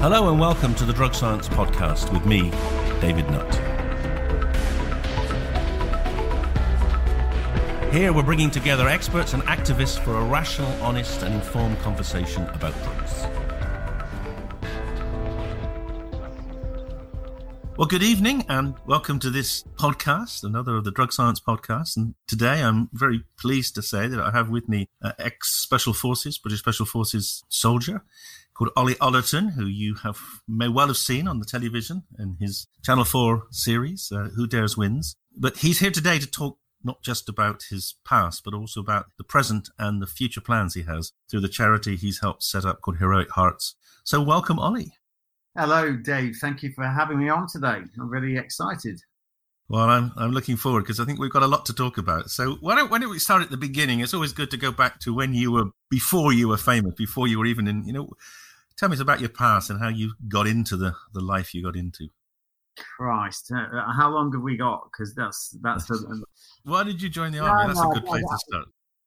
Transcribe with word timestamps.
Hello 0.00 0.30
and 0.30 0.38
welcome 0.38 0.76
to 0.76 0.84
the 0.84 0.92
Drug 0.92 1.12
Science 1.12 1.48
Podcast 1.48 2.12
with 2.12 2.24
me, 2.24 2.52
David 3.00 3.28
Nutt. 3.32 3.52
Here 7.92 8.12
we're 8.12 8.22
bringing 8.22 8.48
together 8.48 8.86
experts 8.86 9.34
and 9.34 9.42
activists 9.42 9.98
for 9.98 10.16
a 10.16 10.24
rational, 10.24 10.70
honest, 10.84 11.22
and 11.22 11.34
informed 11.34 11.80
conversation 11.80 12.44
about 12.50 12.80
drugs. 12.84 13.26
Well, 17.76 17.88
good 17.88 18.04
evening 18.04 18.44
and 18.48 18.76
welcome 18.86 19.18
to 19.18 19.30
this 19.30 19.64
podcast, 19.80 20.44
another 20.44 20.76
of 20.76 20.84
the 20.84 20.92
Drug 20.92 21.12
Science 21.12 21.40
podcasts. 21.40 21.96
And 21.96 22.14
today 22.28 22.62
I'm 22.62 22.88
very 22.92 23.24
pleased 23.36 23.74
to 23.74 23.82
say 23.82 24.06
that 24.06 24.20
I 24.20 24.30
have 24.30 24.48
with 24.48 24.68
me 24.68 24.86
uh, 25.02 25.14
ex 25.18 25.60
Special 25.60 25.92
Forces, 25.92 26.38
British 26.38 26.60
Special 26.60 26.86
Forces 26.86 27.42
soldier 27.48 28.04
called 28.58 28.72
Ollie 28.76 28.96
Ollerton, 28.96 29.52
who 29.52 29.66
you 29.66 29.94
have 30.02 30.18
may 30.48 30.68
well 30.68 30.88
have 30.88 30.96
seen 30.96 31.28
on 31.28 31.38
the 31.38 31.46
television 31.46 32.02
in 32.18 32.36
his 32.40 32.66
Channel 32.84 33.04
4 33.04 33.44
series, 33.50 34.10
uh, 34.12 34.30
Who 34.34 34.48
Dares 34.48 34.76
Wins. 34.76 35.14
But 35.36 35.58
he's 35.58 35.78
here 35.78 35.92
today 35.92 36.18
to 36.18 36.26
talk 36.26 36.58
not 36.82 37.02
just 37.02 37.28
about 37.28 37.64
his 37.70 37.94
past, 38.04 38.42
but 38.44 38.54
also 38.54 38.80
about 38.80 39.06
the 39.16 39.24
present 39.24 39.68
and 39.78 40.02
the 40.02 40.06
future 40.06 40.40
plans 40.40 40.74
he 40.74 40.82
has 40.82 41.12
through 41.30 41.40
the 41.40 41.48
charity 41.48 41.96
he's 41.96 42.20
helped 42.20 42.42
set 42.42 42.64
up 42.64 42.80
called 42.80 42.98
Heroic 42.98 43.30
Hearts. 43.30 43.76
So, 44.04 44.20
welcome, 44.20 44.58
Ollie. 44.58 44.92
Hello, 45.56 45.96
Dave. 45.96 46.36
Thank 46.40 46.62
you 46.62 46.72
for 46.72 46.84
having 46.84 47.18
me 47.18 47.28
on 47.28 47.46
today. 47.46 47.82
I'm 47.98 48.10
really 48.10 48.36
excited. 48.36 49.00
Well, 49.68 49.90
I'm 49.90 50.12
I'm 50.16 50.30
looking 50.30 50.56
forward 50.56 50.80
because 50.80 50.98
I 50.98 51.04
think 51.04 51.18
we've 51.18 51.30
got 51.30 51.42
a 51.42 51.46
lot 51.46 51.66
to 51.66 51.74
talk 51.74 51.98
about. 51.98 52.30
So 52.30 52.54
why 52.60 52.74
don't 52.74 52.90
why 52.90 52.98
don't 52.98 53.10
we 53.10 53.18
start 53.18 53.42
at 53.42 53.50
the 53.50 53.56
beginning? 53.58 54.00
It's 54.00 54.14
always 54.14 54.32
good 54.32 54.50
to 54.52 54.56
go 54.56 54.72
back 54.72 54.98
to 55.00 55.12
when 55.12 55.34
you 55.34 55.52
were 55.52 55.66
before 55.90 56.32
you 56.32 56.48
were 56.48 56.56
famous, 56.56 56.94
before 56.94 57.28
you 57.28 57.38
were 57.38 57.44
even 57.44 57.68
in. 57.68 57.84
You 57.84 57.92
know, 57.92 58.08
tell 58.78 58.88
me 58.88 59.00
about 59.00 59.20
your 59.20 59.28
past 59.28 59.70
and 59.70 59.80
how 59.80 59.88
you 59.88 60.14
got 60.28 60.46
into 60.46 60.76
the 60.76 60.94
the 61.14 61.20
life 61.20 61.54
you 61.54 61.62
got 61.62 61.76
into. 61.76 62.08
Christ, 62.96 63.50
uh, 63.52 63.92
how 63.92 64.08
long 64.08 64.32
have 64.32 64.42
we 64.42 64.56
got? 64.56 64.88
Because 64.92 65.14
that's 65.14 65.56
that's. 65.62 65.90
A, 65.90 65.96
why 66.64 66.84
did 66.84 67.02
you 67.02 67.08
join 67.08 67.32
the 67.32 67.40
army? 67.40 67.62
No, 67.62 67.68
that's 67.68 67.80
no, 67.80 67.90
a 67.90 67.94
good 67.94 68.06
place 68.06 68.22
to 68.22 68.38
start. 68.48 68.66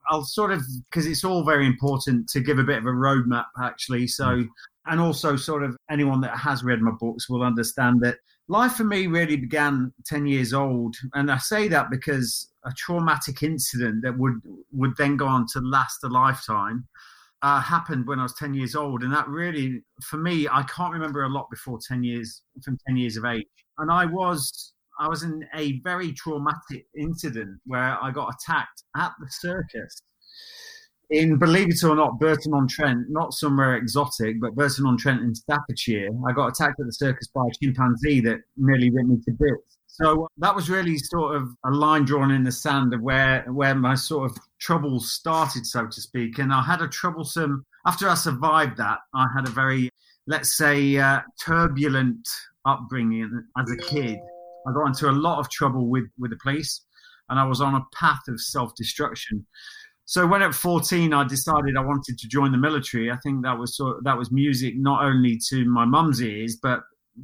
I'll 0.09 0.23
sort 0.23 0.51
of 0.51 0.61
because 0.89 1.05
it's 1.05 1.23
all 1.23 1.43
very 1.43 1.65
important 1.65 2.27
to 2.29 2.41
give 2.41 2.59
a 2.59 2.63
bit 2.63 2.79
of 2.79 2.85
a 2.85 2.89
roadmap 2.89 3.45
actually. 3.61 4.07
So 4.07 4.25
mm 4.25 4.49
and 4.87 4.99
also 4.99 5.35
sort 5.35 5.63
of 5.63 5.77
anyone 5.89 6.21
that 6.21 6.37
has 6.37 6.63
read 6.63 6.81
my 6.81 6.91
books 6.99 7.29
will 7.29 7.43
understand 7.43 8.01
that 8.01 8.17
life 8.47 8.73
for 8.73 8.83
me 8.83 9.07
really 9.07 9.35
began 9.35 9.93
10 10.05 10.25
years 10.25 10.53
old 10.53 10.95
and 11.13 11.31
i 11.31 11.37
say 11.37 11.67
that 11.67 11.89
because 11.89 12.51
a 12.65 12.71
traumatic 12.73 13.43
incident 13.43 14.01
that 14.01 14.17
would 14.17 14.41
would 14.71 14.95
then 14.97 15.17
go 15.17 15.27
on 15.27 15.45
to 15.47 15.59
last 15.59 16.03
a 16.03 16.07
lifetime 16.07 16.87
uh, 17.43 17.59
happened 17.59 18.07
when 18.07 18.19
i 18.19 18.23
was 18.23 18.33
10 18.35 18.53
years 18.53 18.75
old 18.75 19.03
and 19.03 19.13
that 19.13 19.27
really 19.27 19.81
for 20.03 20.17
me 20.17 20.47
i 20.51 20.63
can't 20.63 20.93
remember 20.93 21.23
a 21.23 21.29
lot 21.29 21.49
before 21.49 21.79
10 21.87 22.03
years 22.03 22.41
from 22.63 22.77
10 22.87 22.97
years 22.97 23.17
of 23.17 23.25
age 23.25 23.45
and 23.79 23.91
i 23.91 24.05
was 24.05 24.73
i 24.99 25.07
was 25.07 25.23
in 25.23 25.45
a 25.55 25.79
very 25.81 26.11
traumatic 26.13 26.85
incident 26.97 27.59
where 27.65 27.97
i 28.01 28.11
got 28.11 28.33
attacked 28.33 28.83
at 28.97 29.11
the 29.19 29.27
circus 29.29 30.01
in 31.11 31.37
believe 31.37 31.69
it 31.69 31.83
or 31.83 31.95
not, 31.95 32.19
Burton 32.19 32.53
on 32.53 32.67
Trent, 32.67 33.07
not 33.09 33.33
somewhere 33.33 33.75
exotic, 33.75 34.39
but 34.39 34.55
Burton 34.55 34.85
on 34.85 34.97
Trent 34.97 35.21
in 35.21 35.35
Staffordshire, 35.35 36.09
I 36.27 36.31
got 36.31 36.47
attacked 36.47 36.79
at 36.79 36.85
the 36.85 36.93
circus 36.93 37.27
by 37.27 37.41
a 37.41 37.51
chimpanzee 37.61 38.21
that 38.21 38.39
nearly 38.55 38.89
ripped 38.89 39.09
me 39.09 39.17
to 39.25 39.31
bits. 39.31 39.77
So 39.93 40.29
that 40.37 40.55
was 40.55 40.69
really 40.69 40.97
sort 40.97 41.35
of 41.35 41.49
a 41.65 41.71
line 41.71 42.05
drawn 42.05 42.31
in 42.31 42.43
the 42.43 42.51
sand 42.51 42.93
of 42.93 43.01
where 43.01 43.43
where 43.51 43.75
my 43.75 43.95
sort 43.95 44.31
of 44.31 44.37
troubles 44.59 45.11
started, 45.11 45.65
so 45.65 45.85
to 45.85 46.01
speak. 46.01 46.39
And 46.39 46.53
I 46.53 46.61
had 46.61 46.81
a 46.81 46.87
troublesome 46.87 47.65
after 47.85 48.07
I 48.07 48.13
survived 48.13 48.77
that. 48.77 48.99
I 49.13 49.27
had 49.35 49.47
a 49.47 49.51
very, 49.51 49.89
let's 50.27 50.55
say, 50.55 50.97
uh, 50.97 51.19
turbulent 51.43 52.25
upbringing 52.65 53.43
as 53.57 53.69
a 53.69 53.77
kid. 53.77 54.17
I 54.65 54.71
got 54.71 54.87
into 54.87 55.09
a 55.09 55.11
lot 55.11 55.39
of 55.39 55.49
trouble 55.49 55.89
with 55.89 56.05
with 56.17 56.31
the 56.31 56.37
police, 56.41 56.85
and 57.27 57.37
I 57.37 57.43
was 57.43 57.59
on 57.59 57.75
a 57.75 57.83
path 57.93 58.21
of 58.29 58.39
self 58.39 58.73
destruction. 58.75 59.45
So 60.05 60.25
when 60.25 60.41
at 60.41 60.55
14 60.55 61.13
I 61.13 61.25
decided 61.25 61.75
I 61.77 61.81
wanted 61.81 62.17
to 62.17 62.27
join 62.29 62.51
the 62.53 62.57
military, 62.57 63.11
I 63.11 63.17
think 63.23 63.43
that 63.43 63.57
was 63.57 63.75
sort 63.75 63.97
of, 63.97 64.03
that 64.05 64.17
was 64.17 64.31
music 64.31 64.75
not 64.77 65.03
only 65.03 65.39
to 65.49 65.65
my 65.65 65.85
mum's 65.85 66.21
ears, 66.21 66.57
but 66.61 66.81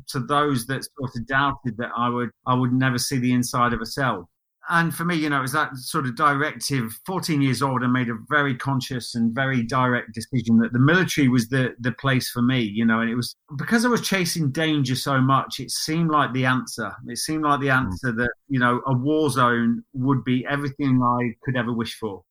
to 0.09 0.19
those 0.19 0.65
that 0.67 0.83
sort 0.83 1.11
of 1.15 1.27
doubted 1.27 1.77
that 1.77 1.91
I 1.95 2.09
would 2.09 2.29
I 2.45 2.53
would 2.53 2.73
never 2.73 2.97
see 2.97 3.17
the 3.17 3.33
inside 3.33 3.73
of 3.73 3.81
a 3.81 3.85
cell. 3.85 4.29
And 4.69 4.93
for 4.93 5.05
me, 5.05 5.15
you 5.15 5.29
know, 5.29 5.39
it 5.39 5.43
was 5.43 5.53
that 5.53 5.73
sort 5.77 6.07
of 6.07 6.17
directive. 6.17 6.91
14 7.05 7.41
years 7.41 7.61
old, 7.61 7.85
I 7.85 7.87
made 7.87 8.09
a 8.09 8.17
very 8.29 8.53
conscious 8.53 9.15
and 9.15 9.33
very 9.33 9.63
direct 9.63 10.13
decision 10.13 10.57
that 10.57 10.73
the 10.73 10.79
military 10.79 11.29
was 11.29 11.47
the 11.47 11.73
the 11.79 11.93
place 11.93 12.29
for 12.29 12.41
me. 12.41 12.61
You 12.61 12.85
know, 12.85 12.99
and 12.99 13.09
it 13.09 13.15
was 13.15 13.35
because 13.57 13.85
I 13.85 13.89
was 13.89 14.01
chasing 14.01 14.51
danger 14.51 14.95
so 14.95 15.21
much. 15.21 15.59
It 15.59 15.71
seemed 15.71 16.11
like 16.11 16.33
the 16.33 16.45
answer. 16.45 16.91
It 17.07 17.17
seemed 17.17 17.43
like 17.43 17.61
the 17.61 17.67
hmm. 17.67 17.85
answer 17.85 18.11
that 18.11 18.31
you 18.49 18.59
know 18.59 18.81
a 18.85 18.93
war 18.93 19.29
zone 19.29 19.83
would 19.93 20.23
be 20.23 20.45
everything 20.49 21.01
I 21.01 21.33
could 21.43 21.55
ever 21.55 21.71
wish 21.71 21.95
for 21.97 22.23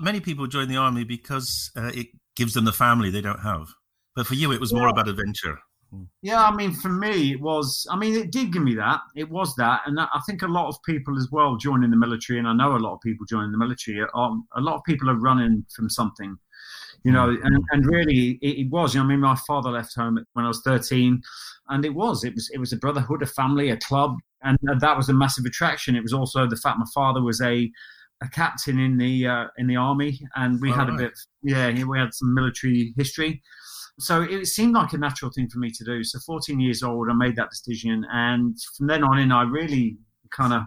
many 0.00 0.20
people 0.20 0.46
join 0.46 0.68
the 0.68 0.76
army 0.76 1.04
because 1.04 1.70
uh, 1.76 1.90
it 1.94 2.08
gives 2.36 2.54
them 2.54 2.64
the 2.64 2.72
family 2.72 3.10
they 3.10 3.20
don't 3.20 3.40
have. 3.40 3.68
But 4.16 4.26
for 4.26 4.34
you, 4.34 4.52
it 4.52 4.60
was 4.60 4.72
yeah. 4.72 4.78
more 4.78 4.88
about 4.88 5.08
adventure. 5.08 5.58
Yeah, 6.22 6.42
I 6.42 6.54
mean, 6.54 6.72
for 6.72 6.88
me, 6.88 7.32
it 7.32 7.40
was. 7.40 7.86
I 7.90 7.96
mean, 7.96 8.14
it 8.14 8.30
did 8.30 8.52
give 8.52 8.62
me 8.62 8.74
that. 8.76 9.00
It 9.14 9.30
was 9.30 9.54
that, 9.56 9.82
and 9.86 9.98
I 10.00 10.20
think 10.26 10.42
a 10.42 10.46
lot 10.46 10.68
of 10.68 10.76
people 10.84 11.16
as 11.16 11.28
well 11.30 11.56
joining 11.56 11.90
the 11.90 11.96
military, 11.96 12.38
and 12.38 12.48
I 12.48 12.52
know 12.52 12.76
a 12.76 12.78
lot 12.78 12.94
of 12.94 13.00
people 13.00 13.26
joining 13.26 13.52
the 13.52 13.58
military. 13.58 14.06
Um, 14.14 14.46
a 14.56 14.60
lot 14.60 14.76
of 14.76 14.84
people 14.84 15.10
are 15.10 15.16
running 15.16 15.64
from 15.74 15.90
something, 15.90 16.36
you 17.04 17.12
know, 17.12 17.28
mm. 17.28 17.44
and, 17.44 17.64
and 17.70 17.86
really, 17.86 18.38
it, 18.42 18.66
it 18.66 18.70
was. 18.70 18.94
You 18.94 19.00
know, 19.00 19.06
I 19.06 19.08
mean, 19.08 19.20
my 19.20 19.36
father 19.46 19.70
left 19.70 19.94
home 19.94 20.24
when 20.32 20.44
I 20.44 20.48
was 20.48 20.62
thirteen, 20.64 21.22
and 21.68 21.84
it 21.84 21.94
was. 21.94 22.24
It 22.24 22.34
was. 22.34 22.50
It 22.52 22.58
was 22.58 22.72
a 22.72 22.78
brotherhood, 22.78 23.22
a 23.22 23.26
family, 23.26 23.70
a 23.70 23.76
club, 23.76 24.16
and 24.42 24.58
that 24.80 24.96
was 24.96 25.08
a 25.08 25.14
massive 25.14 25.44
attraction. 25.44 25.96
It 25.96 26.02
was 26.02 26.12
also 26.12 26.46
the 26.46 26.56
fact 26.56 26.78
my 26.78 26.86
father 26.94 27.22
was 27.22 27.40
a 27.40 27.70
a 28.22 28.28
captain 28.28 28.78
in 28.78 28.96
the 28.96 29.26
uh, 29.26 29.46
in 29.58 29.66
the 29.66 29.76
army, 29.76 30.20
and 30.36 30.60
we 30.60 30.70
oh, 30.70 30.74
had 30.74 30.88
right. 30.88 30.94
a 30.94 31.02
bit. 31.04 31.12
Yeah, 31.42 31.84
we 31.84 31.98
had 31.98 32.14
some 32.14 32.34
military 32.34 32.94
history. 32.96 33.42
So 33.98 34.22
it 34.22 34.46
seemed 34.46 34.74
like 34.74 34.92
a 34.92 34.98
natural 34.98 35.30
thing 35.30 35.48
for 35.48 35.58
me 35.58 35.70
to 35.70 35.84
do. 35.84 36.02
So 36.02 36.18
14 36.18 36.58
years 36.58 36.82
old, 36.82 37.08
I 37.08 37.14
made 37.14 37.36
that 37.36 37.50
decision, 37.50 38.04
and 38.12 38.56
from 38.76 38.88
then 38.88 39.04
on 39.04 39.18
in, 39.18 39.30
I 39.30 39.42
really 39.42 39.98
kind 40.30 40.52
of 40.52 40.62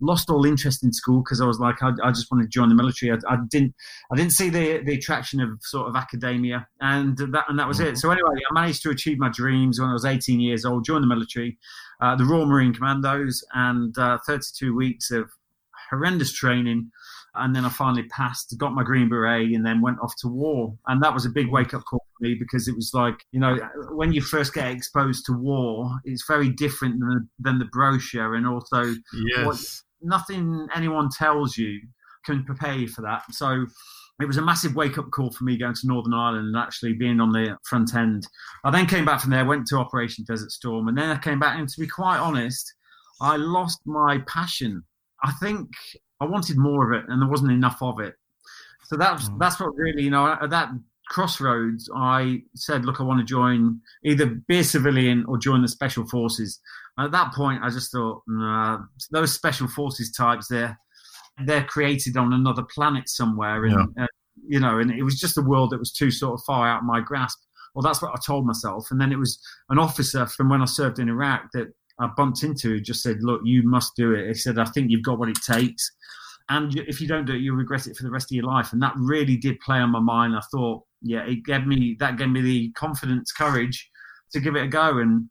lost 0.00 0.30
all 0.30 0.46
interest 0.46 0.82
in 0.82 0.92
school 0.92 1.22
because 1.22 1.40
I 1.40 1.46
was 1.46 1.60
like, 1.60 1.82
I, 1.82 1.90
I, 2.02 2.10
just 2.10 2.30
wanted 2.30 2.44
to 2.44 2.48
join 2.48 2.70
the 2.70 2.74
military. 2.74 3.12
I, 3.12 3.16
I, 3.32 3.36
didn't, 3.48 3.74
I 4.10 4.16
didn't 4.16 4.32
see 4.32 4.48
the 4.48 4.82
the 4.84 4.94
attraction 4.94 5.40
of 5.40 5.50
sort 5.60 5.88
of 5.88 5.96
academia, 5.96 6.66
and 6.80 7.16
that 7.18 7.44
and 7.48 7.58
that 7.58 7.68
was 7.68 7.78
mm-hmm. 7.78 7.88
it. 7.88 7.98
So 7.98 8.10
anyway, 8.10 8.40
I 8.50 8.54
managed 8.54 8.82
to 8.84 8.90
achieve 8.90 9.18
my 9.18 9.28
dreams 9.28 9.78
when 9.78 9.90
I 9.90 9.92
was 9.92 10.04
18 10.04 10.40
years 10.40 10.64
old. 10.64 10.84
Joined 10.84 11.04
the 11.04 11.08
military, 11.08 11.58
uh, 12.00 12.16
the 12.16 12.24
Royal 12.24 12.46
Marine 12.46 12.72
Commandos, 12.72 13.44
and 13.54 13.96
uh, 13.98 14.18
32 14.26 14.74
weeks 14.74 15.10
of 15.10 15.30
horrendous 15.90 16.32
training. 16.32 16.90
And 17.34 17.54
then 17.54 17.64
I 17.64 17.68
finally 17.68 18.08
passed, 18.08 18.56
got 18.58 18.74
my 18.74 18.82
Green 18.82 19.08
Beret, 19.08 19.52
and 19.52 19.64
then 19.64 19.80
went 19.80 20.00
off 20.00 20.14
to 20.20 20.28
war. 20.28 20.76
And 20.88 21.00
that 21.02 21.14
was 21.14 21.26
a 21.26 21.30
big 21.30 21.48
wake 21.48 21.74
up 21.74 21.84
call 21.84 22.04
me 22.20 22.34
because 22.34 22.68
it 22.68 22.74
was 22.74 22.92
like, 22.94 23.14
you 23.32 23.40
know, 23.40 23.56
when 23.92 24.12
you 24.12 24.20
first 24.20 24.54
get 24.54 24.70
exposed 24.70 25.26
to 25.26 25.32
war, 25.32 25.90
it's 26.04 26.24
very 26.26 26.48
different 26.50 27.00
than, 27.00 27.28
than 27.38 27.58
the 27.58 27.66
brochure. 27.66 28.34
And 28.34 28.46
also, 28.46 28.94
yes. 29.14 29.46
what, 29.46 29.82
nothing 30.02 30.68
anyone 30.74 31.08
tells 31.10 31.56
you 31.56 31.80
can 32.24 32.44
prepare 32.44 32.74
you 32.74 32.88
for 32.88 33.02
that. 33.02 33.22
So 33.30 33.66
it 34.20 34.26
was 34.26 34.36
a 34.36 34.42
massive 34.42 34.74
wake 34.74 34.98
up 34.98 35.10
call 35.10 35.30
for 35.30 35.44
me 35.44 35.56
going 35.56 35.74
to 35.74 35.86
Northern 35.86 36.14
Ireland 36.14 36.48
and 36.48 36.56
actually 36.56 36.92
being 36.92 37.20
on 37.20 37.32
the 37.32 37.56
front 37.64 37.94
end. 37.94 38.26
I 38.64 38.70
then 38.70 38.86
came 38.86 39.04
back 39.04 39.20
from 39.20 39.30
there, 39.30 39.44
went 39.44 39.66
to 39.68 39.76
Operation 39.76 40.24
Desert 40.28 40.50
Storm, 40.50 40.88
and 40.88 40.98
then 40.98 41.10
I 41.10 41.18
came 41.18 41.38
back. 41.38 41.58
And 41.58 41.68
to 41.68 41.80
be 41.80 41.86
quite 41.86 42.18
honest, 42.18 42.74
I 43.20 43.36
lost 43.36 43.80
my 43.86 44.18
passion 44.26 44.84
I 45.22 45.32
think 45.32 45.68
I 46.20 46.24
wanted 46.24 46.56
more 46.56 46.92
of 46.92 47.02
it, 47.02 47.08
and 47.08 47.20
there 47.20 47.28
wasn't 47.28 47.52
enough 47.52 47.82
of 47.82 48.00
it. 48.00 48.14
So 48.84 48.96
that's 48.96 49.28
mm. 49.28 49.38
that's 49.38 49.60
what 49.60 49.74
really, 49.76 50.02
you 50.02 50.10
know, 50.10 50.26
at 50.26 50.50
that 50.50 50.70
crossroads, 51.10 51.90
I 51.94 52.42
said, 52.54 52.84
look, 52.86 53.00
I 53.00 53.02
want 53.02 53.20
to 53.20 53.26
join 53.26 53.80
either 54.04 54.26
be 54.48 54.60
a 54.60 54.64
civilian 54.64 55.24
or 55.28 55.36
join 55.36 55.60
the 55.60 55.68
special 55.68 56.06
forces. 56.08 56.58
And 56.96 57.04
at 57.04 57.12
that 57.12 57.34
point, 57.34 57.62
I 57.62 57.68
just 57.68 57.92
thought, 57.92 58.22
nah, 58.26 58.78
those 59.10 59.34
special 59.34 59.68
forces 59.68 60.10
types, 60.12 60.48
they're 60.48 60.78
they're 61.46 61.64
created 61.64 62.16
on 62.16 62.32
another 62.32 62.62
planet 62.62 63.08
somewhere, 63.08 63.64
and 63.64 63.88
yeah. 63.96 64.04
uh, 64.04 64.06
you 64.46 64.60
know, 64.60 64.78
and 64.78 64.90
it 64.90 65.02
was 65.02 65.18
just 65.18 65.38
a 65.38 65.42
world 65.42 65.70
that 65.70 65.78
was 65.78 65.92
too 65.92 66.10
sort 66.10 66.34
of 66.34 66.44
far 66.44 66.68
out 66.68 66.80
of 66.80 66.84
my 66.84 67.00
grasp. 67.00 67.38
Well, 67.74 67.82
that's 67.82 68.02
what 68.02 68.12
I 68.12 68.18
told 68.24 68.46
myself. 68.46 68.88
And 68.90 69.00
then 69.00 69.12
it 69.12 69.18
was 69.18 69.40
an 69.68 69.78
officer 69.78 70.26
from 70.26 70.48
when 70.48 70.60
I 70.60 70.66
served 70.66 70.98
in 70.98 71.08
Iraq 71.08 71.52
that 71.54 71.68
I 72.00 72.08
bumped 72.16 72.42
into 72.42 72.68
who 72.68 72.80
just 72.80 73.02
said, 73.02 73.18
Look, 73.20 73.42
you 73.44 73.62
must 73.62 73.94
do 73.96 74.12
it. 74.12 74.26
He 74.28 74.34
said, 74.34 74.58
I 74.58 74.64
think 74.64 74.90
you've 74.90 75.04
got 75.04 75.18
what 75.18 75.28
it 75.28 75.38
takes. 75.42 75.90
And 76.50 76.76
if 76.76 77.00
you 77.00 77.06
don't 77.06 77.24
do 77.24 77.32
it, 77.32 77.40
you'll 77.40 77.56
regret 77.56 77.86
it 77.86 77.96
for 77.96 78.02
the 78.02 78.10
rest 78.10 78.30
of 78.30 78.34
your 78.34 78.44
life. 78.44 78.72
And 78.72 78.82
that 78.82 78.94
really 78.96 79.36
did 79.36 79.60
play 79.60 79.78
on 79.78 79.90
my 79.90 80.00
mind. 80.00 80.34
I 80.36 80.42
thought, 80.52 80.82
yeah, 81.00 81.24
it 81.24 81.44
gave 81.44 81.66
me 81.66 81.96
that 82.00 82.18
gave 82.18 82.28
me 82.28 82.42
the 82.42 82.72
confidence, 82.72 83.32
courage 83.32 83.88
to 84.32 84.40
give 84.40 84.56
it 84.56 84.64
a 84.64 84.68
go. 84.68 84.98
And 84.98 85.30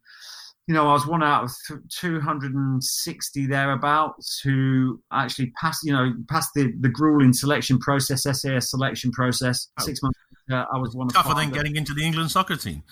you 0.70 0.76
know, 0.76 0.88
I 0.88 0.94
was 0.94 1.08
one 1.08 1.24
out 1.24 1.46
of 1.46 1.52
260 1.90 3.48
thereabouts 3.48 4.40
who 4.44 5.02
actually 5.12 5.52
passed, 5.60 5.84
you 5.84 5.92
know, 5.92 6.14
passed 6.30 6.52
the, 6.54 6.72
the 6.80 6.90
grueling 6.90 7.34
selection 7.34 7.80
process, 7.80 8.24
SAS 8.24 8.70
selection 8.70 9.12
process. 9.12 9.68
Oh. 9.80 9.84
Six 9.84 10.04
months 10.04 10.20
later, 10.48 10.68
I 10.72 10.78
was 10.78 10.96
one 10.96 11.08
tougher 11.08 11.34
than 11.34 11.50
getting 11.50 11.76
into 11.76 11.96
the 11.96 12.06
England 12.06 12.30
soccer 12.30 12.56
team. 12.56 12.84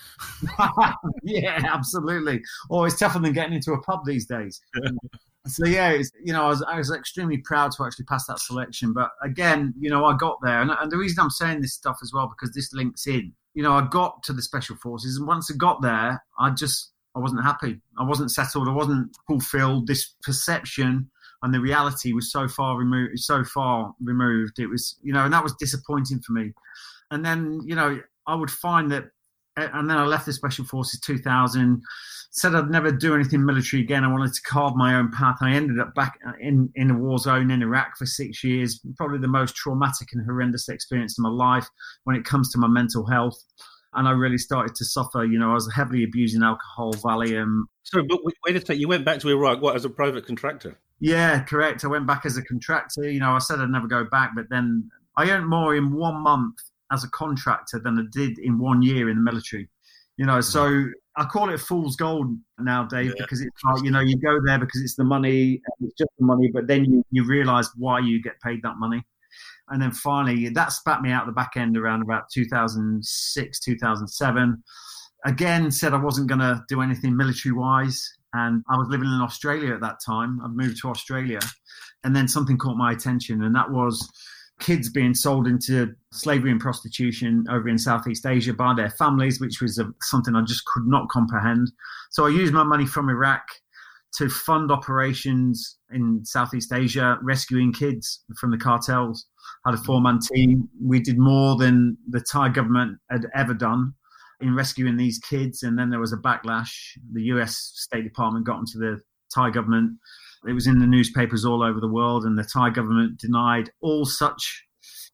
yeah, 1.24 1.62
absolutely. 1.72 2.42
Or 2.72 2.88
it's 2.88 2.98
tougher 2.98 3.20
than 3.20 3.32
getting 3.32 3.54
into 3.54 3.74
a 3.74 3.82
pub 3.84 4.06
these 4.06 4.26
days. 4.26 4.60
so 5.50 5.66
yeah, 5.66 6.02
you 6.24 6.34
know, 6.34 6.46
I 6.46 6.48
was, 6.50 6.64
I 6.64 6.78
was 6.78 6.92
extremely 6.92 7.38
proud 7.38 7.72
to 7.74 7.86
actually 7.86 8.06
pass 8.06 8.26
that 8.28 8.40
selection. 8.40 8.94
But 8.94 9.12
again, 9.22 9.74
you 9.80 9.90
know, 9.90 10.06
I 10.06 10.16
got 10.16 10.40
there, 10.42 10.62
and, 10.62 10.72
and 10.72 10.92
the 10.92 10.98
reason 10.98 11.20
I'm 11.22 11.30
saying 11.30 11.62
this 11.62 11.74
stuff 11.74 12.00
as 12.02 12.12
well 12.14 12.28
because 12.28 12.54
this 12.54 12.74
links 12.74 13.08
in. 13.08 13.34
You 13.54 13.64
know, 13.64 13.74
I 13.74 13.88
got 13.88 14.22
to 14.24 14.34
the 14.34 14.42
special 14.42 14.76
forces, 14.76 15.18
and 15.18 15.28
once 15.28 15.52
I 15.52 15.56
got 15.56 15.82
there, 15.82 16.24
I 16.38 16.52
just 16.52 16.92
I 17.16 17.20
wasn't 17.20 17.44
happy. 17.44 17.82
I 17.98 18.04
wasn't 18.04 18.32
settled. 18.32 18.68
I 18.68 18.74
wasn't 18.74 19.18
fulfilled. 19.28 19.88
This 19.88 20.14
perception 20.22 21.10
and 21.42 21.54
the 21.54 21.60
reality 21.60 22.14
was 22.14 22.32
so 22.32 22.48
far 22.48 22.78
removed. 22.78 23.20
So 23.20 23.44
far 23.44 23.94
removed. 24.02 24.60
It 24.60 24.68
was, 24.68 24.98
you 25.02 25.14
know, 25.14 25.26
and 25.26 25.34
that 25.34 25.44
was 25.44 25.54
disappointing 25.54 26.20
for 26.20 26.34
me. 26.34 26.54
And 27.12 27.26
then, 27.26 27.62
you 27.66 27.76
know, 27.76 28.02
I 28.26 28.36
would 28.36 28.52
find 28.52 28.92
that, 28.92 29.06
and 29.58 29.90
then 29.90 29.98
I 29.98 30.06
left 30.06 30.26
the 30.26 30.34
Special 30.34 30.66
Forces 30.66 31.00
2000. 31.02 31.82
Said 32.32 32.54
I'd 32.54 32.70
never 32.70 32.92
do 32.92 33.16
anything 33.16 33.46
military 33.46 33.82
again. 33.82 34.04
I 34.04 34.12
wanted 34.12 34.34
to 34.34 34.42
carve 34.42 34.76
my 34.76 34.96
own 34.96 35.12
path. 35.12 35.38
I 35.42 35.54
ended 35.54 35.80
up 35.80 35.96
back 35.96 36.20
uh, 36.28 36.34
in 36.40 36.70
in 36.76 36.92
a 36.92 36.98
war 36.98 37.18
zone 37.18 37.50
in 37.50 37.62
Iraq 37.62 37.98
for 37.98 38.06
six 38.06 38.44
years. 38.44 38.80
Probably 38.96 39.18
the 39.18 39.28
most 39.28 39.56
traumatic 39.56 40.10
and 40.14 40.24
horrendous 40.26 40.70
experience 40.70 41.18
in 41.18 41.24
my 41.24 41.30
life 41.30 41.68
when 42.04 42.16
it 42.16 42.26
comes 42.26 42.52
to 42.52 42.60
my 42.60 42.68
mental 42.68 43.08
health 43.08 43.42
and 43.94 44.08
I 44.08 44.12
really 44.12 44.38
started 44.38 44.76
to 44.76 44.86
suffer. 44.86 45.26
You 45.26 45.40
know, 45.40 45.52
I 45.52 45.54
was 45.56 45.72
heavily 45.74 46.04
abusing 46.04 46.44
alcohol, 46.44 46.94
Valium. 46.94 47.64
So, 47.84 48.04
but 48.08 48.20
wait 48.24 48.56
a 48.56 48.60
second, 48.60 48.80
you 48.80 48.88
went 48.88 49.06
back 49.06 49.20
to 49.22 49.30
Iraq, 49.30 49.62
what, 49.62 49.76
as 49.76 49.86
a 49.86 49.90
private 49.90 50.26
contractor? 50.26 50.78
Yeah, 51.00 51.44
correct. 51.44 51.84
I 51.84 51.88
went 51.88 52.06
back 52.08 52.26
as 52.26 52.38
a 52.38 52.44
contractor. 52.44 53.10
You 53.10 53.20
know, 53.20 53.32
I 53.32 53.40
said 53.40 53.60
I'd 53.60 53.70
never 53.70 53.88
go 53.88 54.04
back, 54.04 54.32
but 54.36 54.46
then 54.50 54.90
I 55.16 55.30
earned 55.30 55.48
more 55.48 55.76
in 55.76 55.94
one 55.94 56.22
month 56.22 56.58
as 56.92 57.04
a 57.04 57.10
contractor 57.10 57.80
than 57.80 58.00
I 58.00 58.04
did 58.12 58.40
in 58.40 58.60
one 58.60 58.82
year 58.82 59.10
in 59.10 59.18
the 59.18 59.22
military. 59.22 59.68
You 60.18 60.26
know, 60.26 60.42
so 60.42 60.86
I 61.16 61.26
call 61.26 61.50
it 61.50 61.60
fool's 61.60 61.96
gold 61.96 62.36
now, 62.60 62.86
Dave, 62.86 63.14
yeah. 63.16 63.24
because 63.24 63.42
it's 63.42 63.64
like, 63.64 63.84
you 63.84 63.92
know, 63.92 64.00
you 64.00 64.18
go 64.18 64.40
there 64.46 64.58
because 64.58 64.82
it's 64.82 64.96
the 64.96 65.04
money, 65.04 65.62
it's 65.82 65.94
just 65.96 66.10
the 66.18 66.26
money, 66.26 66.50
but 66.52 66.68
then 66.68 66.86
you, 66.86 67.04
you 67.12 67.24
realize 67.24 67.70
why 67.76 68.00
you 68.00 68.22
get 68.22 68.42
paid 68.42 68.62
that 68.64 68.78
money. 68.78 69.06
And 69.70 69.82
then 69.82 69.92
finally, 69.92 70.50
that 70.50 70.72
spat 70.72 71.02
me 71.02 71.12
out 71.12 71.26
the 71.26 71.32
back 71.34 71.54
end 71.56 71.78
around 71.78 72.02
about 72.02 72.30
2006, 72.32 73.60
2007. 73.60 74.64
Again, 75.26 75.72
said 75.72 75.94
I 75.94 75.98
wasn't 75.98 76.28
going 76.28 76.40
to 76.40 76.64
do 76.70 76.82
anything 76.82 77.16
military 77.16 77.54
wise. 77.54 78.14
And 78.34 78.64
I 78.70 78.78
was 78.78 78.88
living 78.90 79.08
in 79.08 79.22
Australia 79.22 79.74
at 79.74 79.82
that 79.82 80.00
time. 80.06 80.40
I'd 80.44 80.52
moved 80.52 80.80
to 80.82 80.90
Australia. 80.90 81.40
And 82.04 82.16
then 82.16 82.28
something 82.28 82.58
caught 82.58 82.78
my 82.78 82.92
attention, 82.92 83.44
and 83.44 83.56
that 83.56 83.70
was 83.70 84.10
kids 84.60 84.90
being 84.90 85.14
sold 85.14 85.48
into 85.48 85.94
slavery 86.12 86.52
and 86.52 86.60
prostitution 86.60 87.46
over 87.50 87.68
in 87.68 87.78
Southeast 87.78 88.26
Asia 88.26 88.54
by 88.54 88.74
their 88.74 88.90
families, 88.90 89.40
which 89.40 89.62
was 89.62 89.78
a, 89.78 89.86
something 90.02 90.36
I 90.36 90.42
just 90.42 90.66
could 90.66 90.88
not 90.88 91.10
comprehend. 91.10 91.72
So 92.12 92.26
I 92.26 92.30
used 92.30 92.54
my 92.54 92.64
money 92.64 92.86
from 92.86 93.10
Iraq 93.10 93.44
to 94.16 94.30
fund 94.30 94.72
operations 94.72 95.78
in 95.92 96.22
Southeast 96.24 96.74
Asia, 96.74 97.20
rescuing 97.22 97.72
kids 97.72 98.24
from 98.40 98.52
the 98.52 98.58
cartels 98.58 99.28
had 99.66 99.74
a 99.74 99.78
four 99.78 100.02
man 100.02 100.16
mm-hmm. 100.16 100.34
team. 100.34 100.70
We 100.82 101.00
did 101.00 101.18
more 101.18 101.56
than 101.56 101.98
the 102.10 102.22
Thai 102.22 102.50
government 102.50 102.98
had 103.10 103.26
ever 103.36 103.54
done 103.54 103.94
in 104.40 104.56
rescuing 104.56 104.98
these 104.98 105.20
kids. 105.20 105.64
And 105.64 105.78
then 105.78 105.90
there 105.90 106.00
was 106.00 106.14
a 106.14 106.18
backlash. 106.18 106.72
The 107.14 107.24
US 107.24 107.58
State 107.76 108.04
Department 108.04 108.46
got 108.46 108.60
into 108.60 108.78
the 108.78 109.02
Thai 109.34 109.50
government. 109.50 109.98
It 110.48 110.54
was 110.54 110.68
in 110.68 110.80
the 110.80 110.88
newspapers 110.88 111.46
all 111.46 111.64
over 111.64 111.80
the 111.80 111.88
world, 111.88 112.26
and 112.26 112.38
the 112.38 112.44
Thai 112.44 112.70
government 112.70 113.20
denied 113.20 113.72
all 113.82 114.06
such 114.06 114.64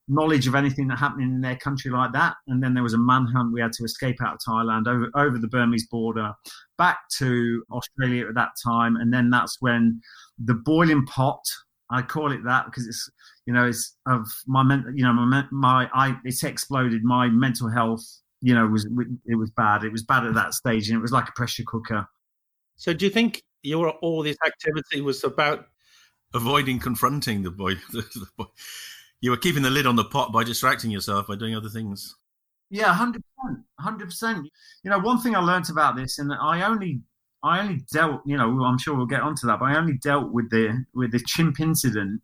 knowledge 0.08 0.48
of 0.48 0.56
anything 0.56 0.88
that 0.90 0.98
happened 0.98 1.24
in 1.24 1.42
their 1.42 1.56
country 1.56 1.90
like 1.90 2.12
that. 2.12 2.36
And 2.48 2.62
then 2.62 2.74
there 2.74 2.84
was 2.84 2.94
a 2.94 2.98
manhunt. 2.98 3.54
We 3.54 3.62
had 3.62 3.72
to 3.74 3.86
escape 3.86 4.18
out 4.22 4.34
of 4.34 4.40
Thailand 4.46 4.88
over, 4.88 5.10
over 5.16 5.38
the 5.38 5.48
Burmese 5.48 5.88
border 5.88 6.34
back 6.78 7.00
to 7.18 7.64
Australia 7.72 8.28
at 8.28 8.36
that 8.36 8.50
time. 8.62 8.98
And 8.98 9.14
then 9.14 9.30
that's 9.30 9.58
when 9.62 10.02
the 10.38 10.56
boiling 10.56 11.06
pot, 11.06 11.40
I 11.90 12.02
call 12.02 12.34
it 12.34 12.44
that 12.44 12.66
because 12.66 12.86
it's 12.86 13.10
you 13.46 13.54
know, 13.54 13.68
it's 13.68 13.96
of 14.08 14.26
my 14.48 14.64
mental, 14.64 14.94
you 14.96 15.04
know, 15.04 15.14
my, 15.14 15.44
my, 15.52 15.90
I, 15.94 16.18
it's 16.24 16.44
exploded. 16.44 17.04
My 17.04 17.28
mental 17.28 17.70
health, 17.70 18.06
you 18.42 18.54
know, 18.54 18.66
was, 18.68 18.88
it 19.26 19.36
was 19.36 19.52
bad. 19.52 19.84
It 19.84 19.92
was 19.92 20.04
bad 20.04 20.26
at 20.26 20.34
that 20.36 20.54
stage 20.54 20.90
and 20.90 20.98
it 20.98 21.02
was 21.02 21.12
like 21.12 21.28
a 21.28 21.34
pressure 21.34 21.64
cooker. 21.66 22.08
So 22.78 22.94
do 22.94 23.06
you 23.06 23.12
think 23.12 23.44
your, 23.64 23.90
all 24.02 24.24
this 24.24 24.38
activity 24.46 25.02
was 25.02 25.24
about 25.24 25.68
avoiding 26.34 26.80
confronting 26.80 27.44
the 27.44 27.52
boy, 27.52 27.76
the, 27.92 28.02
the 28.02 28.28
boy? 28.38 28.46
You 29.22 29.32
were 29.32 29.38
keeping 29.38 29.64
the 29.64 29.70
lid 29.70 29.88
on 29.88 29.96
the 29.96 30.04
pot 30.04 30.34
by 30.34 30.44
distracting 30.44 30.92
yourself 30.92 31.28
by 31.28 31.36
doing 31.36 31.56
other 31.56 31.70
things. 31.70 32.16
Yeah, 32.70 32.94
hundred 32.94 33.24
percent, 33.24 33.66
hundred 33.80 34.06
percent. 34.06 34.50
You 34.84 34.90
know, 34.90 35.00
one 35.00 35.20
thing 35.22 35.36
I 35.36 35.40
learned 35.40 35.70
about 35.70 35.96
this, 35.96 36.20
and 36.20 36.34
I 36.34 36.64
only, 36.64 37.02
I 37.44 37.60
only 37.60 37.86
dealt. 37.92 38.22
You 38.26 38.36
know, 38.36 38.64
I'm 38.64 38.78
sure 38.78 38.96
we'll 38.96 39.06
get 39.06 39.22
onto 39.22 39.48
that, 39.48 39.60
but 39.60 39.66
I 39.66 39.78
only 39.78 39.94
dealt 39.94 40.32
with 40.32 40.50
the 40.50 40.84
with 40.94 41.12
the 41.12 41.22
chimp 41.26 41.60
incident 41.60 42.22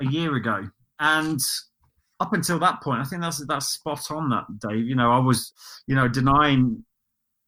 a 0.00 0.06
year 0.06 0.34
ago, 0.34 0.68
and 1.00 1.40
up 2.20 2.32
until 2.32 2.58
that 2.58 2.82
point, 2.82 3.00
I 3.00 3.04
think 3.04 3.22
that's 3.22 3.44
that's 3.46 3.68
spot 3.68 4.10
on. 4.10 4.30
That 4.30 4.46
Dave, 4.58 4.86
you 4.86 4.96
know, 4.96 5.12
I 5.12 5.18
was, 5.18 5.52
you 5.86 5.94
know, 5.94 6.08
denying 6.08 6.84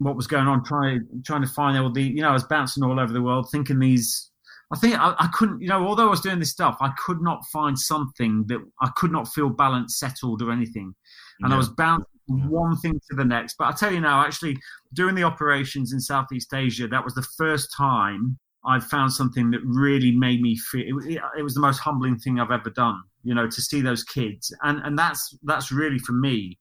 what 0.01 0.17
was 0.17 0.27
going 0.27 0.49
on, 0.49 0.65
trying 0.65 1.07
trying 1.25 1.43
to 1.43 1.49
find 1.49 1.79
all 1.79 1.93
the, 1.93 2.03
you 2.03 2.23
know, 2.23 2.31
I 2.31 2.33
was 2.33 2.45
bouncing 2.45 2.83
all 2.83 2.99
over 2.99 3.13
the 3.13 3.23
world, 3.23 3.49
thinking 3.51 3.79
these. 3.79 4.31
I 4.73 4.79
think 4.79 4.99
I, 4.99 5.15
I 5.19 5.29
couldn't, 5.35 5.61
you 5.61 5.69
know, 5.69 5.87
although 5.87 6.07
I 6.07 6.11
was 6.11 6.21
doing 6.21 6.39
this 6.39 6.51
stuff, 6.51 6.79
I 6.81 6.91
could 7.05 7.21
not 7.21 7.45
find 7.53 7.79
something 7.79 8.45
that 8.47 8.61
I 8.81 8.89
could 8.97 9.13
not 9.13 9.29
feel 9.29 9.51
balanced, 9.51 9.99
settled, 9.99 10.43
or 10.43 10.51
anything, 10.51 10.95
and 11.41 11.51
yeah. 11.51 11.55
I 11.55 11.59
was 11.59 11.69
bouncing 11.69 12.07
one 12.29 12.77
thing 12.79 12.99
to 13.11 13.17
the 13.17 13.25
next. 13.25 13.57
But 13.59 13.67
I 13.67 13.73
tell 13.73 13.93
you 13.93 14.01
now, 14.01 14.25
actually, 14.25 14.57
doing 14.95 15.15
the 15.15 15.25
operations 15.25 15.93
in 15.93 16.01
Southeast 16.01 16.55
Asia, 16.55 16.89
that 16.89 17.05
was 17.05 17.15
the 17.15 17.27
first 17.37 17.69
time 17.77 18.39
I 18.65 18.81
found 18.81 19.13
something 19.13 19.51
that 19.51 19.61
really 19.65 20.13
made 20.13 20.41
me 20.41 20.57
feel 20.57 20.99
it, 21.05 21.21
it, 21.37 21.43
was 21.43 21.55
the 21.55 21.61
most 21.61 21.79
humbling 21.79 22.19
thing 22.19 22.41
I've 22.41 22.51
ever 22.51 22.71
done. 22.71 23.03
You 23.23 23.35
know, 23.35 23.49
to 23.49 23.61
see 23.61 23.83
those 23.83 24.03
kids, 24.05 24.55
and 24.63 24.81
and 24.83 24.99
that's 24.99 25.37
that's 25.43 25.71
really 25.71 25.99
for 25.99 26.13
me. 26.13 26.59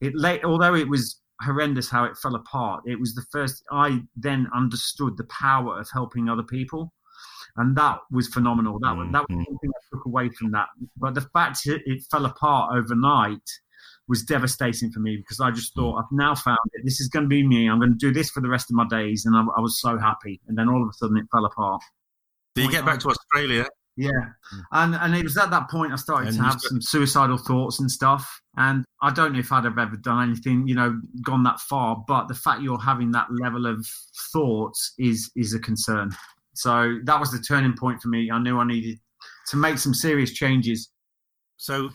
It 0.00 0.14
late, 0.14 0.44
although 0.44 0.74
it 0.74 0.88
was 0.88 1.20
horrendous 1.42 1.88
how 1.88 2.04
it 2.04 2.16
fell 2.16 2.34
apart. 2.34 2.82
It 2.86 2.98
was 2.98 3.14
the 3.14 3.24
first 3.30 3.62
I 3.70 4.00
then 4.16 4.48
understood 4.54 5.16
the 5.16 5.24
power 5.24 5.78
of 5.78 5.88
helping 5.92 6.28
other 6.28 6.42
people, 6.42 6.92
and 7.56 7.76
that 7.76 7.98
was 8.10 8.28
phenomenal. 8.28 8.78
That 8.80 8.96
was 8.96 9.08
that 9.12 9.24
was 9.28 9.36
mm-hmm. 9.36 9.44
something 9.44 9.70
I 9.70 9.96
took 9.96 10.06
away 10.06 10.28
from 10.30 10.52
that. 10.52 10.68
But 10.96 11.14
the 11.14 11.22
fact 11.32 11.66
it, 11.66 11.82
it 11.86 12.02
fell 12.10 12.26
apart 12.26 12.74
overnight 12.76 13.48
was 14.08 14.22
devastating 14.24 14.90
for 14.90 15.00
me 15.00 15.16
because 15.16 15.40
I 15.40 15.50
just 15.50 15.74
thought 15.74 15.98
I've 15.98 16.12
now 16.12 16.34
found 16.34 16.58
it. 16.72 16.82
This 16.84 17.00
is 17.00 17.08
going 17.08 17.24
to 17.24 17.28
be 17.28 17.46
me. 17.46 17.68
I'm 17.68 17.78
going 17.78 17.92
to 17.92 17.98
do 17.98 18.12
this 18.12 18.30
for 18.30 18.40
the 18.40 18.48
rest 18.48 18.70
of 18.70 18.74
my 18.74 18.86
days, 18.88 19.24
and 19.24 19.36
I, 19.36 19.40
I 19.56 19.60
was 19.60 19.80
so 19.80 19.98
happy. 19.98 20.40
And 20.48 20.58
then 20.58 20.68
all 20.68 20.82
of 20.82 20.88
a 20.88 20.92
sudden, 20.92 21.16
it 21.16 21.26
fell 21.32 21.44
apart. 21.44 21.82
Did 22.54 22.64
you 22.64 22.70
get 22.70 22.84
back 22.84 22.98
to 23.00 23.08
Australia? 23.08 23.66
Yeah, 23.96 24.10
mm. 24.10 24.62
and 24.72 24.94
and 24.94 25.14
it 25.14 25.24
was 25.24 25.36
at 25.36 25.50
that 25.50 25.68
point 25.68 25.92
I 25.92 25.96
started 25.96 26.28
and 26.28 26.36
to 26.38 26.42
have 26.42 26.60
some 26.60 26.80
suicidal 26.80 27.36
thoughts 27.36 27.80
and 27.80 27.90
stuff. 27.90 28.40
And 28.56 28.84
I 29.02 29.12
don't 29.12 29.32
know 29.32 29.38
if 29.40 29.52
I'd 29.52 29.64
have 29.64 29.78
ever 29.78 29.96
done 29.96 30.30
anything, 30.30 30.66
you 30.66 30.74
know, 30.74 31.00
gone 31.22 31.42
that 31.44 31.60
far. 31.60 32.02
But 32.06 32.28
the 32.28 32.34
fact 32.34 32.62
you're 32.62 32.78
having 32.78 33.10
that 33.12 33.26
level 33.30 33.66
of 33.66 33.86
thoughts 34.32 34.94
is 34.98 35.30
is 35.36 35.54
a 35.54 35.58
concern. 35.58 36.12
So 36.54 36.98
that 37.04 37.20
was 37.20 37.30
the 37.30 37.40
turning 37.40 37.76
point 37.76 38.00
for 38.00 38.08
me. 38.08 38.30
I 38.30 38.38
knew 38.38 38.58
I 38.58 38.66
needed 38.66 38.98
to 39.48 39.56
make 39.56 39.78
some 39.78 39.94
serious 39.94 40.32
changes. 40.32 40.90
So 41.56 41.90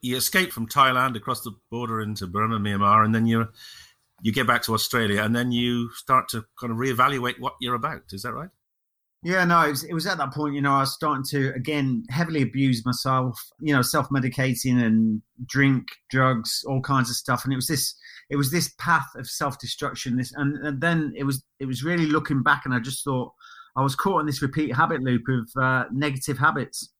you 0.00 0.16
escape 0.16 0.52
from 0.52 0.66
Thailand 0.68 1.16
across 1.16 1.42
the 1.42 1.52
border 1.70 2.00
into 2.00 2.26
Burma, 2.26 2.58
Myanmar, 2.58 3.04
and 3.04 3.14
then 3.14 3.26
you 3.26 3.48
you 4.22 4.32
get 4.32 4.46
back 4.46 4.62
to 4.62 4.74
Australia, 4.74 5.22
and 5.22 5.34
then 5.34 5.52
you 5.52 5.90
start 5.90 6.28
to 6.30 6.44
kind 6.58 6.72
of 6.72 6.78
reevaluate 6.78 7.40
what 7.40 7.54
you're 7.60 7.74
about. 7.74 8.02
Is 8.12 8.22
that 8.22 8.32
right? 8.32 8.50
Yeah, 9.24 9.44
no, 9.44 9.60
it 9.64 9.70
was, 9.70 9.84
it 9.84 9.94
was 9.94 10.06
at 10.06 10.18
that 10.18 10.32
point, 10.32 10.54
you 10.54 10.60
know, 10.62 10.72
I 10.72 10.80
was 10.80 10.94
starting 10.94 11.24
to 11.30 11.54
again 11.54 12.04
heavily 12.10 12.42
abuse 12.42 12.84
myself, 12.84 13.40
you 13.60 13.72
know, 13.72 13.80
self-medicating 13.82 14.82
and 14.84 15.22
drink, 15.46 15.86
drugs, 16.10 16.64
all 16.66 16.80
kinds 16.80 17.08
of 17.08 17.14
stuff, 17.14 17.44
and 17.44 17.52
it 17.52 17.56
was 17.56 17.68
this, 17.68 17.94
it 18.30 18.36
was 18.36 18.50
this 18.50 18.74
path 18.80 19.06
of 19.16 19.28
self-destruction. 19.28 20.16
This, 20.16 20.32
and, 20.34 20.56
and 20.66 20.80
then 20.80 21.12
it 21.16 21.22
was, 21.22 21.44
it 21.60 21.66
was 21.66 21.84
really 21.84 22.06
looking 22.06 22.42
back, 22.42 22.62
and 22.64 22.74
I 22.74 22.80
just 22.80 23.04
thought 23.04 23.32
I 23.76 23.82
was 23.82 23.94
caught 23.94 24.20
in 24.20 24.26
this 24.26 24.42
repeat 24.42 24.74
habit 24.74 25.02
loop 25.02 25.22
of 25.28 25.62
uh, 25.62 25.84
negative 25.92 26.36
habits, 26.38 26.90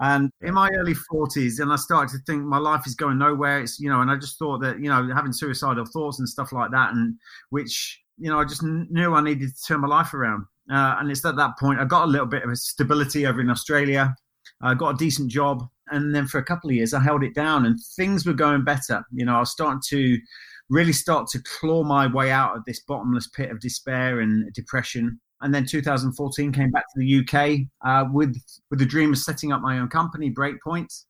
And 0.00 0.30
in 0.40 0.54
my 0.54 0.70
early 0.76 0.94
40s, 0.94 1.60
and 1.60 1.72
I 1.72 1.76
started 1.76 2.10
to 2.12 2.18
think 2.26 2.42
my 2.44 2.58
life 2.58 2.86
is 2.86 2.94
going 2.96 3.18
nowhere. 3.18 3.60
It's, 3.60 3.78
you 3.78 3.90
know, 3.90 4.00
and 4.00 4.10
I 4.10 4.16
just 4.16 4.38
thought 4.38 4.60
that, 4.62 4.80
you 4.80 4.88
know, 4.88 5.10
having 5.14 5.32
suicidal 5.32 5.84
thoughts 5.84 6.18
and 6.18 6.28
stuff 6.28 6.52
like 6.52 6.70
that, 6.72 6.94
and 6.94 7.14
which, 7.50 8.00
you 8.18 8.30
know, 8.30 8.40
I 8.40 8.44
just 8.44 8.62
knew 8.64 9.14
I 9.14 9.22
needed 9.22 9.54
to 9.54 9.62
turn 9.68 9.82
my 9.82 9.88
life 9.88 10.14
around. 10.14 10.46
Uh, 10.70 10.96
and 10.98 11.10
it's 11.10 11.24
at 11.24 11.36
that 11.36 11.58
point 11.58 11.80
I 11.80 11.84
got 11.84 12.04
a 12.04 12.10
little 12.10 12.26
bit 12.26 12.44
of 12.44 12.56
stability 12.58 13.26
over 13.26 13.40
in 13.40 13.50
Australia. 13.50 14.14
I 14.62 14.74
got 14.74 14.94
a 14.94 14.98
decent 14.98 15.30
job. 15.30 15.66
And 15.92 16.14
then 16.14 16.26
for 16.26 16.38
a 16.38 16.44
couple 16.44 16.70
of 16.70 16.76
years, 16.76 16.94
I 16.94 17.00
held 17.00 17.24
it 17.24 17.34
down 17.34 17.66
and 17.66 17.76
things 17.96 18.24
were 18.24 18.32
going 18.32 18.62
better. 18.62 19.02
You 19.12 19.24
know, 19.24 19.36
I 19.36 19.40
was 19.40 19.50
starting 19.50 19.80
to 19.88 20.18
really 20.68 20.92
start 20.92 21.26
to 21.28 21.42
claw 21.42 21.82
my 21.82 22.06
way 22.06 22.30
out 22.30 22.56
of 22.56 22.64
this 22.64 22.80
bottomless 22.80 23.26
pit 23.28 23.50
of 23.50 23.58
despair 23.58 24.20
and 24.20 24.52
depression 24.52 25.18
and 25.42 25.54
then 25.54 25.64
2014 25.64 26.52
came 26.52 26.70
back 26.70 26.84
to 26.92 26.98
the 26.98 27.20
UK 27.20 27.66
uh, 27.84 28.06
with 28.10 28.36
with 28.70 28.78
the 28.78 28.86
dream 28.86 29.12
of 29.12 29.18
setting 29.18 29.52
up 29.52 29.60
my 29.60 29.78
own 29.78 29.88
company, 29.88 30.30
Breakpoint. 30.30 31.04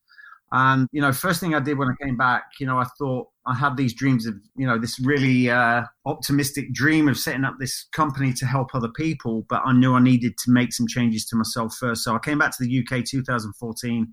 And 0.52 0.88
you 0.90 1.00
know, 1.00 1.12
first 1.12 1.40
thing 1.40 1.54
I 1.54 1.60
did 1.60 1.78
when 1.78 1.88
I 1.88 2.04
came 2.04 2.16
back, 2.16 2.44
you 2.58 2.66
know, 2.66 2.78
I 2.78 2.84
thought 2.98 3.28
I 3.46 3.54
had 3.54 3.76
these 3.76 3.94
dreams 3.94 4.26
of 4.26 4.34
you 4.56 4.66
know 4.66 4.78
this 4.78 4.98
really 5.00 5.48
uh, 5.48 5.82
optimistic 6.06 6.72
dream 6.72 7.08
of 7.08 7.16
setting 7.16 7.44
up 7.44 7.54
this 7.58 7.86
company 7.92 8.32
to 8.34 8.46
help 8.46 8.74
other 8.74 8.88
people, 8.88 9.46
but 9.48 9.62
I 9.64 9.72
knew 9.72 9.94
I 9.94 10.00
needed 10.00 10.36
to 10.44 10.50
make 10.50 10.72
some 10.72 10.88
changes 10.88 11.24
to 11.26 11.36
myself 11.36 11.74
first. 11.78 12.02
So 12.02 12.14
I 12.14 12.18
came 12.18 12.38
back 12.38 12.56
to 12.56 12.64
the 12.64 12.78
UK 12.80 13.04
2014. 13.04 14.12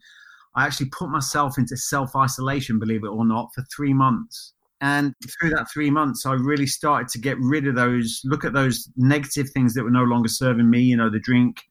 I 0.55 0.65
actually 0.65 0.89
put 0.89 1.09
myself 1.09 1.57
into 1.57 1.75
self 1.75 2.15
isolation, 2.15 2.79
believe 2.79 3.03
it 3.03 3.09
or 3.09 3.25
not, 3.25 3.49
for 3.55 3.63
three 3.75 3.93
months. 3.93 4.53
And 4.79 5.15
through 5.39 5.51
that 5.51 5.71
three 5.71 5.89
months, 5.89 6.25
I 6.25 6.33
really 6.33 6.67
started 6.67 7.07
to 7.09 7.19
get 7.19 7.37
rid 7.39 7.67
of 7.67 7.75
those, 7.75 8.21
look 8.23 8.45
at 8.45 8.53
those 8.53 8.89
negative 8.95 9.49
things 9.49 9.73
that 9.73 9.83
were 9.83 9.89
no 9.89 10.03
longer 10.03 10.29
serving 10.29 10.69
me, 10.69 10.81
you 10.81 10.95
know, 10.95 11.09
the 11.09 11.19
drink, 11.19 11.63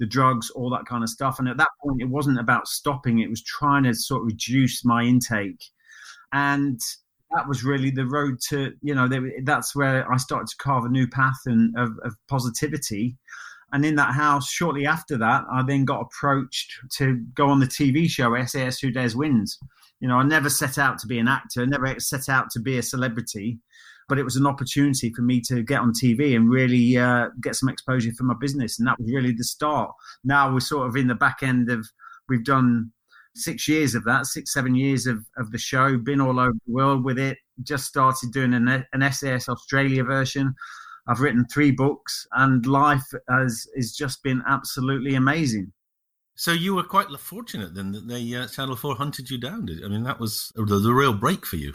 the 0.00 0.06
drugs, 0.06 0.50
all 0.50 0.70
that 0.70 0.86
kind 0.86 1.02
of 1.02 1.10
stuff. 1.10 1.38
And 1.38 1.48
at 1.48 1.56
that 1.58 1.68
point, 1.82 2.02
it 2.02 2.08
wasn't 2.08 2.40
about 2.40 2.68
stopping, 2.68 3.20
it 3.20 3.30
was 3.30 3.42
trying 3.42 3.84
to 3.84 3.94
sort 3.94 4.22
of 4.22 4.26
reduce 4.26 4.84
my 4.84 5.02
intake. 5.02 5.62
And 6.32 6.80
that 7.34 7.48
was 7.48 7.64
really 7.64 7.90
the 7.90 8.06
road 8.06 8.38
to, 8.48 8.72
you 8.82 8.94
know, 8.94 9.08
that's 9.44 9.74
where 9.74 10.10
I 10.10 10.16
started 10.16 10.48
to 10.48 10.56
carve 10.56 10.84
a 10.84 10.88
new 10.88 11.06
path 11.06 11.40
and, 11.46 11.76
of, 11.78 11.90
of 12.04 12.14
positivity. 12.28 13.16
And 13.72 13.86
in 13.86 13.96
that 13.96 14.14
house, 14.14 14.50
shortly 14.50 14.86
after 14.86 15.16
that, 15.18 15.44
I 15.50 15.62
then 15.62 15.84
got 15.84 16.02
approached 16.02 16.72
to 16.98 17.24
go 17.34 17.48
on 17.48 17.60
the 17.60 17.66
TV 17.66 18.08
show 18.08 18.36
SAS 18.44 18.78
Who 18.80 18.90
Dares 18.90 19.16
Wins. 19.16 19.58
You 20.00 20.08
know, 20.08 20.16
I 20.16 20.24
never 20.24 20.50
set 20.50 20.78
out 20.78 20.98
to 20.98 21.06
be 21.06 21.18
an 21.18 21.28
actor, 21.28 21.66
never 21.66 21.98
set 22.00 22.28
out 22.28 22.50
to 22.50 22.60
be 22.60 22.76
a 22.76 22.82
celebrity, 22.82 23.60
but 24.08 24.18
it 24.18 24.24
was 24.24 24.36
an 24.36 24.46
opportunity 24.46 25.12
for 25.12 25.22
me 25.22 25.40
to 25.42 25.62
get 25.62 25.80
on 25.80 25.92
TV 25.92 26.36
and 26.36 26.50
really 26.50 26.96
uh, 26.96 27.28
get 27.40 27.54
some 27.54 27.68
exposure 27.68 28.12
for 28.16 28.24
my 28.24 28.34
business. 28.40 28.78
And 28.78 28.88
that 28.88 28.98
was 28.98 29.12
really 29.12 29.32
the 29.32 29.44
start. 29.44 29.90
Now 30.24 30.52
we're 30.52 30.60
sort 30.60 30.88
of 30.88 30.96
in 30.96 31.08
the 31.08 31.14
back 31.14 31.38
end 31.42 31.70
of, 31.70 31.86
we've 32.28 32.44
done 32.44 32.92
six 33.34 33.68
years 33.68 33.94
of 33.94 34.04
that, 34.04 34.26
six, 34.26 34.52
seven 34.52 34.74
years 34.74 35.06
of, 35.06 35.24
of 35.36 35.50
the 35.50 35.58
show, 35.58 35.96
been 35.96 36.20
all 36.20 36.38
over 36.38 36.52
the 36.66 36.72
world 36.72 37.04
with 37.04 37.18
it, 37.18 37.38
just 37.62 37.86
started 37.86 38.32
doing 38.32 38.54
an, 38.54 38.84
an 38.92 39.12
SAS 39.12 39.48
Australia 39.48 40.04
version. 40.04 40.54
I've 41.06 41.20
written 41.20 41.46
three 41.46 41.72
books, 41.72 42.26
and 42.32 42.64
life 42.64 43.04
has, 43.28 43.66
has 43.76 43.92
just 43.92 44.22
been 44.22 44.42
absolutely 44.46 45.14
amazing. 45.14 45.72
So 46.36 46.52
you 46.52 46.74
were 46.74 46.84
quite 46.84 47.08
fortunate 47.18 47.74
then 47.74 47.92
that 47.92 48.08
they 48.08 48.34
uh, 48.34 48.46
Channel 48.46 48.76
Four 48.76 48.94
hunted 48.94 49.30
you 49.30 49.38
down. 49.38 49.68
I 49.84 49.88
mean, 49.88 50.04
that 50.04 50.20
was 50.20 50.52
the, 50.54 50.64
the 50.64 50.92
real 50.92 51.12
break 51.12 51.44
for 51.44 51.56
you. 51.56 51.74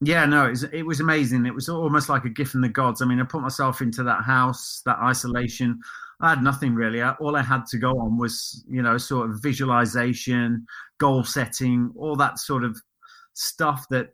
Yeah, 0.00 0.26
no, 0.26 0.46
it 0.46 0.50
was, 0.50 0.62
it 0.64 0.86
was 0.86 1.00
amazing. 1.00 1.44
It 1.44 1.54
was 1.54 1.68
almost 1.68 2.08
like 2.08 2.24
a 2.24 2.28
gift 2.28 2.52
from 2.52 2.60
the 2.60 2.68
gods. 2.68 3.02
I 3.02 3.06
mean, 3.06 3.20
I 3.20 3.24
put 3.24 3.42
myself 3.42 3.80
into 3.80 4.04
that 4.04 4.22
house, 4.22 4.82
that 4.86 4.98
isolation. 4.98 5.80
I 6.20 6.30
had 6.30 6.42
nothing 6.42 6.74
really. 6.74 7.02
All 7.02 7.36
I 7.36 7.42
had 7.42 7.66
to 7.66 7.78
go 7.78 7.90
on 7.90 8.16
was, 8.16 8.64
you 8.68 8.82
know, 8.82 8.96
sort 8.96 9.28
of 9.28 9.42
visualization, 9.42 10.64
goal 10.98 11.24
setting, 11.24 11.92
all 11.96 12.14
that 12.16 12.38
sort 12.38 12.64
of 12.64 12.80
stuff 13.34 13.86
that 13.90 14.10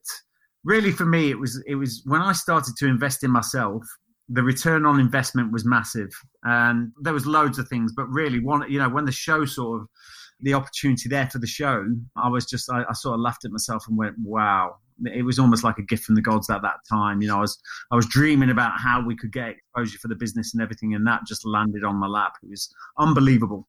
really 0.64 0.91
for 0.91 1.05
me 1.05 1.31
it 1.31 1.38
was 1.38 1.62
it 1.67 1.76
was 1.76 2.03
when 2.05 2.21
I 2.21 2.33
started 2.33 2.76
to 2.76 2.87
invest 2.87 3.23
in 3.25 3.31
myself 3.31 3.83
the 4.29 4.43
return 4.43 4.87
on 4.87 4.99
investment 4.99 5.53
was 5.53 5.64
massive 5.64 6.11
and 6.45 6.91
there 7.00 7.12
was 7.12 7.26
loads 7.26 7.59
of 7.59 7.69
things 7.69 7.93
but 7.95 8.07
really 8.09 8.41
one 8.41 8.71
you 8.71 8.79
know 8.79 8.88
when 8.88 9.05
the 9.05 9.12
show 9.12 9.45
sort 9.45 9.83
of 9.83 9.88
the 10.41 10.55
opportunity 10.55 11.09
there 11.09 11.29
for 11.31 11.38
the 11.38 11.47
show 11.47 11.85
i 12.17 12.29
was 12.29 12.47
just 12.47 12.71
I, 12.71 12.85
I, 12.88 12.93
sort 12.95 13.14
of 13.14 13.21
laughed 13.21 13.45
at 13.45 13.50
myself 13.50 13.85
and 13.87 13.99
went 13.99 14.17
wow 14.25 14.76
it 15.05 15.25
was 15.25 15.39
almost 15.39 15.65
like 15.65 15.79
a 15.79 15.83
gift 15.83 16.05
from 16.05 16.15
the 16.15 16.23
gods 16.23 16.51
at 16.51 16.63
that 16.63 16.77
time. 16.89 17.23
You 17.23 17.29
know 17.29 17.39
i 17.39 17.41
was 17.41 17.59
i 17.91 17.97
was 17.97 18.07
dreaming 18.07 18.51
about 18.51 18.79
how 18.79 19.05
we 19.05 19.17
could 19.17 19.33
get 19.33 19.51
exposure 19.51 19.99
for 19.99 20.09
the 20.09 20.15
business 20.15 20.55
and 20.55 20.63
everything 20.63 20.95
and 20.95 21.07
that 21.07 21.27
just 21.27 21.47
landed 21.47 21.85
on 21.85 21.97
my 21.97 22.07
lap. 22.07 22.35
It 22.43 22.51
was 22.51 22.73
unbelievable. 22.99 23.69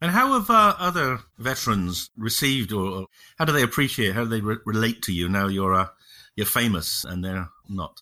And 0.00 0.12
how 0.12 0.34
have 0.34 0.48
uh, 0.48 0.74
other 0.78 1.20
veterans 1.38 2.10
received 2.16 2.72
or 2.72 3.06
how 3.36 3.44
do 3.44 3.52
they 3.52 3.62
appreciate 3.62 4.14
how 4.14 4.24
do 4.24 4.30
they 4.30 4.40
re- 4.40 4.58
relate 4.64 5.02
to 5.02 5.12
you 5.12 5.28
now 5.28 5.48
you're 5.48 5.74
uh, 5.74 5.88
you're 6.36 6.46
famous 6.46 7.04
and 7.04 7.24
they're 7.24 7.48
not? 7.68 8.00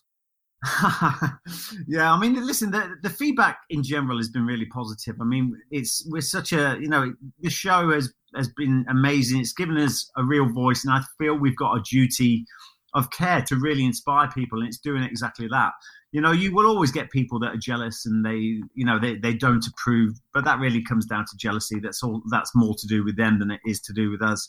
Yeah, 1.87 2.11
I 2.11 2.19
mean, 2.19 2.45
listen, 2.45 2.71
the, 2.71 2.95
the 3.01 3.09
feedback 3.09 3.59
in 3.69 3.83
general 3.83 4.17
has 4.17 4.29
been 4.29 4.45
really 4.45 4.65
positive. 4.65 5.15
I 5.21 5.23
mean, 5.23 5.59
it's 5.71 6.05
we're 6.09 6.21
such 6.21 6.51
a 6.51 6.77
you 6.79 6.89
know 6.89 7.13
the 7.39 7.49
show 7.49 7.91
has 7.91 8.13
has 8.35 8.49
been 8.49 8.85
amazing. 8.89 9.41
It's 9.41 9.53
given 9.53 9.77
us 9.77 10.09
a 10.15 10.23
real 10.23 10.47
voice, 10.47 10.83
and 10.83 10.93
I 10.93 11.01
feel 11.17 11.35
we've 11.35 11.55
got 11.55 11.75
a 11.77 11.81
duty 11.81 12.45
of 12.93 13.11
care 13.11 13.41
to 13.43 13.55
really 13.55 13.85
inspire 13.85 14.29
people, 14.29 14.59
and 14.59 14.67
it's 14.67 14.79
doing 14.79 15.03
exactly 15.03 15.47
that 15.51 15.73
you 16.11 16.21
know, 16.21 16.31
you 16.31 16.53
will 16.53 16.65
always 16.65 16.91
get 16.91 17.11
people 17.11 17.39
that 17.39 17.53
are 17.53 17.57
jealous 17.57 18.05
and 18.05 18.25
they, 18.25 18.37
you 18.73 18.85
know, 18.85 18.97
they, 18.97 19.15
they 19.15 19.33
don't 19.33 19.65
approve, 19.67 20.13
but 20.33 20.45
that 20.45 20.59
really 20.59 20.81
comes 20.81 21.05
down 21.05 21.25
to 21.25 21.37
jealousy. 21.37 21.79
That's 21.79 22.01
all, 22.01 22.21
that's 22.31 22.55
more 22.55 22.75
to 22.75 22.87
do 22.87 23.03
with 23.03 23.17
them 23.17 23.39
than 23.39 23.51
it 23.51 23.59
is 23.65 23.81
to 23.81 23.93
do 23.93 24.09
with 24.09 24.21
us. 24.21 24.47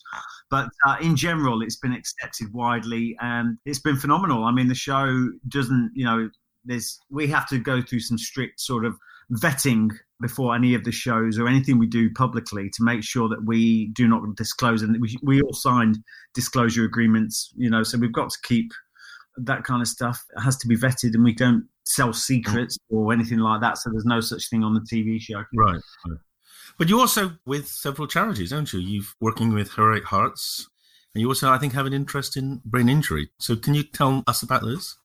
But 0.50 0.68
uh, 0.86 0.96
in 1.00 1.16
general, 1.16 1.62
it's 1.62 1.76
been 1.76 1.92
accepted 1.92 2.52
widely 2.52 3.16
and 3.20 3.58
it's 3.66 3.80
been 3.80 3.96
phenomenal. 3.96 4.44
I 4.44 4.52
mean, 4.52 4.68
the 4.68 4.74
show 4.74 5.30
doesn't, 5.48 5.90
you 5.94 6.04
know, 6.04 6.30
there's, 6.64 7.00
we 7.10 7.26
have 7.26 7.48
to 7.48 7.58
go 7.58 7.82
through 7.82 8.00
some 8.00 8.18
strict 8.18 8.60
sort 8.60 8.84
of 8.84 8.96
vetting 9.32 9.90
before 10.20 10.54
any 10.54 10.74
of 10.74 10.84
the 10.84 10.92
shows 10.92 11.38
or 11.38 11.46
anything 11.46 11.78
we 11.78 11.86
do 11.86 12.12
publicly 12.12 12.68
to 12.70 12.82
make 12.82 13.02
sure 13.02 13.28
that 13.28 13.44
we 13.44 13.88
do 13.88 14.08
not 14.08 14.22
disclose 14.36 14.82
and 14.82 15.00
we, 15.00 15.16
we 15.22 15.40
all 15.40 15.52
signed 15.52 15.98
disclosure 16.34 16.84
agreements 16.84 17.52
you 17.56 17.70
know 17.70 17.82
so 17.82 17.96
we've 17.98 18.12
got 18.12 18.30
to 18.30 18.38
keep 18.42 18.72
that 19.44 19.64
kind 19.64 19.80
of 19.80 19.88
stuff 19.88 20.24
it 20.36 20.40
has 20.40 20.56
to 20.58 20.68
be 20.68 20.76
vetted, 20.76 21.14
and 21.14 21.24
we 21.24 21.32
don't 21.32 21.66
sell 21.84 22.12
secrets 22.12 22.76
or 22.90 23.12
anything 23.12 23.38
like 23.38 23.60
that. 23.60 23.78
So 23.78 23.90
there's 23.90 24.04
no 24.04 24.20
such 24.20 24.50
thing 24.50 24.62
on 24.62 24.74
the 24.74 24.80
TV 24.80 25.20
show. 25.20 25.44
Right. 25.54 25.80
But 26.78 26.88
you 26.88 27.00
also 27.00 27.32
with 27.46 27.66
several 27.66 28.06
charities, 28.06 28.50
don't 28.50 28.72
you? 28.72 28.80
You've 28.80 29.14
working 29.20 29.52
with 29.52 29.72
Heroic 29.74 30.04
Hearts, 30.04 30.68
and 31.14 31.20
you 31.22 31.28
also, 31.28 31.50
I 31.50 31.58
think, 31.58 31.72
have 31.72 31.86
an 31.86 31.92
interest 31.92 32.36
in 32.36 32.60
brain 32.64 32.88
injury. 32.88 33.30
So 33.38 33.56
can 33.56 33.74
you 33.74 33.82
tell 33.82 34.22
us 34.26 34.42
about 34.42 34.64
this? 34.64 34.96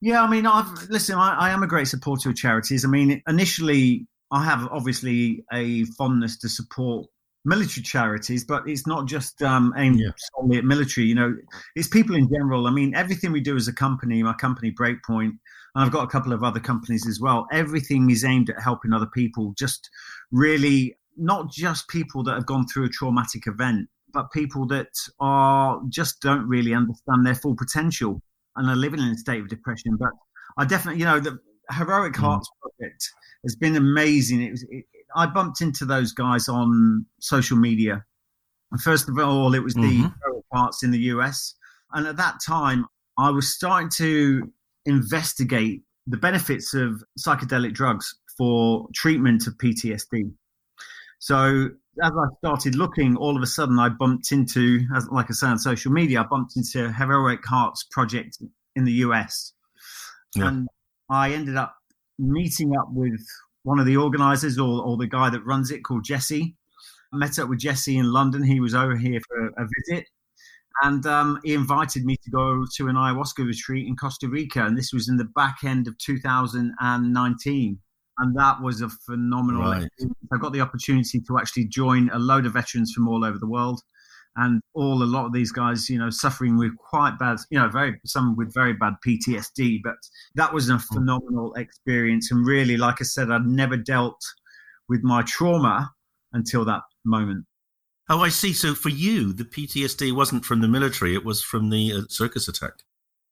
Yeah, 0.00 0.22
I 0.22 0.28
mean, 0.28 0.46
I've 0.46 0.88
listen. 0.90 1.16
I, 1.16 1.34
I 1.34 1.50
am 1.50 1.62
a 1.62 1.66
great 1.66 1.88
supporter 1.88 2.30
of 2.30 2.36
charities. 2.36 2.84
I 2.84 2.88
mean, 2.88 3.22
initially, 3.26 4.06
I 4.34 4.42
have 4.42 4.66
obviously 4.72 5.44
a 5.52 5.84
fondness 5.96 6.36
to 6.38 6.48
support 6.48 7.06
military 7.44 7.84
charities, 7.84 8.44
but 8.44 8.68
it's 8.68 8.84
not 8.84 9.06
just 9.06 9.40
um, 9.42 9.72
aimed 9.76 10.00
yeah. 10.00 10.10
solely 10.34 10.58
at 10.58 10.64
military. 10.64 11.06
You 11.06 11.14
know, 11.14 11.36
it's 11.76 11.86
people 11.86 12.16
in 12.16 12.28
general. 12.28 12.66
I 12.66 12.72
mean, 12.72 12.96
everything 12.96 13.30
we 13.30 13.40
do 13.40 13.54
as 13.54 13.68
a 13.68 13.72
company, 13.72 14.24
my 14.24 14.32
company 14.32 14.72
Breakpoint, 14.72 15.38
and 15.76 15.84
I've 15.84 15.92
got 15.92 16.02
a 16.02 16.08
couple 16.08 16.32
of 16.32 16.42
other 16.42 16.58
companies 16.58 17.06
as 17.06 17.20
well. 17.20 17.46
Everything 17.52 18.10
is 18.10 18.24
aimed 18.24 18.50
at 18.50 18.60
helping 18.60 18.92
other 18.92 19.06
people. 19.06 19.54
Just 19.56 19.88
really, 20.32 20.96
not 21.16 21.48
just 21.48 21.86
people 21.86 22.24
that 22.24 22.34
have 22.34 22.46
gone 22.46 22.66
through 22.66 22.86
a 22.86 22.88
traumatic 22.88 23.46
event, 23.46 23.88
but 24.12 24.32
people 24.32 24.66
that 24.66 24.88
are 25.20 25.80
just 25.90 26.20
don't 26.22 26.48
really 26.48 26.74
understand 26.74 27.24
their 27.24 27.36
full 27.36 27.54
potential 27.54 28.20
and 28.56 28.68
are 28.68 28.74
living 28.74 28.98
in 28.98 29.10
a 29.10 29.16
state 29.16 29.40
of 29.40 29.48
depression. 29.48 29.96
But 29.96 30.10
I 30.58 30.64
definitely, 30.64 30.98
you 30.98 31.06
know, 31.06 31.20
the 31.20 31.38
Heroic 31.70 32.14
mm. 32.14 32.20
Hearts 32.20 32.48
mm. 32.48 32.70
project 32.80 33.08
has 33.44 33.56
been 33.56 33.76
amazing. 33.76 34.42
It 34.42 34.50
was. 34.50 34.66
It, 34.68 34.84
I 35.16 35.26
bumped 35.26 35.60
into 35.60 35.84
those 35.84 36.12
guys 36.12 36.48
on 36.48 37.06
social 37.20 37.56
media. 37.56 38.04
And 38.72 38.80
First 38.80 39.08
of 39.08 39.18
all, 39.18 39.54
it 39.54 39.62
was 39.62 39.74
mm-hmm. 39.74 40.02
the 40.02 40.42
parts 40.52 40.82
in 40.82 40.90
the 40.90 40.98
US. 40.98 41.54
And 41.92 42.06
at 42.06 42.16
that 42.16 42.40
time, 42.44 42.86
I 43.18 43.30
was 43.30 43.54
starting 43.54 43.90
to 43.90 44.52
investigate 44.84 45.82
the 46.06 46.16
benefits 46.16 46.74
of 46.74 47.02
psychedelic 47.18 47.72
drugs 47.72 48.14
for 48.36 48.88
treatment 48.94 49.46
of 49.46 49.54
PTSD. 49.54 50.32
So 51.20 51.68
as 52.02 52.10
I 52.12 52.26
started 52.38 52.74
looking, 52.74 53.16
all 53.16 53.36
of 53.36 53.42
a 53.42 53.46
sudden 53.46 53.78
I 53.78 53.88
bumped 53.88 54.32
into, 54.32 54.80
as 54.94 55.08
like 55.08 55.26
I 55.30 55.32
say 55.32 55.46
on 55.46 55.58
social 55.58 55.92
media, 55.92 56.20
I 56.20 56.24
bumped 56.24 56.56
into 56.56 56.92
Heroic 56.92 57.44
Hearts 57.46 57.84
project 57.90 58.38
in 58.74 58.84
the 58.84 58.92
US, 58.92 59.52
yeah. 60.34 60.48
and 60.48 60.68
I 61.08 61.32
ended 61.32 61.56
up 61.56 61.76
meeting 62.18 62.76
up 62.76 62.88
with 62.90 63.20
one 63.62 63.78
of 63.78 63.86
the 63.86 63.96
organizers 63.96 64.58
or, 64.58 64.82
or 64.82 64.96
the 64.96 65.06
guy 65.06 65.30
that 65.30 65.44
runs 65.44 65.70
it 65.70 65.84
called 65.84 66.04
Jesse. 66.04 66.54
I 67.12 67.16
met 67.16 67.38
up 67.38 67.48
with 67.48 67.60
Jesse 67.60 67.96
in 67.96 68.12
London. 68.12 68.42
He 68.42 68.60
was 68.60 68.74
over 68.74 68.96
here 68.96 69.20
for 69.26 69.46
a 69.46 69.66
visit. 69.88 70.06
And 70.82 71.06
um, 71.06 71.40
he 71.44 71.54
invited 71.54 72.04
me 72.04 72.16
to 72.24 72.30
go 72.30 72.64
to 72.76 72.88
an 72.88 72.96
ayahuasca 72.96 73.46
retreat 73.46 73.86
in 73.86 73.96
Costa 73.96 74.28
Rica. 74.28 74.64
And 74.64 74.76
this 74.76 74.92
was 74.92 75.08
in 75.08 75.16
the 75.16 75.24
back 75.36 75.58
end 75.64 75.86
of 75.86 75.96
2019. 75.98 77.78
and 78.18 78.36
that 78.36 78.60
was 78.60 78.80
a 78.80 78.88
phenomenal. 78.88 79.62
Right. 79.62 79.88
I 80.32 80.38
got 80.38 80.52
the 80.52 80.60
opportunity 80.60 81.20
to 81.20 81.38
actually 81.38 81.66
join 81.66 82.10
a 82.10 82.18
load 82.18 82.46
of 82.46 82.52
veterans 82.52 82.92
from 82.92 83.08
all 83.08 83.24
over 83.24 83.38
the 83.38 83.46
world, 83.46 83.80
and 84.36 84.60
all 84.74 85.02
a 85.02 85.04
lot 85.04 85.26
of 85.26 85.32
these 85.32 85.52
guys, 85.52 85.88
you 85.88 85.98
know, 85.98 86.10
suffering 86.10 86.56
with 86.56 86.76
quite 86.76 87.18
bad, 87.18 87.38
you 87.50 87.58
know, 87.58 87.68
very 87.68 88.00
some 88.04 88.36
with 88.36 88.52
very 88.52 88.72
bad 88.72 88.94
PTSD. 89.06 89.80
But 89.82 89.96
that 90.34 90.52
was 90.52 90.68
a 90.68 90.78
phenomenal 90.78 91.54
experience, 91.54 92.30
and 92.30 92.46
really, 92.46 92.76
like 92.76 92.96
I 93.00 93.04
said, 93.04 93.30
I'd 93.30 93.46
never 93.46 93.76
dealt 93.76 94.20
with 94.88 95.02
my 95.02 95.22
trauma 95.22 95.92
until 96.32 96.64
that 96.64 96.82
moment. 97.04 97.46
Oh, 98.08 98.20
I 98.20 98.28
see. 98.28 98.52
So 98.52 98.74
for 98.74 98.90
you, 98.90 99.32
the 99.32 99.44
PTSD 99.44 100.12
wasn't 100.12 100.44
from 100.44 100.60
the 100.60 100.68
military; 100.68 101.14
it 101.14 101.24
was 101.24 101.42
from 101.42 101.70
the 101.70 101.92
uh, 101.92 102.00
circus 102.08 102.48
attack. 102.48 102.82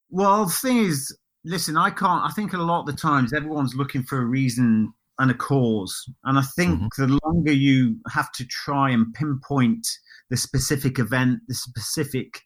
Well, 0.09 0.47
the 0.47 0.53
thing 0.53 0.79
is, 0.79 1.17
listen, 1.45 1.77
I 1.77 1.91
can't. 1.91 2.25
I 2.25 2.31
think 2.31 2.53
a 2.53 2.59
lot 2.59 2.81
of 2.81 2.87
the 2.87 2.93
times 2.93 3.33
everyone's 3.33 3.75
looking 3.75 4.03
for 4.03 4.19
a 4.19 4.25
reason 4.25 4.95
and 5.23 5.31
a 5.31 5.35
cause, 5.35 6.11
and 6.25 6.37
I 6.37 6.43
think 6.43 6.81
mm-hmm. 6.81 7.03
the 7.03 7.19
longer 7.25 7.53
you 7.53 7.97
have 8.11 8.33
to 8.33 8.45
try 8.45 8.91
and 8.91 9.15
pinpoint 9.15 9.87
the 10.31 10.37
specific 10.37 10.99
event, 10.99 11.41
the 11.47 11.55
specific 11.55 12.41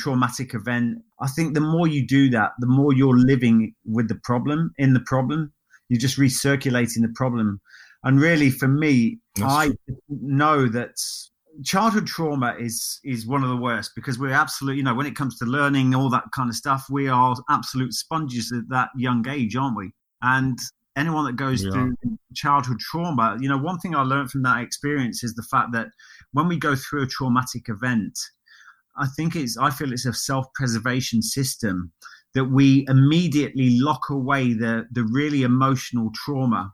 traumatic 0.00 0.54
event, 0.54 0.98
I 1.20 1.28
think 1.28 1.52
the 1.52 1.60
more 1.60 1.86
you 1.86 2.06
do 2.06 2.30
that, 2.30 2.52
the 2.58 2.66
more 2.66 2.94
you're 2.94 3.18
living 3.18 3.74
with 3.84 4.08
the 4.08 4.18
problem 4.24 4.72
in 4.78 4.94
the 4.94 5.00
problem. 5.00 5.52
You're 5.90 6.00
just 6.00 6.18
recirculating 6.18 7.02
the 7.02 7.12
problem. 7.14 7.60
And 8.02 8.18
really, 8.18 8.50
for 8.50 8.66
me, 8.66 9.18
That's 9.36 9.52
I 9.52 9.66
true. 9.66 9.76
know 10.08 10.68
that 10.68 10.94
childhood 11.62 12.06
trauma 12.06 12.56
is 12.58 12.98
is 13.04 13.26
one 13.26 13.42
of 13.42 13.50
the 13.50 13.56
worst 13.56 13.92
because 13.94 14.18
we're 14.18 14.32
absolutely 14.32 14.78
you 14.78 14.82
know 14.82 14.94
when 14.94 15.04
it 15.04 15.14
comes 15.14 15.36
to 15.38 15.44
learning 15.44 15.94
all 15.94 16.08
that 16.08 16.24
kind 16.34 16.48
of 16.48 16.56
stuff 16.56 16.86
we 16.88 17.08
are 17.08 17.36
absolute 17.50 17.92
sponges 17.92 18.50
at 18.56 18.66
that 18.70 18.88
young 18.96 19.28
age 19.28 19.54
aren't 19.54 19.76
we 19.76 19.92
and 20.22 20.58
anyone 20.96 21.24
that 21.24 21.36
goes 21.36 21.64
yeah. 21.64 21.70
through 21.70 21.96
childhood 22.34 22.78
trauma 22.80 23.36
you 23.40 23.48
know 23.48 23.58
one 23.58 23.78
thing 23.78 23.94
i 23.94 24.02
learned 24.02 24.30
from 24.30 24.42
that 24.42 24.62
experience 24.62 25.22
is 25.22 25.34
the 25.34 25.42
fact 25.42 25.72
that 25.72 25.88
when 26.32 26.48
we 26.48 26.56
go 26.56 26.74
through 26.74 27.02
a 27.02 27.06
traumatic 27.06 27.68
event 27.68 28.18
i 28.96 29.06
think 29.16 29.36
it's 29.36 29.56
i 29.56 29.70
feel 29.70 29.92
it's 29.92 30.06
a 30.06 30.12
self-preservation 30.12 31.22
system 31.22 31.92
that 32.34 32.44
we 32.46 32.86
immediately 32.88 33.78
lock 33.78 34.08
away 34.10 34.52
the 34.52 34.84
the 34.92 35.04
really 35.04 35.42
emotional 35.42 36.10
trauma 36.14 36.72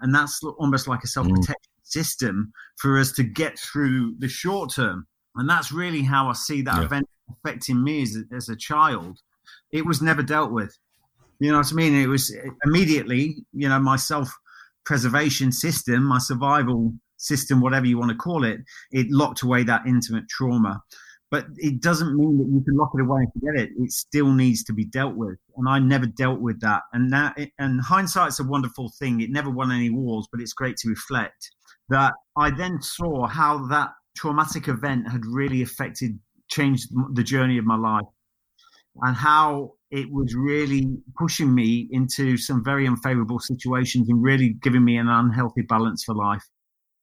and 0.00 0.14
that's 0.14 0.42
almost 0.58 0.86
like 0.86 1.00
a 1.00 1.06
mm. 1.06 1.10
self-protection 1.10 1.54
mm. 1.54 1.86
system 1.86 2.52
for 2.78 2.98
us 2.98 3.12
to 3.12 3.22
get 3.22 3.58
through 3.58 4.14
the 4.18 4.28
short 4.28 4.72
term 4.72 5.06
and 5.36 5.48
that's 5.48 5.72
really 5.72 6.02
how 6.02 6.28
i 6.28 6.32
see 6.32 6.62
that 6.62 6.78
yeah. 6.78 6.84
event 6.84 7.08
affecting 7.30 7.82
me 7.82 8.02
as 8.02 8.16
as 8.34 8.48
a 8.48 8.56
child 8.56 9.18
it 9.72 9.84
was 9.84 10.00
never 10.00 10.22
dealt 10.22 10.50
with 10.50 10.78
you 11.40 11.50
know 11.50 11.58
what 11.58 11.72
i 11.72 11.74
mean 11.74 11.94
it 11.94 12.08
was 12.08 12.34
immediately 12.64 13.36
you 13.52 13.68
know 13.68 13.78
my 13.78 13.96
self-preservation 13.96 15.52
system 15.52 16.04
my 16.04 16.18
survival 16.18 16.92
system 17.16 17.60
whatever 17.60 17.86
you 17.86 17.98
want 17.98 18.10
to 18.10 18.16
call 18.16 18.44
it 18.44 18.60
it 18.90 19.06
locked 19.10 19.42
away 19.42 19.62
that 19.62 19.86
intimate 19.86 20.28
trauma 20.28 20.82
but 21.30 21.46
it 21.56 21.80
doesn't 21.80 22.16
mean 22.16 22.38
that 22.38 22.48
you 22.50 22.62
can 22.64 22.76
lock 22.76 22.92
it 22.94 23.02
away 23.02 23.20
and 23.20 23.32
forget 23.32 23.62
it. 23.62 23.70
It 23.76 23.92
still 23.92 24.32
needs 24.32 24.64
to 24.64 24.72
be 24.72 24.86
dealt 24.86 25.14
with, 25.14 25.38
and 25.56 25.68
I 25.68 25.78
never 25.78 26.06
dealt 26.06 26.40
with 26.40 26.60
that. 26.62 26.82
And 26.92 27.12
that, 27.12 27.38
and 27.58 27.82
hindsight's 27.82 28.40
a 28.40 28.44
wonderful 28.44 28.90
thing. 28.98 29.20
It 29.20 29.30
never 29.30 29.50
won 29.50 29.70
any 29.70 29.90
wars, 29.90 30.26
but 30.32 30.40
it's 30.40 30.54
great 30.54 30.78
to 30.78 30.88
reflect 30.88 31.50
that 31.90 32.14
I 32.36 32.50
then 32.50 32.80
saw 32.80 33.26
how 33.26 33.66
that 33.68 33.90
traumatic 34.16 34.68
event 34.68 35.10
had 35.10 35.26
really 35.26 35.60
affected, 35.60 36.18
changed 36.50 36.88
the 37.12 37.22
journey 37.22 37.58
of 37.58 37.66
my 37.66 37.76
life, 37.76 38.06
and 39.02 39.14
how 39.14 39.72
it 39.90 40.10
was 40.10 40.34
really 40.34 40.86
pushing 41.16 41.54
me 41.54 41.88
into 41.90 42.36
some 42.36 42.62
very 42.62 42.86
unfavorable 42.86 43.38
situations 43.38 44.08
and 44.08 44.22
really 44.22 44.50
giving 44.62 44.84
me 44.84 44.96
an 44.96 45.08
unhealthy 45.08 45.62
balance 45.62 46.04
for 46.04 46.14
life. 46.14 46.44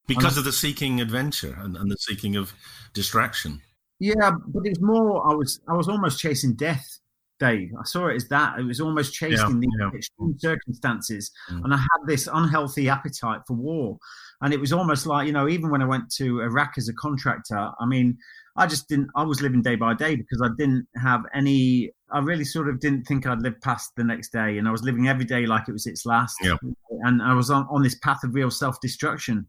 Because 0.08 0.38
of 0.38 0.44
the 0.44 0.52
seeking 0.52 1.02
adventure 1.02 1.58
and, 1.60 1.76
and 1.76 1.90
the 1.90 1.98
seeking 1.98 2.36
of 2.36 2.54
distraction. 2.94 3.62
Yeah, 4.00 4.32
but 4.48 4.64
it's 4.66 4.82
more. 4.82 5.26
I 5.30 5.34
was 5.34 5.62
I 5.68 5.74
was 5.74 5.88
almost 5.88 6.20
chasing 6.20 6.54
death, 6.54 7.00
Dave. 7.40 7.72
I 7.80 7.86
saw 7.86 8.08
it 8.08 8.16
as 8.16 8.28
that. 8.28 8.60
It 8.60 8.64
was 8.64 8.82
almost 8.82 9.14
chasing 9.14 9.64
yeah, 9.64 9.90
the 9.92 9.98
extreme 9.98 10.36
circumstances, 10.38 11.32
mm. 11.50 11.64
and 11.64 11.74
I 11.74 11.78
had 11.78 12.06
this 12.06 12.28
unhealthy 12.32 12.90
appetite 12.90 13.42
for 13.48 13.56
war. 13.56 13.98
And 14.42 14.54
it 14.54 14.60
was 14.60 14.74
almost 14.74 15.08
like 15.08 15.28
you 15.28 15.34
know, 15.34 15.48
even 15.48 15.72
when 15.72 15.82
I 15.82 15.86
went 15.86 16.12
to 16.18 16.42
Iraq 16.42 16.74
as 16.78 16.90
a 16.90 16.94
contractor, 16.94 17.72
I 17.80 17.86
mean, 17.86 18.18
I 18.58 18.68
just 18.68 18.88
didn't. 18.88 19.10
I 19.16 19.24
was 19.24 19.42
living 19.42 19.62
day 19.62 19.76
by 19.76 19.94
day 19.94 20.16
because 20.16 20.42
I 20.42 20.50
didn't 20.58 20.88
have 21.02 21.24
any. 21.34 21.92
I 22.12 22.20
really 22.20 22.46
sort 22.46 22.70
of 22.70 22.80
didn't 22.80 23.04
think 23.04 23.26
I'd 23.26 23.42
live 23.42 23.60
past 23.62 23.92
the 23.98 24.04
next 24.04 24.32
day, 24.32 24.58
and 24.58 24.68
I 24.68 24.72
was 24.72 24.84
living 24.84 25.08
every 25.08 25.26
day 25.26 25.46
like 25.46 25.68
it 25.68 25.74
was 25.74 25.88
its 25.88 26.06
last. 26.06 26.38
Yeah. 26.42 26.56
And 27.02 27.22
I 27.22 27.34
was 27.34 27.50
on, 27.50 27.68
on 27.70 27.84
this 27.84 27.96
path 27.96 28.24
of 28.24 28.34
real 28.34 28.52
self 28.52 28.80
destruction. 28.82 29.48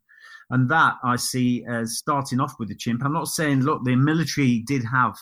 And 0.51 0.71
that 0.71 0.95
I 1.03 1.17
see 1.17 1.65
as 1.69 1.99
starting 1.99 2.41
off 2.41 2.55
with 2.59 2.69
the 2.69 2.77
chimp. 2.77 3.05
I'm 3.05 3.13
not 3.13 3.27
saying, 3.27 3.63
look, 3.63 3.85
the 3.85 3.97
military 3.97 4.63
did 4.67 4.85
have, 4.85 5.17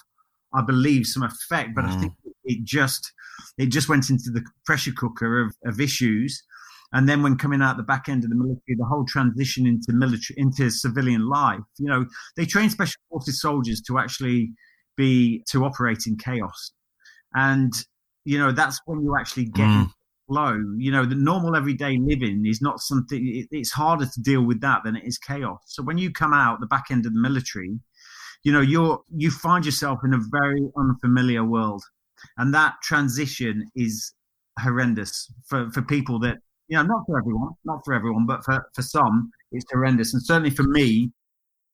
I 0.53 0.61
believe, 0.61 1.07
some 1.07 1.23
effect, 1.23 1.71
but 1.75 1.85
mm. 1.85 1.89
I 1.89 2.01
think 2.01 2.13
it 2.45 2.65
just 2.65 3.11
it 3.59 3.67
just 3.67 3.89
went 3.89 4.11
into 4.11 4.31
the 4.31 4.45
pressure 4.65 4.93
cooker 4.97 5.41
of, 5.41 5.57
of 5.65 5.81
issues. 5.81 6.43
And 6.95 7.09
then 7.09 7.23
when 7.23 7.37
coming 7.37 7.61
out 7.61 7.77
the 7.77 7.83
back 7.83 8.09
end 8.09 8.25
of 8.25 8.31
the 8.31 8.37
military, 8.37 8.77
the 8.79 8.87
whole 8.87 9.05
transition 9.05 9.67
into 9.67 9.93
military 9.93 10.37
into 10.39 10.71
civilian 10.71 11.29
life, 11.29 11.61
you 11.79 11.89
know, 11.89 12.07
they 12.37 12.47
train 12.47 12.71
special 12.71 13.01
forces 13.11 13.41
soldiers 13.41 13.83
to 13.83 13.99
actually 13.99 14.53
be 14.97 15.43
to 15.51 15.65
operate 15.65 16.07
in 16.07 16.17
chaos. 16.17 16.73
And 17.35 17.73
you 18.25 18.39
know, 18.39 18.53
that's 18.53 18.81
when 18.87 19.03
you 19.03 19.17
actually 19.19 19.47
get 19.47 19.69
mm 19.69 19.91
flow. 20.27 20.59
You 20.79 20.91
know, 20.91 21.05
the 21.05 21.15
normal 21.15 21.57
everyday 21.57 21.99
living 21.99 22.45
is 22.47 22.61
not 22.63 22.81
something. 22.81 23.21
It, 23.27 23.49
it's 23.51 23.71
harder 23.71 24.07
to 24.07 24.21
deal 24.23 24.43
with 24.43 24.61
that 24.63 24.81
than 24.85 24.97
it 24.97 25.05
is 25.05 25.19
chaos. 25.19 25.61
So 25.67 25.83
when 25.83 25.99
you 25.99 26.11
come 26.13 26.33
out 26.33 26.61
the 26.61 26.67
back 26.67 26.85
end 26.91 27.07
of 27.07 27.13
the 27.13 27.21
military, 27.21 27.79
you 28.43 28.53
know, 28.53 28.61
you're 28.61 29.01
you 29.15 29.31
find 29.31 29.65
yourself 29.65 30.01
in 30.05 30.15
a 30.15 30.21
very 30.31 30.67
unfamiliar 30.77 31.45
world, 31.45 31.83
and 32.37 32.55
that 32.55 32.75
transition 32.83 33.67
is 33.77 34.13
horrendous 34.59 35.33
for 35.47 35.71
for 35.71 35.83
people 35.83 36.19
that 36.21 36.39
you 36.69 36.77
know, 36.77 36.83
not 36.83 37.05
for 37.07 37.19
everyone, 37.19 37.51
not 37.65 37.85
for 37.85 37.95
everyone, 37.95 38.27
but 38.27 38.45
for 38.45 38.67
for 38.75 38.83
some, 38.83 39.31
it's 39.53 39.65
horrendous, 39.73 40.15
and 40.15 40.25
certainly 40.25 40.51
for 40.51 40.65
me. 40.65 41.13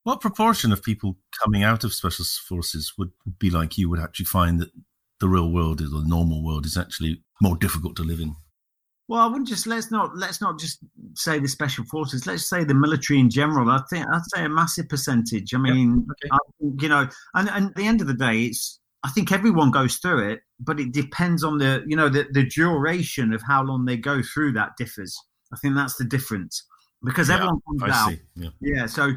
What 0.03 0.23
proportion 0.23 0.73
of 0.73 0.83
people 0.83 1.19
coming 1.43 1.63
out 1.63 1.85
of 1.85 1.93
special 1.93 2.25
forces 2.49 2.95
would 2.97 3.11
be 3.39 3.51
like 3.51 3.77
you? 3.77 3.91
Would 3.91 4.01
actually 4.01 4.27
find 4.27 4.59
that 4.59 4.71
the 5.21 5.29
real 5.29 5.51
world 5.51 5.81
is, 5.81 5.93
or 5.93 6.01
the 6.01 6.09
normal 6.09 6.43
world 6.43 6.65
is 6.65 6.79
actually 6.79 7.23
more 7.43 7.57
difficult 7.57 7.97
to 7.97 8.03
live 8.03 8.21
in? 8.21 8.35
Well, 9.09 9.21
I 9.21 9.27
wouldn't 9.27 9.49
just 9.49 9.67
let's 9.67 9.91
not 9.91 10.17
let's 10.17 10.41
not 10.41 10.59
just 10.59 10.79
say 11.15 11.39
the 11.39 11.49
special 11.49 11.85
forces. 11.85 12.27
Let's 12.27 12.49
say 12.49 12.65
the 12.65 12.75
military 12.75 13.21
in 13.21 13.29
general. 13.29 13.69
I 13.69 13.83
think 13.91 14.07
I'd 14.07 14.23
say 14.35 14.45
a 14.45 14.49
massive 14.49 14.89
percentage. 14.89 15.53
I 15.53 15.59
mean, 15.59 16.07
okay. 16.11 16.29
I, 16.33 16.39
you 16.81 16.89
know, 16.89 17.09
and, 17.35 17.51
and 17.51 17.67
at 17.67 17.75
the 17.75 17.87
end 17.87 18.01
of 18.01 18.07
the 18.07 18.15
day, 18.15 18.45
it's 18.45 18.80
I 19.03 19.11
think 19.11 19.33
everyone 19.33 19.71
goes 19.71 19.97
through 19.97 20.31
it, 20.31 20.41
but 20.59 20.79
it 20.79 20.93
depends 20.93 21.43
on 21.43 21.59
the 21.59 21.85
you 21.87 21.97
know 21.97 22.09
the 22.09 22.27
the 22.31 22.45
duration 22.45 23.33
of 23.33 23.43
how 23.47 23.63
long 23.63 23.85
they 23.85 23.97
go 23.97 24.23
through 24.23 24.53
that 24.53 24.73
differs. 24.77 25.17
I 25.53 25.57
think 25.57 25.75
that's 25.75 25.97
the 25.97 26.05
difference 26.05 26.65
because 27.03 27.29
yeah, 27.29 27.37
everyone 27.37 27.61
comes 27.69 27.83
I 27.83 27.89
out. 27.91 28.15
Yeah. 28.37 28.51
yeah. 28.61 28.87
So 28.87 29.13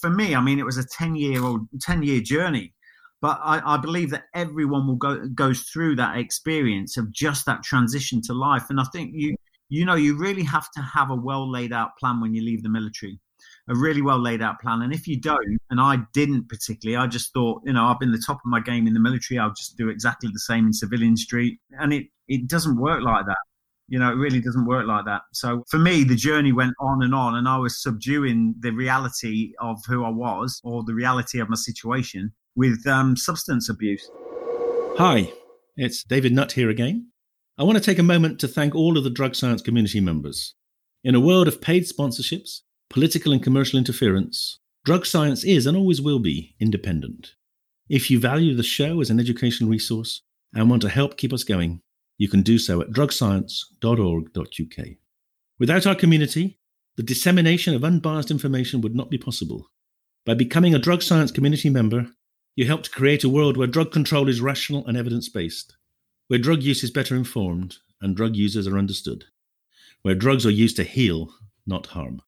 for 0.00 0.10
me, 0.10 0.34
I 0.34 0.40
mean, 0.40 0.58
it 0.58 0.66
was 0.66 0.78
a 0.78 0.86
ten 0.86 1.14
year 1.14 1.42
old 1.42 1.66
ten 1.80 2.02
year 2.02 2.20
journey 2.20 2.74
but 3.22 3.38
I, 3.40 3.74
I, 3.74 3.76
believe 3.76 4.10
that 4.10 4.24
everyone 4.34 4.88
will 4.88 4.96
go 4.96 5.26
goes 5.28 5.62
through 5.62 5.94
that 5.96 6.18
experience 6.18 6.96
of 6.96 7.12
just 7.12 7.46
that 7.46 7.62
transition 7.62 8.20
to 8.22 8.34
life. 8.34 8.64
And 8.68 8.80
I 8.80 8.84
think 8.92 9.12
you 9.14 9.36
you 9.68 9.86
know 9.86 9.94
you 9.94 10.18
really 10.18 10.42
have 10.42 10.70
to 10.72 10.82
have 10.82 11.10
a 11.10 11.14
well 11.14 11.50
laid 11.50 11.72
out 11.72 11.96
plan 11.98 12.20
when 12.20 12.34
you 12.34 12.42
leave 12.42 12.64
the 12.64 12.68
military, 12.68 13.20
a 13.68 13.74
really 13.74 14.02
well 14.02 14.20
laid 14.20 14.42
out 14.42 14.60
plan. 14.60 14.82
And 14.82 14.92
if 14.92 15.06
you 15.06 15.20
don't, 15.20 15.58
and 15.70 15.80
I 15.80 15.98
didn't 16.12 16.48
particularly, 16.48 16.96
I 16.96 17.06
just 17.06 17.32
thought 17.32 17.62
you 17.64 17.72
know 17.72 17.84
I've 17.84 18.00
been 18.00 18.12
the 18.12 18.22
top 18.24 18.36
of 18.36 18.46
my 18.46 18.60
game 18.60 18.86
in 18.86 18.94
the 18.94 19.00
military. 19.00 19.38
I'll 19.38 19.54
just 19.54 19.76
do 19.76 19.88
exactly 19.88 20.30
the 20.32 20.40
same 20.40 20.66
in 20.66 20.72
civilian 20.72 21.16
street, 21.16 21.58
and 21.78 21.92
it 21.92 22.06
it 22.28 22.48
doesn't 22.48 22.78
work 22.78 23.02
like 23.02 23.26
that. 23.26 23.38
You 23.88 23.98
know, 23.98 24.10
it 24.10 24.14
really 24.14 24.40
doesn't 24.40 24.64
work 24.64 24.86
like 24.86 25.04
that. 25.04 25.22
So 25.34 25.64
for 25.68 25.78
me, 25.78 26.02
the 26.02 26.14
journey 26.14 26.52
went 26.52 26.74
on 26.80 27.02
and 27.02 27.14
on, 27.14 27.34
and 27.34 27.48
I 27.48 27.58
was 27.58 27.82
subduing 27.82 28.54
the 28.60 28.70
reality 28.70 29.52
of 29.60 29.78
who 29.86 30.04
I 30.04 30.08
was 30.08 30.60
or 30.64 30.82
the 30.82 30.94
reality 30.94 31.40
of 31.40 31.48
my 31.48 31.56
situation 31.56 32.32
with 32.56 32.86
um, 32.86 33.16
substance 33.16 33.68
abuse. 33.68 34.08
Hi, 34.98 35.32
it's 35.76 36.04
David 36.04 36.32
Nutt 36.32 36.52
here 36.52 36.70
again. 36.70 37.08
I 37.58 37.64
want 37.64 37.76
to 37.76 37.84
take 37.84 37.98
a 37.98 38.02
moment 38.02 38.40
to 38.40 38.48
thank 38.48 38.74
all 38.74 38.96
of 38.96 39.04
the 39.04 39.10
drug 39.10 39.34
science 39.34 39.62
community 39.62 40.00
members. 40.00 40.54
In 41.04 41.14
a 41.14 41.20
world 41.20 41.48
of 41.48 41.60
paid 41.60 41.84
sponsorships, 41.84 42.60
political 42.92 43.32
and 43.32 43.42
commercial 43.42 43.78
interference, 43.78 44.58
drug 44.84 45.06
science 45.06 45.42
is 45.44 45.66
and 45.66 45.76
always 45.76 46.00
will 46.00 46.18
be 46.18 46.54
independent. 46.60 47.34
If 47.88 48.10
you 48.10 48.20
value 48.20 48.54
the 48.54 48.62
show 48.62 49.00
as 49.00 49.10
an 49.10 49.18
educational 49.18 49.70
resource 49.70 50.22
and 50.54 50.70
want 50.70 50.82
to 50.82 50.88
help 50.88 51.16
keep 51.16 51.32
us 51.32 51.42
going, 51.42 51.80
you 52.18 52.28
can 52.28 52.42
do 52.42 52.58
so 52.58 52.80
at 52.80 52.90
drugscience.org.uk. 52.90 54.86
Without 55.58 55.86
our 55.86 55.94
community, 55.94 56.58
the 56.96 57.02
dissemination 57.02 57.74
of 57.74 57.82
unbiased 57.82 58.30
information 58.30 58.80
would 58.82 58.94
not 58.94 59.10
be 59.10 59.18
possible. 59.18 59.70
By 60.26 60.34
becoming 60.34 60.74
a 60.74 60.78
drug 60.78 61.02
science 61.02 61.32
community 61.32 61.70
member, 61.70 62.08
you 62.54 62.66
help 62.66 62.82
to 62.82 62.90
create 62.90 63.24
a 63.24 63.28
world 63.28 63.56
where 63.56 63.66
drug 63.66 63.90
control 63.90 64.28
is 64.28 64.40
rational 64.40 64.86
and 64.86 64.96
evidence 64.96 65.28
based, 65.28 65.76
where 66.28 66.38
drug 66.38 66.62
use 66.62 66.84
is 66.84 66.90
better 66.90 67.16
informed 67.16 67.78
and 68.02 68.14
drug 68.14 68.36
users 68.36 68.66
are 68.66 68.78
understood. 68.78 69.24
where 70.02 70.14
drugs 70.14 70.44
are 70.44 70.50
used 70.50 70.76
to 70.76 70.84
heal, 70.84 71.32
not 71.66 71.86
harm. 71.86 72.20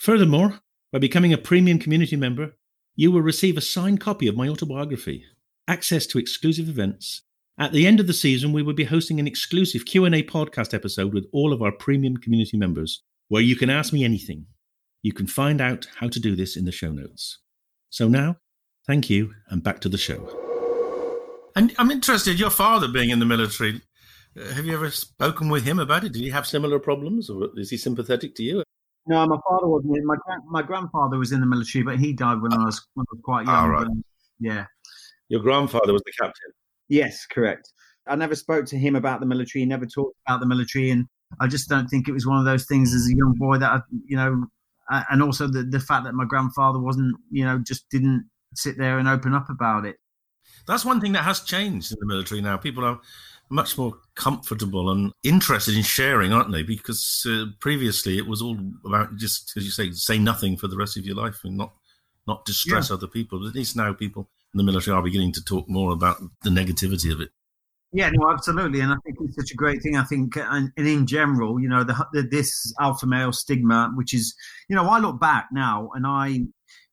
Furthermore, 0.00 0.60
by 0.92 0.98
becoming 0.98 1.34
a 1.34 1.38
premium 1.38 1.78
community 1.78 2.16
member, 2.16 2.56
you 2.96 3.12
will 3.12 3.20
receive 3.20 3.58
a 3.58 3.60
signed 3.60 4.00
copy 4.00 4.26
of 4.26 4.34
my 4.34 4.48
autobiography, 4.48 5.26
access 5.68 6.06
to 6.06 6.18
exclusive 6.18 6.70
events. 6.70 7.20
At 7.58 7.72
the 7.72 7.86
end 7.86 8.00
of 8.00 8.06
the 8.06 8.14
season, 8.14 8.54
we 8.54 8.62
will 8.62 8.72
be 8.72 8.84
hosting 8.84 9.20
an 9.20 9.26
exclusive 9.26 9.84
Q&A 9.84 10.22
podcast 10.22 10.72
episode 10.72 11.12
with 11.12 11.26
all 11.34 11.52
of 11.52 11.60
our 11.60 11.70
premium 11.70 12.16
community 12.16 12.56
members, 12.56 13.02
where 13.28 13.42
you 13.42 13.56
can 13.56 13.68
ask 13.68 13.92
me 13.92 14.02
anything. 14.02 14.46
You 15.02 15.12
can 15.12 15.26
find 15.26 15.60
out 15.60 15.86
how 15.96 16.08
to 16.08 16.18
do 16.18 16.34
this 16.34 16.56
in 16.56 16.64
the 16.64 16.72
show 16.72 16.92
notes. 16.92 17.38
So 17.90 18.08
now, 18.08 18.38
thank 18.86 19.10
you, 19.10 19.34
and 19.50 19.62
back 19.62 19.80
to 19.80 19.90
the 19.90 19.98
show. 19.98 20.26
And 21.54 21.74
I'm 21.76 21.90
interested, 21.90 22.40
your 22.40 22.48
father 22.48 22.88
being 22.88 23.10
in 23.10 23.18
the 23.18 23.26
military, 23.26 23.82
uh, 24.34 24.54
have 24.54 24.64
you 24.64 24.72
ever 24.72 24.90
spoken 24.90 25.50
with 25.50 25.64
him 25.64 25.78
about 25.78 26.04
it? 26.04 26.14
Did 26.14 26.22
he 26.22 26.30
have 26.30 26.46
similar 26.46 26.78
problems, 26.78 27.28
or 27.28 27.50
is 27.56 27.68
he 27.68 27.76
sympathetic 27.76 28.34
to 28.36 28.42
you? 28.42 28.62
No, 29.10 29.26
my 29.26 29.38
father 29.48 29.66
wasn't. 29.66 30.04
My 30.04 30.14
my 30.46 30.62
grandfather 30.62 31.18
was 31.18 31.32
in 31.32 31.40
the 31.40 31.46
military, 31.46 31.82
but 31.82 31.98
he 31.98 32.12
died 32.12 32.40
when 32.40 32.52
I 32.52 32.64
was 32.64 32.80
when 32.94 33.04
I 33.08 33.12
was 33.12 33.20
quite 33.24 33.44
young. 33.44 33.56
All 33.56 33.68
right. 33.68 33.86
Um, 33.86 34.04
yeah. 34.38 34.66
Your 35.28 35.40
grandfather 35.40 35.92
was 35.92 36.02
the 36.06 36.12
captain. 36.12 36.52
Yes, 36.88 37.26
correct. 37.26 37.72
I 38.06 38.14
never 38.14 38.36
spoke 38.36 38.66
to 38.66 38.78
him 38.78 38.94
about 38.94 39.18
the 39.18 39.26
military. 39.26 39.62
He 39.62 39.66
never 39.66 39.84
talked 39.84 40.16
about 40.28 40.38
the 40.38 40.46
military, 40.46 40.90
and 40.90 41.06
I 41.40 41.48
just 41.48 41.68
don't 41.68 41.88
think 41.88 42.06
it 42.06 42.12
was 42.12 42.24
one 42.24 42.38
of 42.38 42.44
those 42.44 42.66
things 42.66 42.94
as 42.94 43.08
a 43.08 43.16
young 43.16 43.34
boy 43.36 43.58
that 43.58 43.72
I, 43.72 43.80
you 44.06 44.16
know, 44.16 44.46
and 45.10 45.20
also 45.24 45.48
the 45.48 45.64
the 45.64 45.80
fact 45.80 46.04
that 46.04 46.14
my 46.14 46.24
grandfather 46.24 46.78
wasn't, 46.78 47.16
you 47.32 47.44
know, 47.44 47.58
just 47.58 47.90
didn't 47.90 48.30
sit 48.54 48.78
there 48.78 49.00
and 49.00 49.08
open 49.08 49.34
up 49.34 49.50
about 49.50 49.86
it. 49.86 49.96
That's 50.68 50.84
one 50.84 51.00
thing 51.00 51.14
that 51.14 51.24
has 51.24 51.40
changed 51.40 51.90
in 51.90 51.98
the 51.98 52.06
military 52.06 52.40
now. 52.40 52.58
People 52.58 52.84
are 52.84 53.00
much 53.50 53.76
more 53.76 53.94
comfortable 54.14 54.90
and 54.90 55.12
interested 55.24 55.76
in 55.76 55.82
sharing, 55.82 56.32
aren't 56.32 56.52
they? 56.52 56.62
Because 56.62 57.26
uh, 57.28 57.46
previously 57.58 58.16
it 58.16 58.26
was 58.26 58.40
all 58.40 58.56
about 58.84 59.16
just, 59.16 59.52
as 59.56 59.64
you 59.64 59.70
say, 59.70 59.90
say 59.90 60.18
nothing 60.18 60.56
for 60.56 60.68
the 60.68 60.76
rest 60.76 60.96
of 60.96 61.04
your 61.04 61.16
life 61.16 61.40
and 61.44 61.56
not 61.56 61.72
not 62.26 62.44
distress 62.44 62.90
yeah. 62.90 62.94
other 62.96 63.08
people. 63.08 63.40
But 63.40 63.48
at 63.48 63.54
least 63.54 63.76
now 63.76 63.92
people 63.92 64.28
in 64.54 64.58
the 64.58 64.64
military 64.64 64.96
are 64.96 65.02
beginning 65.02 65.32
to 65.32 65.44
talk 65.44 65.68
more 65.68 65.92
about 65.92 66.18
the 66.42 66.50
negativity 66.50 67.12
of 67.12 67.20
it. 67.20 67.30
Yeah, 67.92 68.10
no, 68.10 68.30
absolutely, 68.30 68.80
and 68.80 68.92
I 68.92 68.96
think 69.04 69.16
it's 69.20 69.34
such 69.34 69.50
a 69.50 69.56
great 69.56 69.82
thing. 69.82 69.96
I 69.96 70.04
think, 70.04 70.36
and, 70.36 70.70
and 70.76 70.86
in 70.86 71.08
general, 71.08 71.60
you 71.60 71.68
know, 71.68 71.82
the, 71.82 72.06
the, 72.12 72.22
this 72.22 72.72
alpha 72.78 73.04
male 73.04 73.32
stigma, 73.32 73.90
which 73.96 74.14
is, 74.14 74.32
you 74.68 74.76
know, 74.76 74.88
I 74.88 75.00
look 75.00 75.18
back 75.18 75.48
now, 75.50 75.90
and 75.94 76.06
I, 76.06 76.28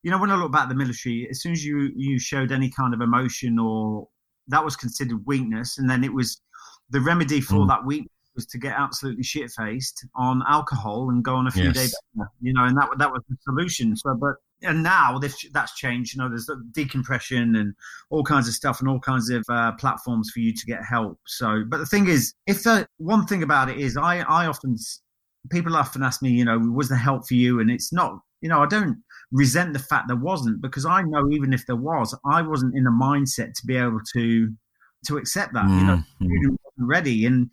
you 0.02 0.10
know, 0.10 0.17
when 0.17 0.32
I 0.32 0.36
look 0.36 0.52
back 0.52 0.63
at 0.63 0.70
the 0.70 0.76
military, 0.76 1.28
as 1.30 1.39
soon 1.39 1.52
as 1.52 1.63
you 1.63 1.91
you 1.96 2.17
showed 2.17 2.52
any 2.52 2.72
kind 2.72 2.96
of 2.96 3.02
emotion 3.02 3.60
or 3.60 4.08
that 4.48 4.65
was 4.65 4.76
considered 4.76 5.24
weakness, 5.28 5.78
and 5.78 5.88
then 5.88 6.04
it 6.04 6.13
was 6.13 6.41
the 6.89 7.02
remedy 7.02 7.41
for 7.41 7.56
mm. 7.56 7.67
that 7.67 7.86
week 7.86 8.08
was 8.36 8.45
to 8.45 8.58
get 8.58 8.76
absolutely 8.78 9.23
shit 9.23 9.52
faced 9.52 10.06
on 10.15 10.43
alcohol 10.47 11.10
and 11.10 11.23
go 11.23 11.36
on 11.36 11.47
a 11.47 11.52
few 11.52 11.65
yes. 11.65 11.76
days, 11.76 11.95
you 12.39 12.54
know, 12.54 12.65
and 12.65 12.78
that 12.78 12.89
that 12.97 13.12
was 13.12 13.21
the 13.30 13.36
solution. 13.41 13.95
So, 13.97 14.15
but 14.15 14.36
and 14.62 14.84
now 14.84 15.19
that's 15.19 15.76
changed. 15.76 16.15
You 16.15 16.21
know, 16.21 16.30
there's 16.30 16.50
decompression 16.71 17.56
and 17.56 17.73
all 18.10 18.23
kinds 18.23 18.47
of 18.47 18.54
stuff 18.54 18.80
and 18.80 18.88
all 18.88 19.00
kinds 19.00 19.30
of 19.30 19.43
uh, 19.50 19.73
platforms 19.73 20.32
for 20.32 20.39
you 20.39 20.54
to 20.54 20.65
get 20.65 20.84
help. 20.84 21.19
So, 21.26 21.63
but 21.67 21.78
the 21.78 21.86
thing 21.86 22.08
is, 22.08 22.34
if 22.45 22.63
the 22.63 22.88
one 22.97 23.26
thing 23.26 23.43
about 23.43 23.69
it 23.69 23.78
is, 23.80 23.97
I 23.97 24.19
I 24.19 24.45
often 24.45 24.78
people 25.50 25.76
often 25.76 26.04
ask 26.04 26.21
me, 26.21 26.30
you 26.30 26.45
know, 26.45 26.60
was 26.60 26.89
there 26.89 26.97
help 26.97 27.28
for 27.28 27.34
you? 27.34 27.60
And 27.60 27.71
it's 27.71 27.91
not, 27.91 28.19
you 28.41 28.50
know, 28.50 28.62
I 28.62 28.67
don't 28.67 29.02
resent 29.32 29.73
the 29.73 29.80
fact 29.80 30.08
there 30.08 30.17
wasn't 30.17 30.62
because 30.62 30.86
I 30.86 31.02
know 31.02 31.30
even 31.32 31.54
if 31.54 31.65
there 31.65 31.76
was, 31.76 32.15
I 32.26 32.41
wasn't 32.41 32.76
in 32.76 32.88
a 32.88 32.91
mindset 32.91 33.54
to 33.54 33.65
be 33.65 33.76
able 33.76 34.02
to 34.13 34.54
to 35.06 35.17
accept 35.17 35.54
that. 35.54 35.65
Mm, 35.65 35.80
you 35.80 35.86
know, 35.86 36.04
mm. 36.21 36.58
Ready 36.77 37.25
and 37.25 37.49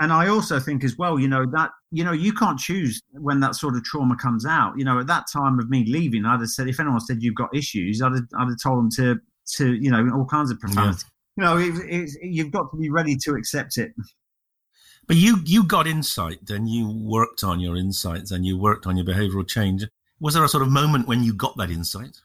and 0.00 0.12
I 0.12 0.26
also 0.26 0.58
think 0.58 0.82
as 0.82 0.98
well, 0.98 1.18
you 1.18 1.28
know, 1.28 1.46
that 1.52 1.70
you 1.92 2.02
know, 2.02 2.12
you 2.12 2.32
can't 2.32 2.58
choose 2.58 3.00
when 3.12 3.38
that 3.40 3.54
sort 3.54 3.76
of 3.76 3.84
trauma 3.84 4.16
comes 4.16 4.44
out. 4.44 4.74
You 4.76 4.84
know, 4.84 4.98
at 4.98 5.06
that 5.06 5.26
time 5.32 5.60
of 5.60 5.70
me 5.70 5.84
leaving, 5.86 6.24
I'd 6.24 6.40
have 6.40 6.48
said 6.48 6.68
if 6.68 6.80
anyone 6.80 6.98
said 7.00 7.22
you've 7.22 7.36
got 7.36 7.54
issues, 7.54 8.02
I'd 8.02 8.12
have, 8.12 8.24
I'd 8.36 8.48
have 8.48 8.58
told 8.62 8.78
them 8.78 8.90
to 8.96 9.20
to 9.58 9.74
you 9.74 9.90
know 9.90 10.10
all 10.12 10.24
kinds 10.24 10.50
of 10.50 10.58
profanity. 10.58 11.04
Yeah. 11.04 11.08
You 11.36 11.44
know, 11.44 11.58
it, 11.58 11.84
it, 11.88 12.10
you've 12.22 12.50
got 12.50 12.70
to 12.72 12.76
be 12.76 12.90
ready 12.90 13.16
to 13.16 13.34
accept 13.34 13.78
it. 13.78 13.92
But 15.06 15.16
you 15.16 15.38
you 15.44 15.62
got 15.62 15.86
insight, 15.86 16.38
then 16.42 16.66
you 16.66 16.90
worked 16.90 17.44
on 17.44 17.60
your 17.60 17.76
insights, 17.76 18.30
and 18.32 18.44
you 18.44 18.58
worked 18.58 18.86
on 18.86 18.96
your 18.96 19.06
behavioural 19.06 19.46
change. 19.46 19.84
Was 20.20 20.34
there 20.34 20.44
a 20.44 20.48
sort 20.48 20.62
of 20.62 20.70
moment 20.70 21.06
when 21.06 21.22
you 21.22 21.32
got 21.32 21.56
that 21.58 21.70
insight? 21.70 22.16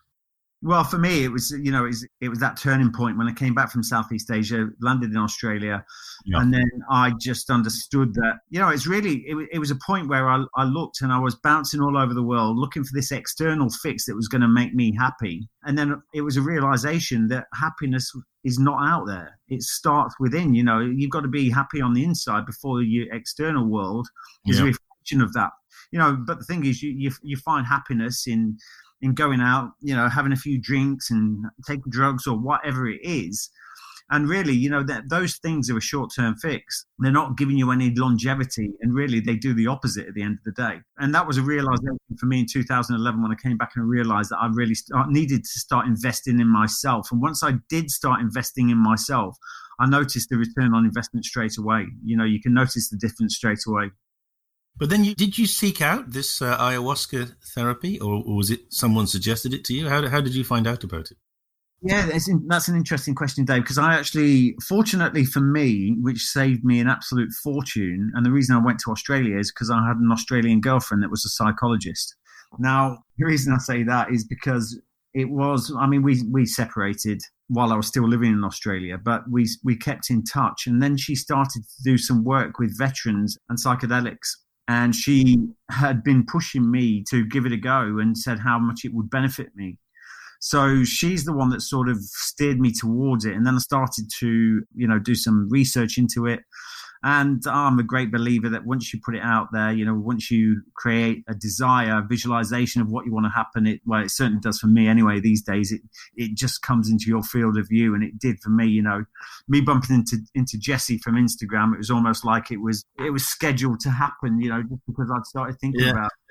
Well, 0.64 0.84
for 0.84 0.98
me, 0.98 1.24
it 1.24 1.32
was 1.32 1.52
you 1.52 1.72
know 1.72 1.84
it 1.86 1.90
was, 1.90 2.08
it 2.20 2.30
was 2.30 2.40
that 2.40 2.58
turning 2.58 2.92
point 2.92 3.18
when 3.18 3.28
I 3.28 3.34
came 3.34 3.54
back 3.54 3.72
from 3.72 3.84
Southeast 3.84 4.32
Asia, 4.32 4.68
landed 4.82 5.12
in 5.12 5.18
Australia, 5.18 5.86
yeah. 6.26 6.40
and 6.42 6.52
then 6.52 6.70
I 6.90 7.14
just 7.20 7.52
understood 7.52 8.16
that 8.16 8.40
you 8.50 8.60
know 8.60 8.70
it's 8.70 8.88
really 8.88 9.24
it, 9.28 9.50
it 9.54 9.60
was 9.60 9.70
a 9.70 9.78
point 9.86 10.10
where 10.10 10.28
I, 10.28 10.44
I 10.56 10.64
looked 10.64 11.02
and 11.02 11.14
I 11.14 11.20
was 11.20 11.36
bouncing 11.36 11.80
all 11.80 11.96
over 11.96 12.16
the 12.16 12.24
world 12.24 12.58
looking 12.58 12.84
for 12.84 12.90
this 12.94 13.12
external 13.12 13.70
fix 13.70 14.06
that 14.06 14.16
was 14.16 14.28
going 14.28 14.42
to 14.42 14.48
make 14.48 14.74
me 14.74 14.96
happy, 14.98 15.48
and 15.64 15.78
then 15.78 16.02
it 16.16 16.22
was 16.22 16.38
a 16.38 16.42
realization 16.42 17.28
that 17.28 17.46
happiness 17.54 18.12
is 18.44 18.58
not 18.58 18.80
out 18.84 19.06
there. 19.06 19.40
It 19.50 19.62
starts 19.62 20.16
within. 20.20 20.56
You 20.56 20.64
know, 20.64 20.80
you've 20.80 21.12
got 21.12 21.22
to 21.22 21.28
be 21.28 21.52
happy 21.52 21.82
on 21.82 21.94
the 21.94 22.04
inside 22.04 22.48
before 22.48 22.82
your 22.82 23.14
external 23.14 23.68
world 23.68 24.08
is 24.48 24.58
yeah. 24.58 24.64
a 24.64 24.66
reflection 24.66 25.22
of 25.22 25.34
that. 25.34 25.52
You 25.92 26.00
know, 26.00 26.18
but 26.26 26.40
the 26.40 26.46
thing 26.46 26.66
is, 26.66 26.82
you 26.82 26.92
you, 26.92 27.12
you 27.22 27.38
find 27.38 27.68
happiness 27.68 28.26
in 28.26 28.58
in 29.02 29.14
going 29.14 29.42
out, 29.42 29.72
you 29.82 29.96
know, 29.96 30.10
having 30.10 30.32
a 30.32 30.38
few 30.38 30.60
drinks 30.60 31.12
and 31.12 31.46
taking 31.66 31.90
drugs 31.90 32.28
or 32.28 32.38
whatever 32.38 32.88
it 32.88 33.00
is. 33.04 33.50
And 34.10 34.30
really, 34.30 34.54
you 34.54 34.70
know, 34.70 34.84
that 34.84 35.10
those 35.10 35.36
things 35.36 35.70
are 35.70 35.78
a 35.78 35.82
short 35.82 36.12
term 36.16 36.36
fix. 36.38 36.86
They're 36.98 37.12
not 37.12 37.36
giving 37.38 37.58
you 37.58 37.72
any 37.72 37.94
longevity. 37.94 38.72
And 38.82 38.94
really, 38.94 39.20
they 39.20 39.36
do 39.36 39.54
the 39.54 39.68
opposite 39.68 40.08
at 40.08 40.14
the 40.14 40.22
end 40.22 40.38
of 40.40 40.46
the 40.46 40.62
day. 40.62 40.80
And 40.98 41.14
that 41.14 41.28
was 41.28 41.38
a 41.38 41.42
realization 41.42 41.98
for 42.18 42.26
me 42.26 42.40
in 42.40 42.46
2011 42.50 43.22
when 43.22 43.32
I 43.32 43.36
came 43.36 43.58
back 43.58 43.72
and 43.76 43.88
realized 43.88 44.30
that 44.30 44.38
I 44.38 44.48
really 44.48 44.76
needed 45.10 45.44
to 45.44 45.60
start 45.60 45.88
investing 45.88 46.40
in 46.40 46.48
myself. 46.48 47.12
And 47.12 47.22
once 47.22 47.44
I 47.44 47.56
did 47.68 47.92
start 47.92 48.22
investing 48.22 48.70
in 48.70 48.78
myself, 48.78 49.36
I 49.80 49.88
noticed 49.88 50.30
the 50.30 50.38
return 50.38 50.74
on 50.74 50.86
investment 50.86 51.26
straight 51.26 51.58
away. 51.58 51.88
You 52.04 52.16
know, 52.16 52.24
you 52.24 52.42
can 52.42 52.54
notice 52.54 52.90
the 52.90 52.98
difference 52.98 53.36
straight 53.36 53.60
away. 53.68 53.92
But 54.80 54.90
then, 54.90 55.04
you, 55.04 55.16
did 55.16 55.38
you 55.38 55.48
seek 55.48 55.82
out 55.82 56.12
this 56.12 56.42
uh, 56.42 56.58
ayahuasca 56.58 57.36
therapy, 57.56 58.00
or, 58.00 58.24
or, 58.26 58.36
was 58.36 58.52
it 58.52 58.72
someone 58.72 59.08
suggested 59.08 59.54
it 59.54 59.64
to 59.66 59.74
you? 59.74 59.90
How, 59.90 60.08
how 60.08 60.22
did 60.22 60.36
you 60.36 60.44
find 60.44 60.68
out 60.68 60.84
about 60.84 61.10
it? 61.12 61.18
Yeah, 61.82 62.08
that's, 62.08 62.28
in, 62.28 62.48
that's 62.48 62.68
an 62.68 62.76
interesting 62.76 63.16
question, 63.16 63.46
Dave. 63.46 63.64
Because 63.64 63.78
I 63.78 63.96
actually, 63.96 64.56
fortunately 64.68 65.26
for 65.26 65.40
me, 65.40 65.96
which 66.02 66.20
saved 66.20 66.64
me 66.64 66.80
an 66.80 66.88
absolute 66.88 67.32
fortune, 67.44 68.12
and 68.14 68.26
the 68.26 68.32
reason 68.32 68.56
I 68.56 68.64
went 68.64 68.80
to 68.86 68.92
Australia 68.92 69.38
is 69.38 69.52
because 69.52 69.70
I 69.70 69.86
had 69.88 69.98
an 69.98 70.12
Australian 70.12 70.62
girlfriend 70.62 71.04
that 71.04 71.12
was 71.12 71.26
a 71.26 71.30
psychologist. 71.30 72.16
Now, 72.60 73.00
the 73.18 73.26
reason 73.26 73.54
I 73.54 73.58
say 73.58 73.84
that 73.84 74.12
is 74.12 74.26
because 74.26 74.80
it 75.14 75.30
was. 75.30 75.74
I 75.78 75.88
mean, 75.88 76.04
we 76.04 76.22
we 76.32 76.46
separated 76.46 77.22
while 77.48 77.72
I 77.72 77.76
was 77.76 77.88
still 77.88 78.08
living 78.08 78.32
in 78.32 78.44
Australia, 78.44 78.98
but 78.98 79.24
we 79.30 79.48
we 79.64 79.76
kept 79.76 80.10
in 80.10 80.24
touch, 80.24 80.68
and 80.68 80.82
then 80.82 80.98
she 80.98 81.16
started 81.16 81.64
to 81.64 81.84
do 81.84 81.98
some 81.98 82.24
work 82.24 82.60
with 82.60 82.78
veterans 82.78 83.38
and 83.50 83.60
psychedelics 83.60 84.30
and 84.68 84.96
she 84.96 85.38
had 85.70 86.04
been 86.04 86.26
pushing 86.26 86.70
me 86.70 87.04
to 87.10 87.26
give 87.26 87.46
it 87.46 87.52
a 87.52 87.58
go 87.58 88.00
and 88.00 88.18
said 88.18 88.40
how 88.40 88.60
much 88.60 88.82
it 88.84 88.94
would 88.94 89.10
benefit 89.10 89.50
me. 89.56 89.78
So 90.40 90.84
she's 90.84 91.26
the 91.26 91.34
one 91.34 91.50
that 91.50 91.62
sort 91.62 91.90
of 91.90 91.98
steered 92.00 92.60
me 92.60 92.72
towards 92.72 93.26
it, 93.26 93.34
and 93.36 93.46
then 93.46 93.56
I 93.56 93.60
started 93.60 94.06
to, 94.20 94.62
you 94.76 94.88
know, 94.88 95.00
do 95.00 95.16
some 95.16 95.50
research 95.50 95.98
into 95.98 96.28
it. 96.28 96.42
And 97.04 97.42
I'm 97.48 97.80
a 97.80 97.84
great 97.84 98.12
believer 98.12 98.50
that 98.50 98.66
once 98.66 98.94
you 98.94 99.00
put 99.04 99.16
it 99.16 99.22
out 99.22 99.50
there, 99.52 99.72
you 99.72 99.86
know, 99.86 99.94
once 99.94 100.32
you 100.32 100.62
create 100.76 101.24
a 101.28 101.36
desire, 101.36 102.00
a 102.00 102.08
visualization 102.08 102.82
of 102.82 102.90
what 102.90 103.06
you 103.06 103.14
want 103.14 103.26
to 103.26 103.30
happen, 103.30 103.68
it 103.68 103.82
well, 103.86 104.04
it 104.04 104.12
certainly 104.12 104.40
does 104.40 104.60
for 104.60 104.68
me 104.68 104.88
anyway. 104.88 105.20
These 105.20 105.44
days, 105.44 105.72
it 105.72 105.82
it 106.16 106.36
just 106.36 106.62
comes 106.62 106.90
into 106.90 107.06
your 107.08 107.24
field 107.24 107.58
of 107.58 107.68
view, 107.70 107.94
and 107.94 108.04
it 108.04 108.20
did 108.20 108.40
for 108.42 108.50
me. 108.50 108.68
You 108.68 108.82
know, 108.82 109.06
me 109.48 109.62
bumping 109.62 109.96
into 109.96 110.18
into 110.36 110.58
Jesse 110.58 110.98
from 110.98 111.16
Instagram, 111.16 111.74
it 111.74 111.78
was 111.78 111.92
almost 111.92 112.26
like 112.26 112.52
it 112.52 112.62
was 112.62 112.84
it 113.00 113.12
was 113.12 113.26
scheduled 113.26 113.80
to 113.82 113.90
happen. 113.90 114.40
You 114.40 114.50
know, 114.50 114.64
just 114.64 114.82
because 114.88 115.12
I'd 115.16 115.26
started 115.26 115.58
thinking 115.60 115.82
yeah. 115.82 115.92
about. 115.92 116.08
It. 116.08 116.27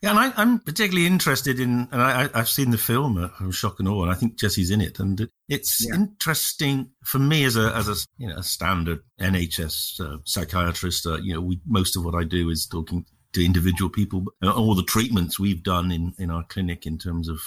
Yeah, 0.00 0.10
and 0.10 0.18
I, 0.18 0.42
am 0.42 0.60
particularly 0.60 1.06
interested 1.06 1.58
in, 1.58 1.88
and 1.90 2.00
I, 2.00 2.28
have 2.32 2.48
seen 2.48 2.70
the 2.70 2.78
film 2.78 3.18
uh, 3.18 3.50
Shock 3.50 3.80
and 3.80 3.88
Awe, 3.88 4.02
and 4.02 4.12
I 4.12 4.14
think 4.14 4.38
Jesse's 4.38 4.70
in 4.70 4.80
it, 4.80 5.00
and 5.00 5.28
it's 5.48 5.84
yeah. 5.84 5.96
interesting 5.96 6.90
for 7.04 7.18
me 7.18 7.44
as 7.44 7.56
a 7.56 7.74
as 7.74 7.88
a 7.88 7.94
you 8.16 8.28
know 8.28 8.36
a 8.36 8.42
standard 8.44 9.00
NHS 9.20 10.00
uh, 10.00 10.18
psychiatrist. 10.24 11.04
Uh, 11.04 11.16
you 11.16 11.34
know, 11.34 11.40
we 11.40 11.60
most 11.66 11.96
of 11.96 12.04
what 12.04 12.14
I 12.14 12.22
do 12.22 12.48
is 12.48 12.66
talking 12.66 13.06
to 13.32 13.44
individual 13.44 13.90
people. 13.90 14.24
Uh, 14.40 14.52
all 14.52 14.76
the 14.76 14.84
treatments 14.84 15.40
we've 15.40 15.64
done 15.64 15.90
in 15.90 16.14
in 16.18 16.30
our 16.30 16.44
clinic 16.44 16.86
in 16.86 16.96
terms 16.96 17.28
of 17.28 17.40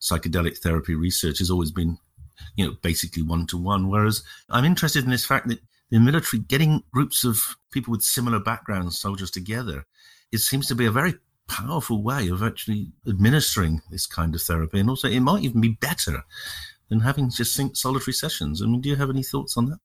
psychedelic 0.00 0.58
therapy 0.58 0.94
research 0.94 1.38
has 1.38 1.50
always 1.50 1.70
been, 1.70 1.96
you 2.56 2.66
know, 2.66 2.76
basically 2.82 3.22
one 3.22 3.46
to 3.46 3.56
one. 3.56 3.88
Whereas 3.88 4.22
I'm 4.50 4.66
interested 4.66 5.04
in 5.04 5.10
this 5.10 5.24
fact 5.24 5.48
that 5.48 5.60
the 5.90 5.98
military 5.98 6.42
getting 6.42 6.82
groups 6.92 7.24
of 7.24 7.56
people 7.72 7.92
with 7.92 8.02
similar 8.02 8.38
backgrounds, 8.38 9.00
soldiers 9.00 9.30
together, 9.30 9.86
it 10.32 10.38
seems 10.38 10.66
to 10.68 10.74
be 10.74 10.86
a 10.86 10.90
very 10.90 11.14
powerful 11.48 12.02
way 12.02 12.28
of 12.28 12.42
actually 12.42 12.92
administering 13.08 13.80
this 13.90 14.06
kind 14.06 14.34
of 14.34 14.42
therapy. 14.42 14.78
And 14.78 14.90
also, 14.90 15.08
it 15.08 15.20
might 15.20 15.42
even 15.42 15.60
be 15.60 15.78
better 15.80 16.22
than 16.88 17.00
having 17.00 17.30
just 17.30 17.58
solitary 17.76 18.12
sessions. 18.12 18.62
I 18.62 18.66
mean, 18.66 18.80
do 18.80 18.88
you 18.88 18.96
have 18.96 19.10
any 19.10 19.22
thoughts 19.22 19.56
on 19.56 19.66
that? 19.66 19.78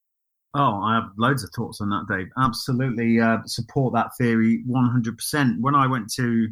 Oh, 0.55 0.81
I 0.83 0.95
have 0.95 1.09
loads 1.17 1.43
of 1.43 1.49
thoughts 1.49 1.81
on 1.81 1.89
that, 1.89 2.05
Dave. 2.07 2.27
Absolutely 2.37 3.19
uh, 3.19 3.39
support 3.45 3.93
that 3.95 4.15
theory 4.17 4.63
100%. 4.69 5.59
When 5.61 5.73
I 5.73 5.87
went 5.87 6.13
to, 6.13 6.47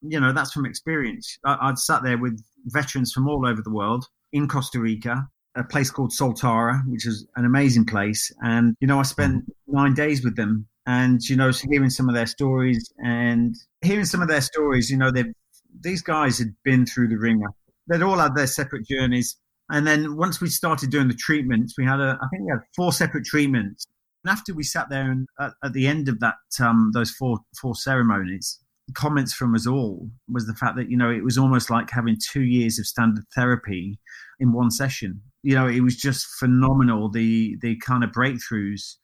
you 0.00 0.20
know, 0.20 0.32
that's 0.32 0.52
from 0.52 0.64
experience. 0.64 1.38
I, 1.44 1.66
would 1.66 1.78
sat 1.78 2.02
there 2.02 2.16
with 2.16 2.42
veterans 2.64 3.12
from 3.12 3.28
all 3.28 3.46
over 3.46 3.60
the 3.60 3.70
world 3.70 4.06
in 4.32 4.48
Costa 4.48 4.80
Rica, 4.80 5.28
a 5.54 5.64
place 5.64 5.90
called 5.90 6.12
Soltara, 6.12 6.80
which 6.88 7.06
is 7.06 7.26
an 7.36 7.44
amazing 7.44 7.84
place. 7.84 8.32
And, 8.42 8.74
you 8.80 8.86
know, 8.86 8.98
I 8.98 9.02
spent 9.02 9.44
nine 9.66 9.92
days 9.92 10.24
with 10.24 10.36
them 10.36 10.66
and, 10.86 11.20
you 11.28 11.36
know, 11.36 11.50
hearing 11.70 11.90
some 11.90 12.08
of 12.08 12.14
their 12.14 12.26
stories 12.26 12.92
and 12.98 13.54
hearing 13.82 14.04
some 14.04 14.22
of 14.22 14.28
their 14.28 14.40
stories, 14.40 14.90
you 14.90 14.96
know, 14.96 15.10
they've, 15.10 15.32
these 15.80 16.02
guys 16.02 16.38
had 16.38 16.54
been 16.64 16.86
through 16.86 17.08
the 17.08 17.18
ringer. 17.18 17.48
They'd 17.88 18.02
all 18.02 18.18
had 18.18 18.34
their 18.34 18.46
separate 18.46 18.86
journeys 18.86 19.36
and 19.70 19.86
then 19.86 20.16
once 20.16 20.40
we 20.40 20.48
started 20.48 20.90
doing 20.90 21.08
the 21.08 21.14
treatments, 21.14 21.74
we 21.76 21.84
had 21.84 22.00
a, 22.00 22.18
I 22.22 22.28
think 22.28 22.44
we 22.44 22.50
had 22.50 22.60
four 22.74 22.92
separate 22.92 23.24
treatments. 23.24 23.86
And 24.24 24.30
after 24.30 24.54
we 24.54 24.62
sat 24.62 24.88
there 24.90 25.10
and 25.10 25.26
at, 25.40 25.52
at 25.64 25.72
the 25.72 25.86
end 25.86 26.08
of 26.08 26.20
that, 26.20 26.36
um, 26.60 26.90
those 26.94 27.10
four 27.10 27.38
four 27.60 27.74
ceremonies, 27.74 28.60
comments 28.94 29.32
from 29.32 29.54
us 29.54 29.66
all 29.66 30.08
was 30.28 30.46
the 30.46 30.54
fact 30.54 30.76
that 30.76 30.90
you 30.90 30.96
know 30.96 31.10
it 31.10 31.24
was 31.24 31.36
almost 31.38 31.70
like 31.70 31.90
having 31.90 32.16
two 32.32 32.42
years 32.42 32.78
of 32.78 32.86
standard 32.86 33.24
therapy 33.34 33.98
in 34.38 34.52
one 34.52 34.70
session. 34.70 35.20
You 35.42 35.54
know, 35.54 35.66
it 35.66 35.80
was 35.80 35.96
just 35.96 36.26
phenomenal 36.38 37.08
the 37.10 37.56
the 37.60 37.76
kind 37.78 38.04
of 38.04 38.10
breakthroughs, 38.10 38.96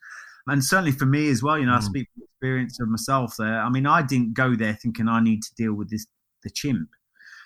and 0.47 0.65
certainly 0.65 0.93
for 0.93 1.07
me 1.07 1.31
as 1.31 1.43
well. 1.43 1.59
You 1.59 1.67
know, 1.67 1.73
mm. 1.73 1.79
I 1.79 1.81
speak 1.81 2.09
from 2.15 2.25
experience 2.25 2.81
of 2.81 2.89
myself 2.89 3.37
there. 3.39 3.61
I 3.61 3.69
mean, 3.69 3.87
I 3.87 4.03
didn't 4.03 4.35
go 4.35 4.55
there 4.55 4.75
thinking 4.75 5.09
I 5.09 5.21
need 5.21 5.43
to 5.43 5.55
deal 5.57 5.75
with 5.75 5.91
this 5.91 6.07
the 6.43 6.51
chimp. 6.51 6.89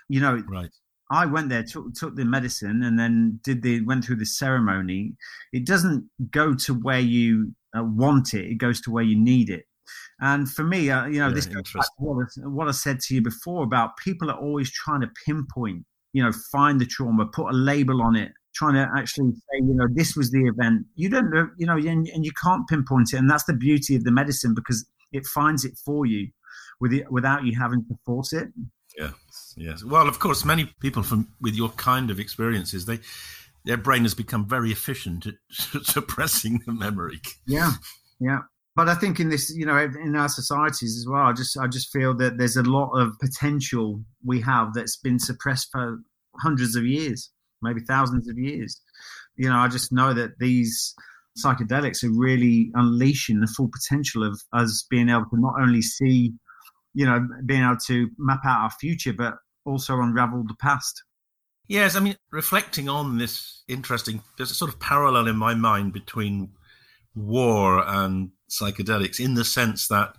You 0.09 0.21
know, 0.21 0.43
right. 0.49 0.71
I 1.11 1.27
went 1.27 1.49
there, 1.49 1.63
took, 1.63 1.95
took 1.95 2.17
the 2.17 2.25
medicine, 2.25 2.83
and 2.83 2.99
then 2.99 3.41
did 3.45 3.63
the 3.63 3.85
went 3.85 4.05
through 4.05 4.17
the 4.17 4.27
ceremony. 4.27 5.15
It 5.53 5.67
doesn't 5.67 6.09
go 6.31 6.55
to 6.55 6.75
where 6.75 7.01
you 7.01 7.55
uh, 7.77 7.85
want 7.85 8.35
it; 8.35 8.47
it 8.47 8.59
goes 8.59 8.81
to 8.83 8.91
where 8.91 9.05
you 9.05 9.19
need 9.19 9.51
it. 9.51 9.67
And 10.21 10.51
for 10.51 10.65
me, 10.65 10.91
uh, 10.91 11.07
you 11.07 11.19
know, 11.19 11.31
this 11.31 11.47
goes 11.47 11.73
back 11.73 11.85
to 11.85 11.91
what, 11.99 12.29
what 12.39 12.69
I 12.69 12.73
said 12.73 13.01
to 13.01 13.15
you 13.15 13.23
before 13.23 13.63
about 13.65 13.97
people 13.99 14.31
are 14.31 14.39
always 14.39 14.71
trying 14.71 15.03
to 15.03 15.11
pinpoint, 15.25 15.85
you 16.13 16.23
know, 16.23 16.33
find 16.51 16.81
the 16.81 16.87
trauma, 16.87 17.27
put 17.27 17.53
a 17.53 17.57
label 17.57 18.03
on 18.03 18.17
it, 18.17 18.33
trying 18.57 18.75
to 18.75 18.91
actually 18.97 19.33
say, 19.33 19.59
you 19.59 19.75
know, 19.75 19.87
this 19.91 20.17
was 20.17 20.31
the 20.31 20.47
event. 20.47 20.87
You 20.95 21.09
don't 21.09 21.31
know, 21.31 21.49
you 21.59 21.67
know, 21.67 21.77
and, 21.77 22.09
and 22.09 22.25
you 22.25 22.33
can't 22.33 22.67
pinpoint 22.69 23.13
it, 23.13 23.19
and 23.19 23.31
that's 23.31 23.45
the 23.45 23.55
beauty 23.55 23.97
of 23.97 24.05
the 24.05 24.11
medicine 24.11 24.55
because 24.55 24.87
it 25.13 25.27
finds 25.27 25.65
it 25.65 25.79
for 25.85 26.07
you, 26.07 26.29
with 26.81 26.93
it, 26.93 27.11
without 27.11 27.45
you 27.45 27.59
having 27.59 27.85
to 27.87 27.95
force 28.05 28.33
it. 28.33 28.49
Yeah. 28.99 29.11
Yes. 29.57 29.85
Well, 29.85 30.09
of 30.09 30.19
course, 30.19 30.45
many 30.45 30.73
people 30.81 31.03
from 31.03 31.29
with 31.41 31.55
your 31.55 31.71
kind 31.71 32.11
of 32.11 32.19
experiences, 32.19 32.87
they 32.87 33.01
their 33.65 33.77
brain 33.77 34.03
has 34.03 34.15
become 34.15 34.47
very 34.47 34.71
efficient 34.71 35.27
at 35.27 35.35
suppressing 35.85 36.63
the 36.67 36.73
memory. 36.73 37.21
Yeah. 37.47 37.73
Yeah. 38.21 38.41
But 38.77 38.89
I 38.91 38.95
think 38.95 39.21
in 39.21 39.31
this, 39.31 39.53
you 39.55 39.65
know, 39.65 39.77
in 39.79 40.15
our 40.15 40.29
societies 40.29 40.97
as 40.99 41.07
well, 41.09 41.23
I 41.23 41.33
just 41.33 41.59
I 41.59 41.67
just 41.67 41.91
feel 41.91 42.15
that 42.19 42.37
there's 42.39 42.57
a 42.57 42.63
lot 42.63 42.93
of 42.93 43.19
potential 43.19 44.03
we 44.25 44.41
have 44.43 44.75
that's 44.75 44.97
been 44.97 45.19
suppressed 45.19 45.69
for 45.73 45.99
hundreds 46.41 46.77
of 46.77 46.85
years, 46.85 47.31
maybe 47.63 47.81
thousands 47.81 48.29
of 48.29 48.39
years. 48.39 48.81
You 49.37 49.49
know, 49.49 49.57
I 49.57 49.69
just 49.69 49.93
know 49.93 50.15
that 50.15 50.39
these 50.39 50.95
psychedelics 51.39 52.03
are 52.03 52.13
really 52.13 52.71
unleashing 52.75 53.41
the 53.41 53.47
full 53.47 53.69
potential 53.69 54.23
of 54.23 54.41
us 54.53 54.87
being 54.89 55.09
able 55.09 55.27
to 55.31 55.41
not 55.41 55.55
only 55.61 55.83
see 55.83 56.33
you 56.97 57.05
know, 57.05 57.29
being 57.45 57.63
able 57.63 57.77
to 57.77 58.09
map 58.17 58.41
out 58.47 58.63
our 58.63 58.71
future, 58.71 59.13
but 59.13 59.35
also 59.67 60.01
unravel 60.01 60.45
the 60.49 60.55
past. 60.55 61.05
Yes, 61.69 61.95
I 61.95 62.01
mean, 62.01 62.17
reflecting 62.31 62.89
on 62.89 63.19
this 63.19 63.65
interesting, 63.69 64.23
there's 64.39 64.51
a 64.51 64.55
sort 64.55 64.73
of 64.73 64.81
parallel 64.81 65.29
in 65.29 65.37
my 65.37 65.53
mind 65.53 65.93
between 65.93 66.53
war 67.15 67.87
and 67.87 68.31
psychedelics 68.49 69.21
in 69.21 69.35
the 69.35 69.45
sense 69.45 69.89
that 69.89 70.15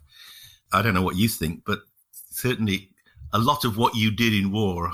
I 0.71 0.84
don't 0.84 0.93
know 0.93 1.02
what 1.02 1.15
you 1.15 1.28
think, 1.28 1.63
but 1.65 1.80
certainly 2.12 2.91
a 3.34 3.39
lot 3.39 3.65
of 3.65 3.76
what 3.76 3.95
you 3.95 4.12
did 4.12 4.34
in 4.34 4.52
war 4.52 4.91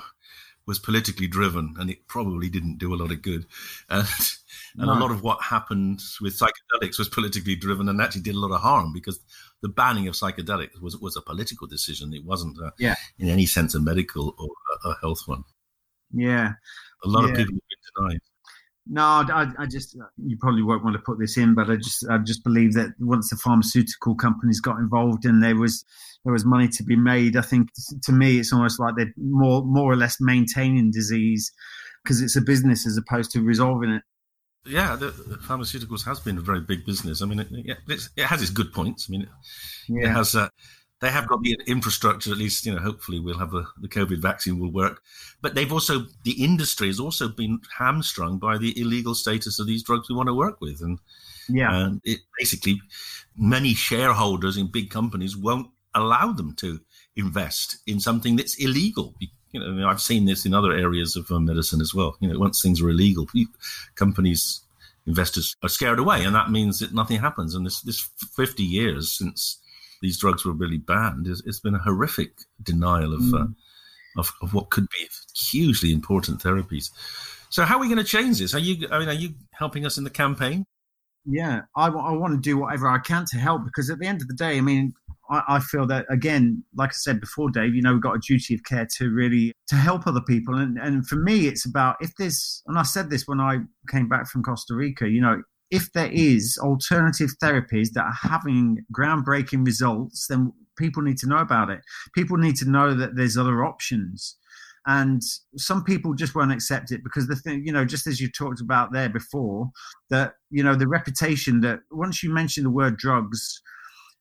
was 0.65 0.79
politically 0.79 1.27
driven 1.27 1.75
and 1.77 1.89
it 1.89 2.07
probably 2.07 2.49
didn't 2.49 2.77
do 2.77 2.93
a 2.93 2.97
lot 2.97 3.11
of 3.11 3.21
good. 3.21 3.45
And, 3.89 4.07
and 4.77 4.87
no. 4.87 4.93
a 4.93 4.99
lot 4.99 5.11
of 5.11 5.21
what 5.21 5.41
happened 5.41 6.01
with 6.21 6.39
psychedelics 6.39 6.97
was 6.97 7.09
politically 7.09 7.55
driven 7.55 7.89
and 7.89 8.01
actually 8.01 8.21
did 8.21 8.35
a 8.35 8.39
lot 8.39 8.51
of 8.51 8.61
harm 8.61 8.93
because 8.93 9.19
the 9.61 9.69
banning 9.69 10.07
of 10.07 10.15
psychedelics 10.15 10.81
was 10.81 10.97
was 10.97 11.15
a 11.15 11.21
political 11.21 11.67
decision. 11.67 12.13
It 12.13 12.25
wasn't 12.25 12.57
a, 12.57 12.73
yeah. 12.77 12.95
in 13.17 13.29
any 13.29 13.45
sense 13.45 13.75
a 13.75 13.79
medical 13.79 14.35
or 14.37 14.49
a, 14.83 14.89
a 14.89 14.97
health 15.01 15.21
one. 15.25 15.43
Yeah, 16.11 16.53
a 17.03 17.07
lot 17.07 17.23
yeah. 17.23 17.31
of 17.31 17.37
people 17.37 17.55
have 17.55 17.61
been 17.69 18.09
denied. 18.09 18.21
No, 18.85 19.01
I, 19.01 19.47
I, 19.57 19.65
just 19.65 19.95
you 20.17 20.37
probably 20.41 20.61
won't 20.61 20.83
want 20.83 20.95
to 20.95 21.01
put 21.01 21.17
this 21.17 21.37
in, 21.37 21.55
but 21.55 21.69
I 21.69 21.77
just 21.77 22.05
I 22.09 22.17
just 22.17 22.43
believe 22.43 22.73
that 22.73 22.89
once 22.99 23.29
the 23.29 23.37
pharmaceutical 23.37 24.13
companies 24.15 24.59
got 24.59 24.77
involved 24.77 25.23
and 25.25 25.41
there 25.41 25.55
was 25.55 25.85
there 26.25 26.33
was 26.33 26.43
money 26.43 26.67
to 26.67 26.83
be 26.83 26.97
made, 26.97 27.37
I 27.37 27.41
think 27.41 27.69
to 28.03 28.11
me 28.11 28.39
it's 28.39 28.51
almost 28.51 28.79
like 28.79 28.95
they're 28.97 29.13
more 29.17 29.63
more 29.63 29.91
or 29.91 29.95
less 29.95 30.17
maintaining 30.19 30.91
disease 30.91 31.51
because 32.03 32.21
it's 32.21 32.35
a 32.35 32.41
business 32.41 32.85
as 32.85 32.97
opposed 32.97 33.31
to 33.31 33.41
resolving 33.41 33.91
it 33.91 34.03
yeah, 34.65 34.95
the, 34.95 35.07
the, 35.07 35.35
pharmaceuticals 35.35 36.05
has 36.05 36.19
been 36.19 36.37
a 36.37 36.41
very 36.41 36.61
big 36.61 36.85
business. 36.85 37.21
I 37.21 37.25
mean, 37.25 37.39
it, 37.39 37.77
it 38.15 38.25
has 38.25 38.41
its 38.41 38.51
good 38.51 38.71
points. 38.71 39.07
I 39.09 39.11
mean, 39.11 39.21
it, 39.23 39.29
yeah. 39.89 40.09
it 40.09 40.13
has. 40.13 40.35
Uh, 40.35 40.47
they 41.03 41.11
have 41.11 41.27
got 41.27 41.41
the 41.43 41.59
infrastructure. 41.67 42.31
At 42.31 42.37
least, 42.37 42.65
you 42.65 42.73
know, 42.73 42.79
hopefully, 42.79 43.19
we'll 43.19 43.37
have 43.37 43.51
the, 43.51 43.65
the 43.81 43.87
COVID 43.87 44.19
vaccine 44.19 44.59
will 44.59 44.71
work. 44.71 45.01
But 45.41 45.53
they've 45.53 45.71
also 45.71 46.05
the 46.23 46.43
industry 46.43 46.87
has 46.87 46.99
also 46.99 47.27
been 47.27 47.59
hamstrung 47.77 48.39
by 48.39 48.57
the 48.57 48.79
illegal 48.79 49.13
status 49.13 49.59
of 49.59 49.67
these 49.67 49.83
drugs 49.83 50.09
we 50.09 50.15
want 50.15 50.27
to 50.27 50.33
work 50.33 50.61
with, 50.61 50.81
and 50.81 50.99
yeah, 51.49 51.75
and 51.75 52.01
it 52.03 52.19
basically 52.39 52.81
many 53.37 53.73
shareholders 53.73 54.57
in 54.57 54.71
big 54.71 54.89
companies 54.89 55.35
won't 55.35 55.67
allow 55.93 56.31
them 56.31 56.55
to 56.55 56.79
invest 57.15 57.77
in 57.85 57.99
something 57.99 58.35
that's 58.35 58.55
illegal 58.55 59.13
you 59.53 59.59
know, 59.59 59.87
I've 59.87 60.01
seen 60.01 60.25
this 60.25 60.45
in 60.45 60.53
other 60.53 60.73
areas 60.73 61.15
of 61.15 61.31
uh, 61.31 61.39
medicine 61.39 61.79
as 61.79 61.93
well. 61.93 62.17
You 62.19 62.27
know, 62.27 62.39
once 62.39 62.61
things 62.61 62.81
are 62.81 62.89
illegal, 62.89 63.27
companies, 63.95 64.61
investors 65.05 65.55
are 65.61 65.69
scared 65.69 65.99
away, 65.99 66.23
and 66.23 66.35
that 66.35 66.49
means 66.49 66.79
that 66.79 66.93
nothing 66.93 67.19
happens. 67.19 67.53
And 67.53 67.65
this, 67.65 67.81
this 67.81 68.09
50 68.35 68.63
years 68.63 69.11
since 69.11 69.59
these 70.03 70.19
drugs 70.19 70.45
were 70.45 70.51
really 70.51 70.77
banned, 70.77 71.25
it's, 71.25 71.41
it's 71.45 71.61
been 71.61 71.73
a 71.73 71.79
horrific 71.79 72.41
denial 72.61 73.13
of, 73.13 73.21
mm. 73.21 73.41
uh, 73.41 73.47
of, 74.19 74.31
of 74.41 74.53
what 74.53 74.69
could 74.69 74.85
be 74.89 75.07
hugely 75.33 75.93
important 75.93 76.43
therapies. 76.43 76.91
So, 77.49 77.63
how 77.63 77.77
are 77.77 77.81
we 77.81 77.87
going 77.87 77.97
to 77.97 78.03
change 78.03 78.39
this? 78.39 78.53
Are 78.53 78.59
you, 78.59 78.87
I 78.91 78.99
mean, 78.99 79.07
are 79.07 79.13
you 79.13 79.29
helping 79.53 79.85
us 79.85 79.97
in 79.97 80.03
the 80.03 80.09
campaign? 80.09 80.65
Yeah, 81.25 81.61
I, 81.77 81.87
I 81.87 82.11
want 82.11 82.33
to 82.33 82.39
do 82.39 82.57
whatever 82.57 82.89
I 82.89 82.97
can 82.99 83.25
to 83.31 83.37
help 83.37 83.63
because 83.63 83.89
at 83.89 83.97
the 83.99 84.05
end 84.05 84.21
of 84.21 84.27
the 84.27 84.33
day, 84.33 84.57
I 84.57 84.61
mean, 84.61 84.93
I, 85.29 85.41
I, 85.47 85.59
feel 85.61 85.87
that 85.87 86.05
again, 86.09 86.65
like 86.75 86.89
I 86.89 86.97
said 86.97 87.21
before, 87.21 87.49
Dave, 87.49 87.73
you 87.73 87.81
know, 87.81 87.93
we've 87.93 88.01
got 88.01 88.17
a 88.17 88.19
duty 88.19 88.55
of 88.55 88.63
care 88.65 88.85
to 88.97 89.09
really 89.09 89.53
to 89.67 89.75
help 89.75 90.05
other 90.05 90.19
people, 90.19 90.55
and 90.55 90.77
and 90.77 91.07
for 91.07 91.15
me, 91.15 91.47
it's 91.47 91.65
about 91.65 91.95
if 92.01 92.13
there's, 92.17 92.61
and 92.67 92.77
I 92.77 92.83
said 92.83 93.09
this 93.09 93.25
when 93.25 93.39
I 93.39 93.59
came 93.89 94.09
back 94.09 94.27
from 94.27 94.43
Costa 94.43 94.75
Rica, 94.75 95.07
you 95.07 95.21
know, 95.21 95.41
if 95.73 95.91
there 95.93 96.11
is 96.11 96.59
alternative 96.61 97.31
therapies 97.41 97.93
that 97.93 98.05
are 98.05 98.29
having 98.29 98.85
groundbreaking 98.95 99.65
results, 99.65 100.27
then 100.27 100.53
people 100.77 101.01
need 101.01 101.17
to 101.17 101.27
know 101.27 101.39
about 101.39 101.71
it. 101.71 101.79
People 102.13 102.37
need 102.37 102.55
to 102.57 102.69
know 102.69 102.93
that 102.93 103.15
there's 103.15 103.37
other 103.37 103.65
options. 103.65 104.37
And 104.85 105.23
some 105.57 105.83
people 105.83 106.13
just 106.13 106.35
won't 106.35 106.51
accept 106.51 106.91
it 106.91 107.03
because 107.03 107.27
the 107.27 107.35
thing, 107.35 107.65
you 107.65 107.71
know, 107.71 107.85
just 107.85 108.05
as 108.05 108.21
you 108.21 108.29
talked 108.29 108.61
about 108.61 108.93
there 108.93 109.09
before, 109.09 109.71
that, 110.11 110.33
you 110.51 110.61
know, 110.61 110.75
the 110.75 110.87
reputation 110.87 111.61
that 111.61 111.79
once 111.89 112.21
you 112.21 112.31
mention 112.31 112.65
the 112.65 112.69
word 112.69 112.97
drugs, 112.97 113.61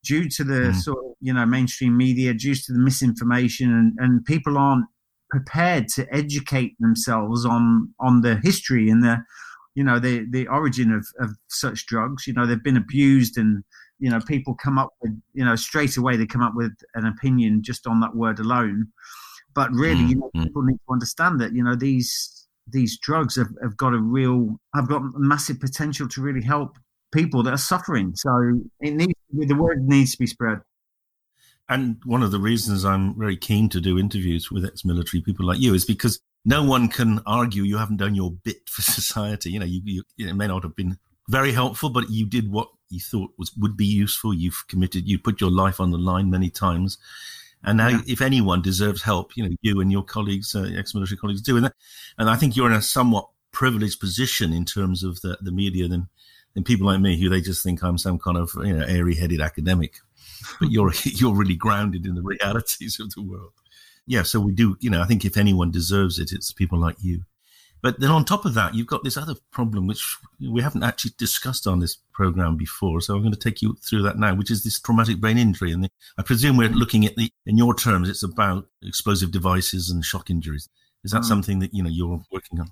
due 0.03 0.27
to 0.29 0.43
the 0.43 0.53
mm. 0.53 0.75
sort 0.75 0.97
of 0.97 1.11
you 1.21 1.33
know 1.33 1.45
mainstream 1.45 1.95
media, 1.95 2.33
due 2.33 2.55
to 2.55 2.73
the 2.73 2.79
misinformation, 2.79 3.71
and, 3.71 3.93
and 3.99 4.25
people 4.25 4.57
aren't 4.57 4.85
prepared 5.29 5.87
to 5.87 6.05
educate 6.13 6.75
themselves 6.79 7.45
on 7.45 7.93
on 7.99 8.21
the 8.21 8.35
history 8.43 8.89
and 8.89 9.01
the 9.01 9.17
you 9.75 9.83
know 9.83 9.99
the 9.99 10.25
the 10.29 10.47
origin 10.47 10.91
of, 10.91 11.05
of 11.19 11.35
such 11.49 11.85
drugs. 11.85 12.27
You 12.27 12.33
know 12.33 12.45
they've 12.45 12.63
been 12.63 12.77
abused, 12.77 13.37
and 13.37 13.63
you 13.99 14.09
know 14.09 14.19
people 14.21 14.55
come 14.55 14.77
up 14.77 14.89
with 15.01 15.11
you 15.33 15.43
know 15.43 15.55
straight 15.55 15.97
away 15.97 16.17
they 16.17 16.25
come 16.25 16.43
up 16.43 16.53
with 16.55 16.73
an 16.95 17.05
opinion 17.05 17.63
just 17.63 17.87
on 17.87 17.99
that 18.01 18.15
word 18.15 18.39
alone. 18.39 18.87
But 19.55 19.71
really, 19.71 20.03
you 20.03 20.15
know, 20.15 20.31
mm. 20.35 20.43
people 20.43 20.63
need 20.63 20.79
to 20.87 20.93
understand 20.93 21.39
that 21.41 21.53
you 21.53 21.63
know 21.63 21.75
these 21.75 22.47
these 22.67 22.97
drugs 22.97 23.35
have, 23.35 23.49
have 23.61 23.77
got 23.77 23.93
a 23.93 23.99
real 23.99 24.59
have 24.75 24.87
got 24.87 25.01
massive 25.15 25.59
potential 25.59 26.07
to 26.09 26.21
really 26.21 26.41
help 26.41 26.77
people 27.13 27.43
that 27.43 27.53
are 27.53 27.57
suffering. 27.57 28.13
So 28.15 28.61
it 28.79 28.91
needs 28.91 29.13
the 29.31 29.55
word 29.55 29.83
needs 29.83 30.13
to 30.13 30.17
be 30.17 30.27
spread. 30.27 30.59
And 31.69 31.97
one 32.05 32.23
of 32.23 32.31
the 32.31 32.39
reasons 32.39 32.83
I'm 32.83 33.17
very 33.17 33.37
keen 33.37 33.69
to 33.69 33.79
do 33.79 33.97
interviews 33.97 34.51
with 34.51 34.65
ex-military 34.65 35.21
people 35.21 35.45
like 35.45 35.59
you 35.59 35.73
is 35.73 35.85
because 35.85 36.19
no 36.45 36.63
one 36.63 36.89
can 36.89 37.21
argue 37.25 37.63
you 37.63 37.77
haven't 37.77 37.97
done 37.97 38.15
your 38.15 38.31
bit 38.31 38.67
for 38.69 38.81
society. 38.81 39.51
You 39.51 39.59
know, 39.59 39.65
you, 39.65 39.81
you 39.85 40.03
it 40.17 40.35
may 40.35 40.47
not 40.47 40.63
have 40.63 40.75
been 40.75 40.97
very 41.29 41.51
helpful, 41.51 41.89
but 41.89 42.09
you 42.09 42.25
did 42.25 42.51
what 42.51 42.69
you 42.89 42.99
thought 42.99 43.31
was 43.37 43.55
would 43.57 43.77
be 43.77 43.85
useful. 43.85 44.33
You've 44.33 44.65
committed, 44.67 45.07
you 45.07 45.19
put 45.19 45.41
your 45.41 45.51
life 45.51 45.79
on 45.79 45.91
the 45.91 45.97
line 45.97 46.29
many 46.29 46.49
times. 46.49 46.97
And 47.65 47.77
now, 47.77 47.87
yeah. 47.87 48.01
if 48.07 48.21
anyone 48.21 48.61
deserves 48.61 49.03
help, 49.03 49.37
you 49.37 49.43
know, 49.47 49.55
you 49.61 49.79
and 49.79 49.89
your 49.89 50.03
colleagues, 50.03 50.53
uh, 50.53 50.69
ex-military 50.77 51.17
colleagues, 51.17 51.41
do. 51.41 51.55
And, 51.55 51.65
that, 51.65 51.75
and 52.17 52.29
I 52.29 52.35
think 52.35 52.57
you're 52.57 52.69
in 52.69 52.75
a 52.75 52.81
somewhat 52.81 53.29
privileged 53.53 54.01
position 54.01 54.51
in 54.51 54.65
terms 54.65 55.01
of 55.03 55.21
the, 55.21 55.37
the 55.41 55.51
media 55.51 55.87
than 55.87 56.09
than 56.53 56.63
people 56.63 56.85
like 56.85 56.99
me 56.99 57.19
who 57.19 57.29
they 57.29 57.41
just 57.41 57.63
think 57.63 57.81
I'm 57.83 57.97
some 57.97 58.19
kind 58.19 58.37
of 58.37 58.51
you 58.63 58.75
know 58.75 58.85
airy-headed 58.85 59.41
academic. 59.41 59.95
But 60.59 60.71
you're 60.71 60.93
you're 61.03 61.35
really 61.35 61.55
grounded 61.55 62.05
in 62.05 62.15
the 62.15 62.21
realities 62.21 62.99
of 62.99 63.13
the 63.13 63.21
world. 63.21 63.53
Yeah, 64.05 64.23
so 64.23 64.39
we 64.39 64.51
do. 64.51 64.77
You 64.79 64.89
know, 64.89 65.01
I 65.01 65.05
think 65.05 65.25
if 65.25 65.37
anyone 65.37 65.71
deserves 65.71 66.19
it, 66.19 66.31
it's 66.31 66.51
people 66.51 66.79
like 66.79 66.97
you. 67.01 67.23
But 67.81 67.99
then 67.99 68.11
on 68.11 68.23
top 68.23 68.45
of 68.45 68.53
that, 68.53 68.73
you've 68.73 68.87
got 68.87 69.03
this 69.03 69.17
other 69.17 69.35
problem 69.51 69.87
which 69.87 70.17
we 70.39 70.61
haven't 70.61 70.83
actually 70.83 71.11
discussed 71.17 71.67
on 71.67 71.79
this 71.79 71.97
program 72.13 72.55
before. 72.55 73.01
So 73.01 73.13
I'm 73.13 73.21
going 73.21 73.33
to 73.33 73.39
take 73.39 73.61
you 73.61 73.75
through 73.83 74.03
that 74.03 74.17
now, 74.17 74.33
which 74.35 74.49
is 74.49 74.63
this 74.63 74.79
traumatic 74.79 75.19
brain 75.19 75.37
injury. 75.37 75.73
And 75.73 75.83
the, 75.83 75.89
I 76.17 76.21
presume 76.21 76.55
we're 76.55 76.69
looking 76.69 77.05
at 77.05 77.17
the, 77.17 77.29
in 77.45 77.57
your 77.57 77.75
terms, 77.75 78.07
it's 78.07 78.23
about 78.23 78.67
explosive 78.81 79.31
devices 79.31 79.89
and 79.89 80.03
shock 80.03 80.29
injuries. 80.29 80.69
Is 81.03 81.11
that 81.11 81.23
mm. 81.23 81.25
something 81.25 81.59
that 81.59 81.73
you 81.73 81.83
know 81.83 81.89
you're 81.89 82.23
working 82.31 82.61
on? 82.61 82.69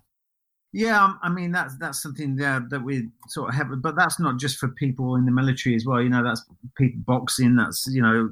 Yeah, 0.73 1.03
um, 1.03 1.19
I 1.21 1.27
mean 1.27 1.51
that's 1.51 1.77
that's 1.77 2.01
something 2.01 2.37
that 2.37 2.69
that 2.69 2.81
we 2.81 3.09
sort 3.27 3.49
of 3.49 3.55
have, 3.55 3.81
but 3.81 3.97
that's 3.97 4.19
not 4.19 4.39
just 4.39 4.57
for 4.57 4.69
people 4.69 5.17
in 5.17 5.25
the 5.25 5.31
military 5.31 5.75
as 5.75 5.85
well. 5.85 6.01
You 6.01 6.07
know, 6.07 6.23
that's 6.23 6.45
people 6.77 7.01
boxing, 7.05 7.57
that's 7.57 7.87
you 7.91 8.01
know 8.01 8.29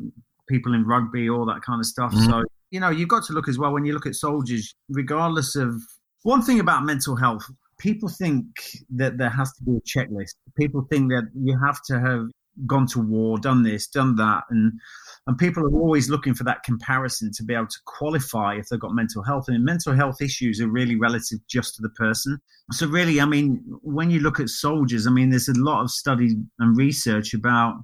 people 0.48 0.74
in 0.74 0.86
rugby, 0.86 1.30
all 1.30 1.46
that 1.48 1.62
kind 1.62 1.82
of 1.82 1.86
stuff. 1.86 2.14
Mm-hmm. 2.14 2.30
So 2.30 2.44
you 2.72 2.80
know, 2.80 2.90
you've 2.90 3.10
got 3.10 3.24
to 3.26 3.34
look 3.34 3.48
as 3.48 3.58
well 3.58 3.74
when 3.74 3.86
you 3.86 3.94
look 3.94 4.06
at 4.06 4.16
soldiers, 4.16 4.76
regardless 4.90 5.56
of 5.56 5.82
one 6.24 6.42
thing 6.42 6.60
about 6.60 6.86
mental 6.86 7.16
health. 7.16 7.44
People 7.80 8.10
think 8.10 8.46
that 8.90 9.18
there 9.18 9.30
has 9.30 9.54
to 9.54 9.64
be 9.64 9.78
a 9.78 9.82
checklist. 9.82 10.36
People 10.58 10.86
think 10.90 11.10
that 11.12 11.30
you 11.34 11.58
have 11.66 11.82
to 11.88 12.00
have 12.00 12.28
gone 12.68 12.86
to 12.88 13.00
war, 13.00 13.40
done 13.40 13.64
this, 13.64 13.88
done 13.88 14.16
that, 14.18 14.44
and 14.50 14.74
and 15.28 15.38
people 15.38 15.64
are 15.64 15.80
always 15.80 16.10
looking 16.10 16.34
for 16.34 16.44
that 16.44 16.64
comparison 16.64 17.32
to 17.34 17.44
be 17.44 17.54
able 17.54 17.68
to 17.68 17.80
qualify 17.86 18.56
if 18.56 18.68
they've 18.68 18.80
got 18.80 18.94
mental 18.94 19.24
health. 19.24 19.46
And 19.48 19.64
mental 19.64 19.94
health 19.94 20.22
issues 20.22 20.60
are 20.60 20.68
really 20.68 20.96
relative 20.96 21.40
just 21.48 21.76
to 21.76 21.82
the 21.82 21.90
person. 21.90 22.40
So, 22.72 22.88
really, 22.88 23.22
I 23.22 23.26
mean, 23.26 23.64
when 23.82 24.10
you 24.10 24.20
look 24.20 24.40
at 24.40 24.50
soldiers, 24.50 25.08
I 25.08 25.12
mean, 25.12 25.30
there's 25.30 25.48
a 25.48 25.54
lot 25.54 25.82
of 25.82 25.92
study 25.92 26.36
and 26.60 26.78
research 26.78 27.34
about 27.34 27.76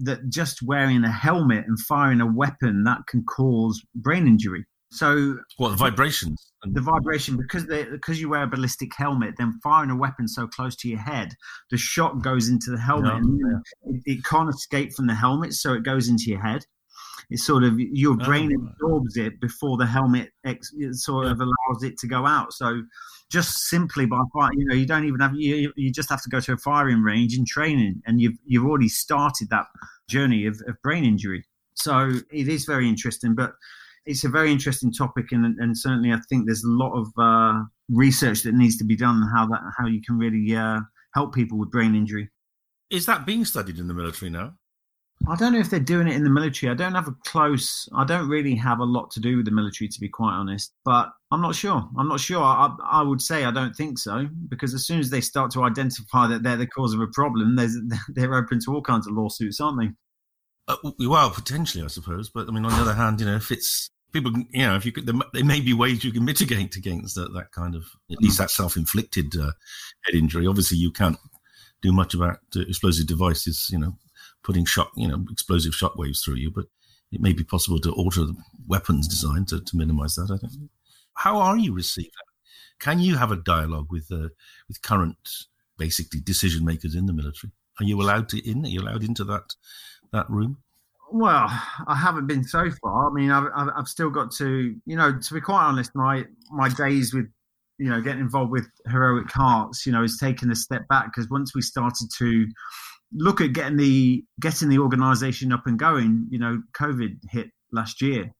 that 0.00 0.28
just 0.28 0.62
wearing 0.62 1.04
a 1.04 1.12
helmet 1.12 1.64
and 1.66 1.78
firing 1.80 2.20
a 2.20 2.26
weapon 2.26 2.84
that 2.84 3.00
can 3.08 3.24
cause 3.24 3.80
brain 3.94 4.26
injury. 4.26 4.64
So, 4.92 5.38
what 5.56 5.70
the 5.70 5.76
vibrations? 5.76 6.52
The 6.64 6.80
vibration 6.80 7.36
because 7.36 7.66
they, 7.66 7.84
because 7.84 8.20
you 8.20 8.28
wear 8.28 8.42
a 8.42 8.46
ballistic 8.46 8.90
helmet, 8.96 9.34
then 9.38 9.58
firing 9.62 9.90
a 9.90 9.96
weapon 9.96 10.26
so 10.26 10.48
close 10.48 10.74
to 10.76 10.88
your 10.88 10.98
head, 10.98 11.34
the 11.70 11.76
shot 11.76 12.22
goes 12.22 12.48
into 12.48 12.70
the 12.70 12.78
helmet. 12.78 13.22
Yeah. 13.22 13.92
It, 13.92 14.18
it, 14.18 14.24
can't 14.24 14.48
escape 14.48 14.92
from 14.92 15.06
the 15.06 15.14
helmet, 15.14 15.54
so 15.54 15.74
it 15.74 15.84
goes 15.84 16.08
into 16.08 16.24
your 16.26 16.40
head. 16.40 16.64
It's 17.30 17.46
sort 17.46 17.62
of 17.62 17.78
your 17.78 18.14
oh, 18.14 18.24
brain 18.24 18.52
oh, 18.52 18.66
absorbs 18.66 19.16
it 19.16 19.40
before 19.40 19.76
the 19.76 19.86
helmet 19.86 20.30
ex, 20.44 20.72
sort 20.92 21.26
of 21.26 21.40
allows 21.40 21.82
it 21.82 21.96
to 21.98 22.08
go 22.08 22.26
out. 22.26 22.52
So 22.52 22.82
just 23.30 23.68
simply 23.68 24.06
by 24.06 24.20
fire, 24.32 24.50
you 24.54 24.64
know, 24.66 24.74
you 24.74 24.86
don't 24.86 25.04
even 25.04 25.20
have 25.20 25.34
you, 25.34 25.72
you 25.76 25.92
just 25.92 26.10
have 26.10 26.22
to 26.22 26.28
go 26.28 26.40
to 26.40 26.52
a 26.52 26.56
firing 26.56 27.02
range 27.02 27.34
and 27.34 27.46
training, 27.46 28.02
and 28.06 28.20
you've 28.20 28.38
you've 28.44 28.66
already 28.66 28.88
started 28.88 29.48
that 29.50 29.66
journey 30.08 30.46
of, 30.46 30.60
of 30.66 30.74
brain 30.82 31.04
injury. 31.04 31.44
So 31.74 32.12
it 32.30 32.48
is 32.48 32.64
very 32.64 32.88
interesting, 32.88 33.34
but 33.34 33.52
it's 34.06 34.24
a 34.24 34.28
very 34.28 34.50
interesting 34.50 34.92
topic, 34.92 35.26
and, 35.30 35.44
and 35.58 35.78
certainly 35.78 36.12
I 36.12 36.18
think 36.28 36.46
there's 36.46 36.64
a 36.64 36.70
lot 36.70 36.92
of 36.92 37.06
uh, 37.16 37.62
research 37.88 38.42
that 38.42 38.54
needs 38.54 38.76
to 38.78 38.84
be 38.84 38.96
done 38.96 39.22
on 39.22 39.30
how 39.34 39.46
that 39.46 39.60
how 39.78 39.86
you 39.86 40.02
can 40.02 40.18
really 40.18 40.56
uh, 40.56 40.80
help 41.14 41.34
people 41.34 41.58
with 41.58 41.70
brain 41.70 41.94
injury. 41.94 42.28
Is 42.90 43.06
that 43.06 43.24
being 43.24 43.44
studied 43.44 43.78
in 43.78 43.86
the 43.86 43.94
military 43.94 44.30
now? 44.30 44.54
I 45.28 45.36
don't 45.36 45.52
know 45.52 45.58
if 45.58 45.68
they're 45.68 45.80
doing 45.80 46.08
it 46.08 46.14
in 46.14 46.24
the 46.24 46.30
military. 46.30 46.70
I 46.70 46.74
don't 46.74 46.94
have 46.94 47.08
a 47.08 47.14
close. 47.26 47.88
I 47.94 48.04
don't 48.04 48.28
really 48.28 48.54
have 48.54 48.78
a 48.78 48.84
lot 48.84 49.10
to 49.12 49.20
do 49.20 49.36
with 49.36 49.44
the 49.44 49.50
military, 49.50 49.88
to 49.88 50.00
be 50.00 50.08
quite 50.08 50.32
honest. 50.32 50.72
But 50.84 51.10
I'm 51.30 51.42
not 51.42 51.54
sure. 51.54 51.86
I'm 51.98 52.08
not 52.08 52.20
sure. 52.20 52.42
I, 52.42 52.74
I 52.90 53.02
would 53.02 53.20
say 53.20 53.44
I 53.44 53.50
don't 53.50 53.76
think 53.76 53.98
so 53.98 54.26
because 54.48 54.72
as 54.72 54.86
soon 54.86 54.98
as 54.98 55.10
they 55.10 55.20
start 55.20 55.50
to 55.52 55.62
identify 55.62 56.26
that 56.28 56.42
they're 56.42 56.56
the 56.56 56.66
cause 56.66 56.94
of 56.94 57.00
a 57.00 57.06
problem, 57.08 57.56
they're 58.08 58.34
open 58.34 58.60
to 58.64 58.74
all 58.74 58.82
kinds 58.82 59.06
of 59.06 59.12
lawsuits, 59.12 59.60
aren't 59.60 59.80
they? 59.80 59.88
Uh, 60.68 60.90
well, 60.98 61.30
potentially, 61.30 61.84
I 61.84 61.88
suppose. 61.88 62.30
But 62.30 62.48
I 62.48 62.52
mean, 62.52 62.64
on 62.64 62.72
the 62.72 62.78
other 62.78 62.94
hand, 62.94 63.20
you 63.20 63.26
know, 63.26 63.36
if 63.36 63.50
it's 63.50 63.90
people, 64.12 64.32
you 64.50 64.66
know, 64.66 64.76
if 64.76 64.86
you 64.86 64.92
could, 64.92 65.06
there 65.06 65.44
may 65.44 65.60
be 65.60 65.74
ways 65.74 66.02
you 66.02 66.12
can 66.12 66.24
mitigate 66.24 66.76
against 66.76 67.14
that, 67.16 67.32
that 67.34 67.52
kind 67.52 67.74
of, 67.74 67.84
at 68.10 68.20
least 68.20 68.38
that 68.38 68.50
self-inflicted 68.50 69.36
uh, 69.36 69.52
head 70.04 70.14
injury. 70.14 70.46
Obviously, 70.46 70.78
you 70.78 70.90
can't 70.90 71.18
do 71.82 71.92
much 71.92 72.14
about 72.14 72.38
uh, 72.56 72.60
explosive 72.60 73.06
devices, 73.06 73.68
you 73.70 73.78
know, 73.78 73.96
putting 74.42 74.64
shock, 74.64 74.90
you 74.96 75.08
know, 75.08 75.24
explosive 75.30 75.74
shock 75.74 75.96
waves 75.96 76.22
through 76.22 76.36
you, 76.36 76.50
but 76.50 76.66
it 77.12 77.20
may 77.20 77.32
be 77.32 77.44
possible 77.44 77.80
to 77.80 77.92
alter 77.92 78.20
the 78.20 78.36
weapons 78.66 79.08
design 79.08 79.44
to, 79.46 79.60
to 79.60 79.76
minimize 79.76 80.14
that. 80.14 80.30
I 80.30 80.38
think. 80.38 80.70
How 81.14 81.38
are 81.38 81.58
you 81.58 81.74
received? 81.74 82.14
Can 82.78 83.00
you 83.00 83.16
have 83.16 83.30
a 83.30 83.36
dialogue 83.36 83.88
with 83.90 84.10
uh, 84.10 84.28
with 84.68 84.82
current, 84.82 85.28
basically 85.76 86.20
decision 86.20 86.64
makers 86.64 86.94
in 86.94 87.06
the 87.06 87.12
military? 87.12 87.52
Are 87.78 87.84
you 87.84 88.00
allowed 88.00 88.28
to 88.30 88.50
in? 88.50 88.64
Are 88.64 88.68
you 88.68 88.80
allowed 88.80 89.02
into 89.02 89.24
that 89.24 89.54
that 90.12 90.28
room? 90.30 90.58
Well, 91.12 91.46
I 91.88 91.96
haven't 91.96 92.28
been 92.28 92.44
so 92.44 92.70
far. 92.82 93.10
I 93.10 93.12
mean, 93.12 93.32
I've, 93.32 93.48
I've 93.76 93.88
still 93.88 94.10
got 94.10 94.30
to, 94.32 94.76
you 94.86 94.96
know, 94.96 95.18
to 95.18 95.34
be 95.34 95.40
quite 95.40 95.64
honest, 95.64 95.90
my 95.94 96.24
my 96.52 96.68
days 96.68 97.12
with, 97.12 97.26
you 97.78 97.90
know, 97.90 98.00
getting 98.00 98.20
involved 98.20 98.52
with 98.52 98.68
heroic 98.88 99.30
hearts, 99.30 99.86
you 99.86 99.92
know, 99.92 100.04
is 100.04 100.18
taking 100.18 100.50
a 100.50 100.54
step 100.54 100.86
back 100.88 101.06
because 101.06 101.28
once 101.28 101.54
we 101.54 101.62
started 101.62 102.08
to 102.18 102.46
look 103.12 103.40
at 103.40 103.52
getting 103.52 103.76
the 103.76 104.24
getting 104.40 104.68
the 104.68 104.78
organisation 104.78 105.52
up 105.52 105.66
and 105.66 105.78
going, 105.78 106.26
you 106.30 106.38
know, 106.38 106.62
COVID 106.78 107.18
hit 107.30 107.50
last 107.72 108.02
year, 108.02 108.32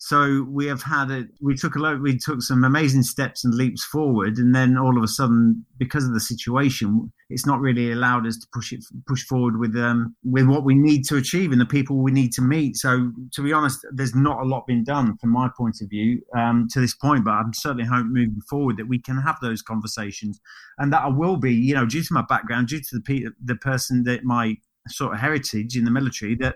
so 0.00 0.46
we 0.48 0.66
have 0.66 0.82
had 0.82 1.10
it. 1.10 1.26
We 1.40 1.56
took 1.56 1.74
a 1.74 1.80
lot. 1.80 2.00
We 2.00 2.16
took 2.16 2.40
some 2.40 2.62
amazing 2.62 3.02
steps 3.02 3.44
and 3.44 3.52
leaps 3.52 3.84
forward, 3.84 4.38
and 4.38 4.54
then 4.54 4.78
all 4.78 4.96
of 4.96 5.02
a 5.02 5.08
sudden, 5.08 5.66
because 5.76 6.06
of 6.06 6.14
the 6.14 6.20
situation, 6.20 7.12
it's 7.30 7.44
not 7.44 7.58
really 7.58 7.90
allowed 7.90 8.24
us 8.24 8.38
to 8.38 8.46
push 8.54 8.72
it 8.72 8.84
push 9.08 9.24
forward 9.24 9.58
with 9.58 9.74
um 9.76 10.14
with 10.22 10.46
what 10.46 10.64
we 10.64 10.76
need 10.76 11.02
to 11.06 11.16
achieve 11.16 11.50
and 11.50 11.60
the 11.60 11.66
people 11.66 11.96
we 11.96 12.12
need 12.12 12.32
to 12.34 12.42
meet. 12.42 12.76
So 12.76 13.10
to 13.34 13.42
be 13.42 13.52
honest, 13.52 13.84
there's 13.92 14.14
not 14.14 14.40
a 14.40 14.44
lot 14.44 14.68
been 14.68 14.84
done 14.84 15.18
from 15.18 15.30
my 15.30 15.50
point 15.56 15.80
of 15.82 15.90
view 15.90 16.22
um, 16.36 16.68
to 16.70 16.80
this 16.80 16.94
point. 16.94 17.24
But 17.24 17.32
I'm 17.32 17.52
certainly 17.52 17.84
hoping 17.84 18.12
moving 18.12 18.40
forward 18.48 18.76
that 18.76 18.88
we 18.88 19.00
can 19.00 19.18
have 19.18 19.38
those 19.42 19.62
conversations, 19.62 20.40
and 20.78 20.92
that 20.92 21.02
I 21.02 21.08
will 21.08 21.38
be, 21.38 21.52
you 21.52 21.74
know, 21.74 21.86
due 21.86 22.04
to 22.04 22.14
my 22.14 22.22
background, 22.28 22.68
due 22.68 22.80
to 22.80 23.00
the 23.00 23.30
the 23.44 23.56
person 23.56 24.04
that 24.04 24.22
my 24.22 24.58
sort 24.88 25.12
of 25.12 25.18
heritage 25.18 25.76
in 25.76 25.84
the 25.84 25.90
military, 25.90 26.36
that 26.36 26.54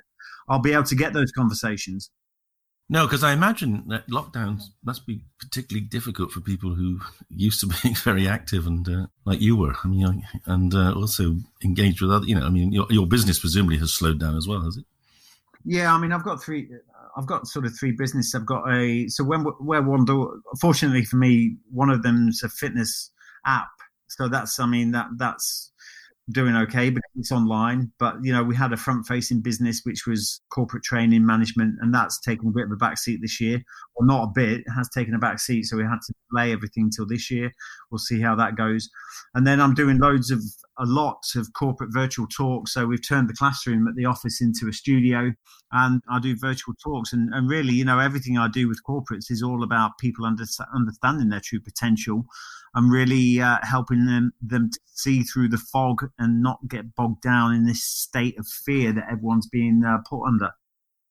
I'll 0.48 0.60
be 0.60 0.72
able 0.72 0.84
to 0.84 0.94
get 0.94 1.12
those 1.12 1.32
conversations. 1.32 2.08
No, 2.92 3.06
because 3.06 3.24
I 3.24 3.32
imagine 3.32 3.84
that 3.88 4.06
lockdowns 4.08 4.64
must 4.84 5.06
be 5.06 5.22
particularly 5.40 5.86
difficult 5.86 6.30
for 6.30 6.42
people 6.42 6.74
who 6.74 7.00
used 7.30 7.60
to 7.60 7.66
being 7.66 7.94
very 8.04 8.28
active 8.28 8.66
and 8.66 8.86
uh, 8.86 9.06
like 9.24 9.40
you 9.40 9.56
were. 9.56 9.74
I 9.82 9.88
mean, 9.88 10.22
and 10.44 10.74
uh, 10.74 10.92
also 10.92 11.36
engaged 11.64 12.02
with 12.02 12.12
other. 12.12 12.26
You 12.26 12.34
know, 12.34 12.44
I 12.44 12.50
mean, 12.50 12.70
your, 12.70 12.86
your 12.90 13.06
business 13.06 13.40
presumably 13.40 13.78
has 13.78 13.94
slowed 13.94 14.20
down 14.20 14.36
as 14.36 14.46
well, 14.46 14.60
has 14.60 14.76
it? 14.76 14.84
Yeah, 15.64 15.94
I 15.94 15.98
mean, 15.98 16.12
I've 16.12 16.22
got 16.22 16.42
three. 16.42 16.68
I've 17.16 17.26
got 17.26 17.46
sort 17.46 17.64
of 17.64 17.74
three 17.78 17.92
businesses. 17.92 18.34
I've 18.34 18.44
got 18.44 18.70
a 18.70 19.08
so 19.08 19.24
when 19.24 19.40
where 19.40 19.80
one 19.80 20.04
door. 20.04 20.34
Fortunately 20.60 21.06
for 21.06 21.16
me, 21.16 21.56
one 21.70 21.88
of 21.88 22.02
them's 22.02 22.42
a 22.42 22.50
fitness 22.50 23.10
app. 23.46 23.70
So 24.08 24.28
that's 24.28 24.60
I 24.60 24.66
mean 24.66 24.90
that 24.90 25.06
that's 25.16 25.71
doing 26.30 26.54
okay 26.54 26.90
but 26.90 27.02
it's 27.16 27.32
online. 27.32 27.92
But 27.98 28.16
you 28.22 28.32
know, 28.32 28.42
we 28.42 28.54
had 28.54 28.72
a 28.72 28.76
front-facing 28.76 29.42
business 29.42 29.80
which 29.84 30.06
was 30.06 30.40
corporate 30.52 30.84
training 30.84 31.26
management, 31.26 31.76
and 31.80 31.94
that's 31.94 32.20
taken 32.20 32.48
a 32.48 32.52
bit 32.52 32.64
of 32.64 32.72
a 32.72 32.76
backseat 32.76 33.18
this 33.20 33.40
year. 33.40 33.62
Well, 33.96 34.06
not 34.06 34.24
a 34.24 34.32
bit; 34.34 34.60
it 34.60 34.72
has 34.76 34.88
taken 34.90 35.14
a 35.14 35.18
backseat, 35.18 35.64
so 35.64 35.76
we 35.76 35.84
had 35.84 36.00
to 36.06 36.14
delay 36.30 36.52
everything 36.52 36.90
till 36.90 37.06
this 37.06 37.30
year. 37.30 37.52
We'll 37.90 37.98
see 37.98 38.20
how 38.20 38.34
that 38.36 38.56
goes. 38.56 38.88
And 39.34 39.46
then 39.46 39.60
I'm 39.60 39.74
doing 39.74 39.98
loads 39.98 40.30
of 40.30 40.42
a 40.78 40.84
lot 40.84 41.22
of 41.36 41.52
corporate 41.52 41.92
virtual 41.92 42.26
talks. 42.26 42.72
So 42.72 42.86
we've 42.86 43.06
turned 43.06 43.28
the 43.28 43.34
classroom 43.34 43.86
at 43.88 43.94
the 43.94 44.06
office 44.06 44.40
into 44.40 44.68
a 44.68 44.72
studio, 44.72 45.32
and 45.72 46.02
I 46.10 46.18
do 46.20 46.36
virtual 46.36 46.74
talks. 46.82 47.12
And, 47.12 47.32
and 47.32 47.48
really, 47.48 47.74
you 47.74 47.84
know, 47.84 47.98
everything 47.98 48.38
I 48.38 48.48
do 48.48 48.68
with 48.68 48.80
corporates 48.88 49.30
is 49.30 49.42
all 49.42 49.62
about 49.62 49.98
people 49.98 50.24
under, 50.24 50.44
understanding 50.74 51.28
their 51.28 51.40
true 51.40 51.60
potential 51.60 52.24
I'm 52.74 52.90
really 52.90 53.40
uh, 53.40 53.58
helping 53.62 54.06
them 54.06 54.32
them 54.40 54.70
see 54.86 55.22
through 55.22 55.48
the 55.48 55.58
fog 55.58 56.08
and 56.18 56.42
not 56.42 56.58
get 56.68 56.94
bogged 56.94 57.22
down 57.22 57.54
in 57.54 57.66
this 57.66 57.84
state 57.84 58.38
of 58.38 58.46
fear 58.46 58.92
that 58.92 59.10
everyone's 59.10 59.48
being 59.48 59.82
uh, 59.84 59.98
put 60.08 60.24
under. 60.24 60.52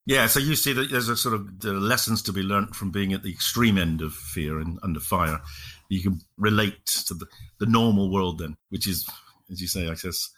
Yeah, 0.07 0.25
so 0.25 0.39
you 0.39 0.55
see 0.55 0.73
that 0.73 0.89
there's 0.89 1.09
a 1.09 1.15
sort 1.15 1.35
of 1.35 1.63
lessons 1.63 2.23
to 2.23 2.33
be 2.33 2.41
learnt 2.41 2.75
from 2.75 2.89
being 2.89 3.13
at 3.13 3.21
the 3.21 3.29
extreme 3.29 3.77
end 3.77 4.01
of 4.01 4.13
fear 4.13 4.59
and 4.59 4.79
under 4.81 4.99
fire. 4.99 5.41
You 5.89 6.01
can 6.01 6.21
relate 6.37 6.85
to 7.07 7.13
the, 7.13 7.27
the 7.59 7.67
normal 7.67 8.11
world 8.11 8.39
then, 8.39 8.55
which 8.69 8.87
is, 8.87 9.07
as 9.51 9.61
you 9.61 9.67
say, 9.67 9.87
I 9.87 9.95
guess, 9.95 10.29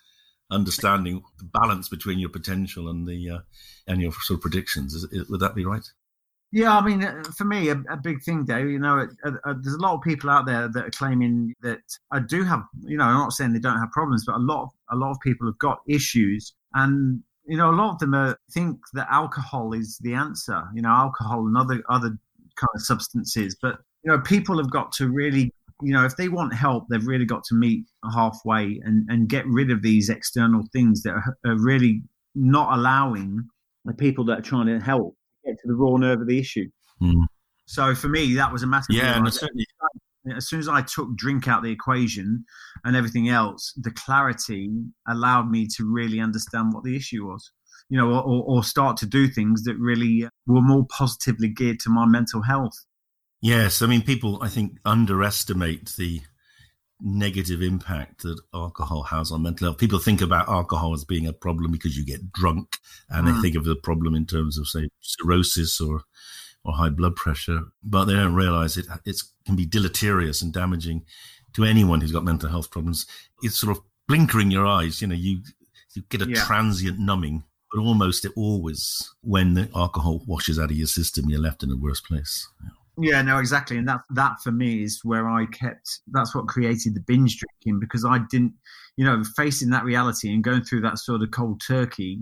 understanding 0.52 1.24
the 1.38 1.46
balance 1.46 1.90
between 1.90 2.20
your 2.20 2.30
potential 2.30 2.90
and 2.90 3.08
the 3.08 3.30
uh, 3.30 3.40
and 3.88 4.02
your 4.02 4.12
sort 4.12 4.38
of 4.38 4.42
predictions. 4.42 4.94
Is, 4.94 5.04
is, 5.12 5.30
would 5.30 5.40
that 5.40 5.56
be 5.56 5.66
right? 5.66 5.86
Yeah, 6.52 6.78
I 6.78 6.86
mean, 6.86 7.04
uh, 7.04 7.24
for 7.36 7.46
me, 7.46 7.70
a, 7.70 7.84
a 7.90 7.98
big 7.98 8.22
thing, 8.22 8.46
Dave. 8.46 8.70
You 8.70 8.78
know, 8.78 9.08
uh, 9.26 9.32
uh, 9.44 9.56
there's 9.60 9.76
a 9.76 9.82
lot 9.82 9.96
of 9.96 10.02
people 10.02 10.30
out 10.30 10.46
there 10.46 10.68
that 10.68 10.86
are 10.86 10.92
claiming 10.92 11.56
that 11.62 11.82
I 12.12 12.20
do 12.20 12.44
have. 12.44 12.62
You 12.84 12.98
know, 12.98 13.06
I'm 13.06 13.16
not 13.16 13.34
saying 13.34 13.54
they 13.54 13.60
don't 13.60 13.80
have 13.80 13.92
problems, 13.92 14.26
but 14.26 14.36
a 14.36 14.40
lot, 14.40 14.64
of, 14.64 14.70
a 14.92 14.96
lot 14.96 15.12
of 15.12 15.20
people 15.22 15.48
have 15.48 15.58
got 15.58 15.82
issues, 15.88 16.54
and 16.76 17.24
you 17.46 17.58
know, 17.58 17.72
a 17.72 17.76
lot 17.76 17.94
of 17.94 18.00
them 18.00 18.14
are, 18.14 18.38
think 18.52 18.80
that 18.94 19.08
alcohol 19.10 19.74
is 19.74 19.98
the 19.98 20.14
answer. 20.14 20.64
You 20.76 20.84
know, 20.84 20.90
alcohol 20.90 21.48
and 21.48 21.58
other 21.58 21.82
other 21.90 22.10
kind 22.56 22.70
of 22.76 22.82
substances, 22.84 23.58
but 23.60 23.80
you 24.04 24.12
know, 24.12 24.20
people 24.20 24.58
have 24.58 24.70
got 24.70 24.92
to 24.94 25.10
really 25.10 25.52
you 25.84 25.94
know, 25.94 26.06
if 26.06 26.16
they 26.16 26.30
want 26.30 26.54
help, 26.54 26.86
they've 26.90 27.06
really 27.06 27.26
got 27.26 27.44
to 27.46 27.56
meet 27.56 27.86
halfway 28.14 28.80
and, 28.84 29.08
and 29.10 29.30
get 29.30 29.46
rid 29.48 29.72
of 29.72 29.82
these 29.82 30.10
external 30.10 30.64
things 30.72 31.04
that 31.04 31.12
are, 31.12 31.38
are 31.46 31.60
really 31.60 32.02
not 32.36 32.78
allowing 32.78 33.48
the 33.86 33.94
people 33.94 34.26
that 34.26 34.40
are 34.40 34.44
trying 34.44 34.68
to 34.68 34.80
help 34.80 35.16
get 35.46 35.60
to 35.60 35.68
the 35.68 35.76
raw 35.76 35.98
nerve 35.98 36.22
of 36.22 36.28
the 36.28 36.40
issue. 36.40 36.68
Mm. 37.02 37.26
So 37.66 37.94
for 37.96 38.08
me, 38.08 38.34
that 38.36 38.52
was 38.52 38.64
a 38.64 38.68
massive. 38.68 38.96
Yeah, 38.96 39.18
and 39.18 39.34
certainly. 39.34 39.66
As 40.38 40.48
soon 40.48 40.62
as 40.62 40.70
I 40.70 40.82
took 40.82 41.14
drink 41.18 41.50
out 41.50 41.64
the 41.64 41.72
equation 41.72 42.46
and 42.86 42.96
everything 42.96 43.28
else, 43.28 43.74
the 43.82 43.92
clarity 43.92 44.70
allowed 45.10 45.52
me 45.52 45.68
to 45.76 45.84
really 45.84 46.22
understand 46.22 46.74
what 46.74 46.86
the 46.86 46.96
issue 46.96 47.26
was. 47.26 47.52
You 47.90 47.98
know, 47.98 48.10
or, 48.14 48.44
or 48.48 48.64
start 48.64 48.96
to 48.98 49.06
do 49.06 49.28
things 49.28 49.64
that 49.64 49.78
really 49.78 50.28
were 50.48 50.62
more 50.62 50.86
positively 50.90 51.50
geared 51.50 51.80
to 51.82 51.90
my 51.90 52.06
mental 52.06 52.42
health. 52.42 52.74
Yes, 53.44 53.82
I 53.82 53.88
mean, 53.88 54.04
people 54.04 54.42
I 54.42 54.48
think 54.48 54.78
underestimate 54.86 55.98
the 55.98 56.22
negative 57.02 57.62
impact 57.62 58.22
that 58.22 58.40
alcohol 58.54 59.04
has 59.04 59.34
on 59.34 59.44
mental 59.44 59.68
health. 59.68 59.80
People 59.80 60.00
think 60.00 60.22
about 60.22 60.48
alcohol 60.48 60.94
as 60.94 61.04
being 61.04 61.28
a 61.28 61.34
problem 61.34 61.70
because 61.70 61.98
you 61.98 62.06
get 62.06 62.32
drunk, 62.32 62.78
and 63.10 63.28
mm. 63.28 63.36
they 63.36 63.42
think 63.42 63.58
of 63.58 63.66
the 63.66 63.76
problem 63.76 64.16
in 64.16 64.26
terms 64.26 64.58
of, 64.58 64.70
say, 64.70 64.88
cirrhosis 65.02 65.82
or 65.82 66.04
or 66.64 66.74
high 66.74 66.90
blood 66.90 67.18
pressure, 67.18 67.64
but 67.84 68.06
they 68.06 68.14
don't 68.14 68.34
realize 68.34 68.78
it 68.78 68.86
it 69.04 69.22
can 69.46 69.58
be 69.58 69.66
deleterious 69.66 70.42
and 70.42 70.54
damaging 70.54 71.04
to 71.52 71.66
anyone 71.66 72.00
who's 72.00 72.14
got 72.14 72.24
mental 72.24 72.48
health 72.48 72.72
problems. 72.72 73.06
It's 73.42 73.60
sort 73.60 73.76
of 73.76 73.84
blinkering 74.08 74.52
your 74.52 74.66
eyes. 74.66 75.02
You 75.02 75.10
know, 75.10 75.16
you 75.16 75.42
you 75.94 76.04
get 76.08 76.22
a 76.22 76.30
yeah. 76.30 76.46
transient 76.46 76.98
numbing, 76.98 77.44
but 77.74 77.82
almost 77.82 78.26
always 78.38 79.14
when 79.22 79.54
the 79.56 79.70
alcohol 79.76 80.24
washes 80.26 80.58
out 80.58 80.72
of 80.72 80.78
your 80.78 80.88
system, 80.88 81.30
you're 81.30 81.42
left 81.42 81.62
in 81.62 81.72
a 81.72 81.76
worse 81.76 82.00
place. 82.00 82.48
Yeah. 82.64 82.70
Yeah, 82.98 83.22
no, 83.24 83.40
exactly, 83.40 83.78
and 83.78 83.88
that 83.88 84.02
that 84.12 84.34
for 84.44 84.52
me 84.52 84.84
is 84.84 85.00
where 85.04 85.28
I 85.30 85.48
kept. 85.48 86.02
That's 86.12 86.36
what 86.36 86.48
created 86.48 86.94
the 86.94 87.02
binge 87.02 87.40
drinking 87.40 87.80
because 87.80 88.06
I 88.06 88.20
didn't, 88.30 88.54
you 88.98 89.06
know, 89.06 89.24
facing 89.36 89.72
that 89.72 89.84
reality 89.84 90.32
and 90.32 90.44
going 90.44 90.64
through 90.64 90.82
that 90.82 91.00
sort 91.00 91.24
of 91.24 91.32
cold 91.32 91.62
turkey 91.66 92.20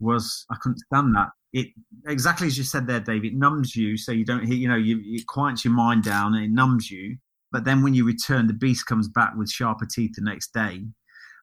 was 0.00 0.46
I 0.50 0.56
couldn't 0.60 0.78
stand 0.78 1.14
that 1.14 1.28
it 1.52 1.68
exactly 2.06 2.46
as 2.46 2.56
you 2.56 2.64
said 2.64 2.86
there, 2.86 3.00
Dave. 3.00 3.24
It 3.24 3.34
numbs 3.34 3.74
you, 3.74 3.96
so 3.96 4.12
you 4.12 4.24
don't. 4.24 4.44
hear. 4.44 4.54
You 4.54 4.68
know, 4.68 4.76
you 4.76 5.00
it 5.02 5.26
quiets 5.26 5.64
your 5.64 5.74
mind 5.74 6.04
down 6.04 6.34
and 6.34 6.44
it 6.44 6.50
numbs 6.50 6.90
you. 6.90 7.16
But 7.52 7.64
then 7.64 7.82
when 7.82 7.94
you 7.94 8.06
return, 8.06 8.46
the 8.46 8.52
beast 8.52 8.86
comes 8.86 9.08
back 9.08 9.32
with 9.36 9.50
sharper 9.50 9.86
teeth 9.86 10.12
the 10.14 10.22
next 10.22 10.52
day, 10.54 10.84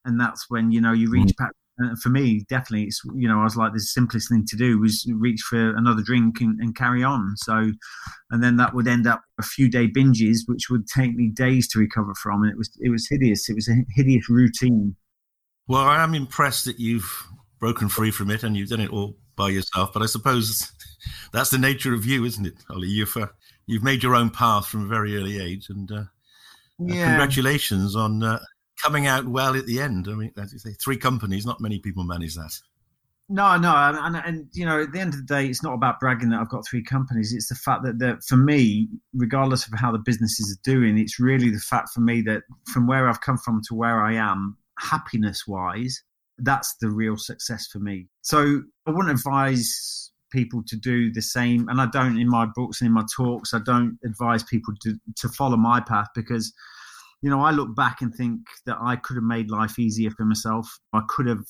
and 0.05 0.19
that's 0.19 0.49
when 0.49 0.71
you 0.71 0.79
know 0.79 0.93
you 0.93 1.09
reach 1.09 1.33
mm. 1.33 1.37
back. 1.37 1.51
Uh, 1.81 1.95
for 2.01 2.09
me, 2.09 2.43
definitely, 2.49 2.85
it's 2.85 3.01
you 3.15 3.27
know 3.27 3.39
I 3.39 3.43
was 3.43 3.55
like 3.55 3.73
the 3.73 3.79
simplest 3.79 4.29
thing 4.29 4.45
to 4.47 4.55
do 4.55 4.79
was 4.79 5.07
reach 5.13 5.41
for 5.41 5.75
another 5.75 6.01
drink 6.01 6.41
and, 6.41 6.59
and 6.59 6.75
carry 6.75 7.03
on. 7.03 7.35
So, 7.37 7.71
and 8.31 8.43
then 8.43 8.57
that 8.57 8.73
would 8.73 8.87
end 8.87 9.05
up 9.05 9.21
a 9.39 9.43
few 9.43 9.69
day 9.69 9.87
binges, 9.87 10.39
which 10.47 10.69
would 10.71 10.87
take 10.87 11.15
me 11.15 11.29
days 11.29 11.67
to 11.69 11.79
recover 11.79 12.13
from, 12.15 12.41
and 12.41 12.51
it 12.51 12.57
was 12.57 12.71
it 12.81 12.89
was 12.89 13.07
hideous. 13.07 13.47
It 13.47 13.53
was 13.53 13.69
a 13.69 13.75
hideous 13.95 14.27
routine. 14.29 14.95
Well, 15.67 15.83
I 15.83 16.03
am 16.03 16.15
impressed 16.15 16.65
that 16.65 16.79
you've 16.79 17.27
broken 17.59 17.89
free 17.89 18.11
from 18.11 18.31
it 18.31 18.43
and 18.43 18.55
you've 18.55 18.69
done 18.69 18.79
it 18.79 18.91
all 18.91 19.15
by 19.35 19.49
yourself. 19.49 19.91
But 19.93 20.01
I 20.01 20.05
suppose 20.05 20.71
that's 21.31 21.49
the 21.49 21.57
nature 21.57 21.93
of 21.93 22.05
you, 22.05 22.25
isn't 22.25 22.45
it, 22.45 22.55
Ollie? 22.69 22.87
You've 22.87 23.15
uh, 23.15 23.27
you've 23.65 23.83
made 23.83 24.03
your 24.03 24.15
own 24.15 24.29
path 24.29 24.67
from 24.67 24.85
a 24.85 24.87
very 24.87 25.15
early 25.15 25.39
age, 25.39 25.69
and 25.69 25.91
uh, 25.91 25.95
uh 25.95 26.03
yeah. 26.79 27.03
uh, 27.03 27.07
congratulations 27.09 27.95
on 27.95 28.23
uh, 28.23 28.39
coming 28.87 29.07
out 29.07 29.27
well 29.27 29.55
at 29.55 29.65
the 29.65 29.81
end. 29.81 30.07
I 30.09 30.13
mean, 30.13 30.31
as 30.37 30.53
you 30.53 30.59
say, 30.59 30.71
three 30.71 30.97
companies. 30.97 31.45
Not 31.45 31.59
many 31.59 31.79
people 31.79 32.05
manage 32.05 32.35
that. 32.35 32.57
No, 33.29 33.57
no, 33.57 33.75
and, 33.75 34.15
and, 34.15 34.47
you 34.53 34.65
know, 34.65 34.83
at 34.83 34.93
the 34.93 35.01
end 35.01 35.13
of 35.13 35.19
the 35.19 35.25
day, 35.25 35.47
it's 35.47 35.61
not 35.61 35.73
about 35.73 35.99
bragging 35.99 36.29
that 36.29 36.39
I've 36.39 36.49
got 36.49 36.65
three 36.65 36.81
companies. 36.81 37.33
It's 37.33 37.49
the 37.49 37.55
fact 37.55 37.83
that, 37.83 37.99
that 37.99 38.23
for 38.23 38.37
me, 38.37 38.87
regardless 39.13 39.67
of 39.67 39.77
how 39.77 39.91
the 39.91 39.99
businesses 39.99 40.49
are 40.49 40.61
doing, 40.63 40.97
it's 40.97 41.19
really 41.19 41.49
the 41.49 41.59
fact 41.59 41.89
for 41.89 41.99
me 41.99 42.21
that 42.21 42.43
from 42.71 42.87
where 42.87 43.09
I've 43.09 43.19
come 43.19 43.37
from 43.37 43.61
to 43.67 43.75
where 43.75 44.01
I 44.01 44.13
am, 44.13 44.55
happiness 44.79 45.45
wise, 45.45 46.01
that's 46.37 46.75
the 46.79 46.89
real 46.89 47.17
success 47.17 47.67
for 47.67 47.79
me. 47.79 48.07
So 48.21 48.61
I 48.85 48.91
wouldn't 48.91 49.19
advise 49.19 50.09
people 50.31 50.63
to 50.67 50.77
do 50.77 51.11
the 51.11 51.21
same. 51.21 51.67
And 51.67 51.81
I 51.81 51.87
don't 51.87 52.17
in 52.17 52.29
my 52.29 52.45
books 52.45 52.79
and 52.79 52.87
in 52.87 52.93
my 52.93 53.03
talks, 53.13 53.53
I 53.53 53.59
don't 53.59 53.99
advise 54.05 54.43
people 54.43 54.73
to, 54.83 54.97
to 55.17 55.27
follow 55.27 55.57
my 55.57 55.81
path 55.81 56.07
because, 56.15 56.53
you 57.21 57.29
know, 57.29 57.41
I 57.41 57.51
look 57.51 57.75
back 57.75 58.01
and 58.01 58.13
think 58.13 58.41
that 58.65 58.77
I 58.79 58.95
could 58.95 59.15
have 59.15 59.23
made 59.23 59.49
life 59.49 59.79
easier 59.79 60.11
for 60.11 60.25
myself. 60.25 60.67
I 60.93 61.01
could 61.07 61.27
have, 61.27 61.45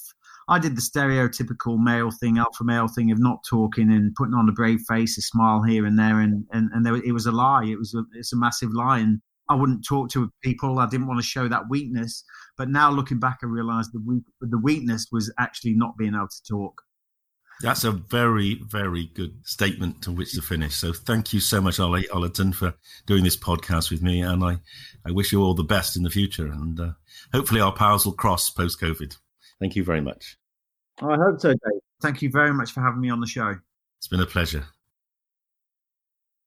I 0.47 0.59
did 0.59 0.78
the 0.78 0.82
stereotypical 0.82 1.78
male 1.78 2.09
thing, 2.09 2.38
alpha 2.38 2.63
male 2.63 2.88
thing 2.88 3.11
of 3.11 3.20
not 3.20 3.39
talking 3.49 3.91
and 3.91 4.15
putting 4.15 4.34
on 4.34 4.47
a 4.47 4.53
brave 4.53 4.80
face, 4.88 5.18
a 5.18 5.22
smile 5.22 5.63
here 5.63 5.86
and 5.86 5.99
there. 5.99 6.22
And, 6.22 6.45
and, 6.51 6.70
and 6.74 6.86
there, 6.86 6.95
it 6.95 7.11
was 7.11 7.26
a 7.26 7.32
lie. 7.32 7.65
It 7.65 7.78
was 7.78 7.93
a, 7.93 8.03
it's 8.13 8.32
a 8.34 8.38
massive 8.38 8.74
lie. 8.74 8.99
And 8.99 9.20
I 9.49 9.55
wouldn't 9.55 9.86
talk 9.86 10.09
to 10.11 10.32
people. 10.41 10.80
I 10.80 10.88
didn't 10.88 11.07
want 11.07 11.20
to 11.20 11.26
show 11.26 11.49
that 11.49 11.70
weakness. 11.70 12.24
But 12.57 12.70
now 12.70 12.89
looking 12.89 13.20
back, 13.20 13.39
I 13.43 13.47
realised 13.47 13.91
the 13.93 14.01
weak, 14.05 14.24
the 14.39 14.59
weakness 14.59 15.07
was 15.11 15.34
actually 15.38 15.74
not 15.76 15.97
being 15.97 16.15
able 16.15 16.30
to 16.30 16.43
talk. 16.49 16.82
That's 17.62 17.84
a 17.84 17.91
very, 17.91 18.62
very 18.68 19.05
good 19.16 19.36
statement 19.43 20.03
to 20.03 20.12
which 20.12 20.34
to 20.34 20.41
finish. 20.41 20.76
So 20.76 20.93
thank 20.93 21.34
you 21.34 21.39
so 21.39 21.60
much, 21.60 21.80
Ollie 21.80 22.08
Ollerton, 22.14 22.53
for 22.53 22.74
doing 23.08 23.24
this 23.24 23.38
podcast 23.38 23.89
with 23.89 24.03
me. 24.03 24.22
And 24.22 24.43
I, 24.43 24.58
I 25.05 25.12
wish 25.12 25.32
you 25.32 25.41
all 25.41 25.55
the 25.55 25.64
best 25.64 25.97
in 25.97 26.03
the 26.03 26.10
future. 26.10 26.45
And 26.45 26.80
uh, 26.80 26.91
hopefully 27.34 27.62
our 27.62 27.74
paths 27.74 28.05
will 28.05 28.14
cross 28.14 28.49
post 28.49 28.80
COVID. 28.80 29.18
Thank 29.60 29.76
you 29.76 29.84
very 29.84 30.01
much. 30.01 30.38
I 31.01 31.16
hope 31.16 31.41
so, 31.41 31.49
Dave. 31.49 31.82
Thank 32.01 32.22
you 32.22 32.30
very 32.30 32.53
much 32.53 32.72
for 32.72 32.82
having 32.82 33.01
me 33.01 33.10
on 33.10 33.22
the 33.22 33.28
show. 33.28 33.55
It's 33.97 34.08
been 34.08 34.22
a 34.22 34.28
pleasure. 34.28 34.66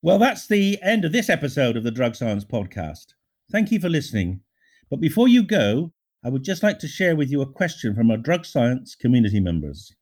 Well, 0.03 0.19
that's 0.19 0.47
the 0.47 0.79
end 0.83 1.05
of 1.05 1.13
this 1.13 1.29
episode 1.29 1.77
of 1.77 1.83
the 1.83 1.91
Drug 1.91 2.15
Science 2.15 2.45
Podcast. 2.45 3.15
Thank 3.51 3.73
you 3.73 3.81
for 3.81 3.89
listening. 3.89 4.41
But 4.89 5.01
before 5.01 5.29
you 5.29 5.43
go, 5.43 5.93
I 6.25 6.29
would 6.29 6.45
just 6.45 6.63
like 6.63 6.79
to 6.81 6.89
share 6.89 7.17
with 7.17 7.31
you 7.31 7.43
a 7.43 7.51
question 7.51 7.95
from 7.95 8.11
our 8.11 8.17
drug 8.17 8.47
science 8.47 8.95
community 8.95 9.41
members. 9.41 9.93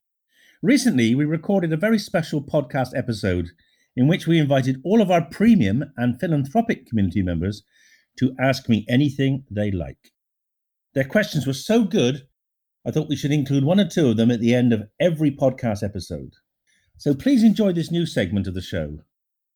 Recently, 0.62 1.14
we 1.14 1.24
recorded 1.24 1.72
a 1.72 1.76
very 1.76 2.00
special 2.00 2.42
podcast 2.42 2.88
episode 2.96 3.50
in 3.94 4.08
which 4.08 4.26
we 4.26 4.40
invited 4.40 4.80
all 4.84 5.00
of 5.00 5.08
our 5.08 5.24
premium 5.24 5.84
and 5.96 6.18
philanthropic 6.18 6.84
community 6.84 7.22
members 7.22 7.62
to 8.18 8.34
ask 8.40 8.68
me 8.68 8.84
anything 8.88 9.44
they 9.48 9.70
like. 9.70 10.10
Their 10.94 11.04
questions 11.04 11.46
were 11.46 11.52
so 11.52 11.84
good, 11.84 12.26
I 12.84 12.90
thought 12.90 13.08
we 13.08 13.14
should 13.14 13.30
include 13.30 13.62
one 13.62 13.78
or 13.78 13.88
two 13.88 14.08
of 14.08 14.16
them 14.16 14.32
at 14.32 14.40
the 14.40 14.52
end 14.52 14.72
of 14.72 14.88
every 14.98 15.30
podcast 15.30 15.84
episode. 15.84 16.32
So 16.96 17.14
please 17.14 17.44
enjoy 17.44 17.72
this 17.72 17.92
new 17.92 18.04
segment 18.04 18.48
of 18.48 18.54
the 18.54 18.60
show. 18.60 18.98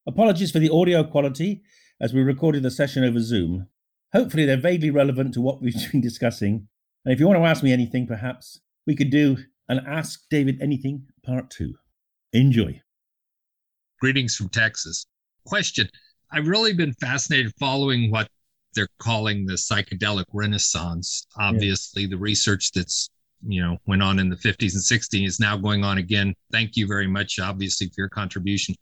Apologies 0.07 0.53
for 0.53 0.61
the 0.61 0.71
audio 0.71 1.03
quality 1.03 1.63
as 2.01 2.15
we 2.15 2.23
recorded 2.23 2.63
the 2.63 2.71
session 2.71 3.03
over 3.03 3.19
Zoom. 3.19 3.67
Hopefully, 4.13 4.47
they're 4.47 4.57
vaguely 4.57 4.91
relevant 4.91 5.35
to 5.35 5.41
what 5.41 5.61
we've 5.61 5.75
been 5.91 6.01
discussing. 6.01 6.69
And 7.05 7.13
if 7.13 7.19
you 7.19 7.27
want 7.27 7.41
to 7.41 7.47
ask 7.47 7.65
me 7.65 7.73
anything, 7.73 8.07
perhaps 8.07 8.61
we 8.87 8.95
could 8.95 9.11
do 9.11 9.39
an 9.73 9.85
Ask 9.87 10.23
David 10.31 10.61
Anything 10.61 11.07
Part 11.25 11.51
2. 11.51 11.75
Enjoy. 12.33 12.81
Greetings 14.01 14.37
from 14.37 14.49
Texas. 14.49 15.07
Question 15.47 15.89
I've 16.31 16.47
really 16.47 16.73
been 16.73 16.95
fascinated 16.95 17.53
following 17.59 18.11
what 18.11 18.29
they're 18.75 18.89
calling 18.99 19.45
the 19.45 19.55
psychedelic 19.55 20.25
renaissance. 20.33 21.27
Obviously, 21.39 22.03
yeah. 22.03 22.09
the 22.09 22.19
research 22.19 22.73
that's 22.73 23.11
you 23.47 23.61
know 23.61 23.77
went 23.87 24.03
on 24.03 24.19
in 24.19 24.31
the 24.31 24.37
50s 24.37 24.75
and 24.75 24.83
60s 24.83 25.27
is 25.27 25.41
now 25.41 25.57
going 25.57 25.85
on 25.85 25.99
again. 25.99 26.35
Thank 26.51 26.77
you 26.77 26.87
very 26.87 27.07
much, 27.07 27.39
obviously, 27.39 27.89
for 27.89 27.95
your 27.99 28.09
contribution 28.09 28.75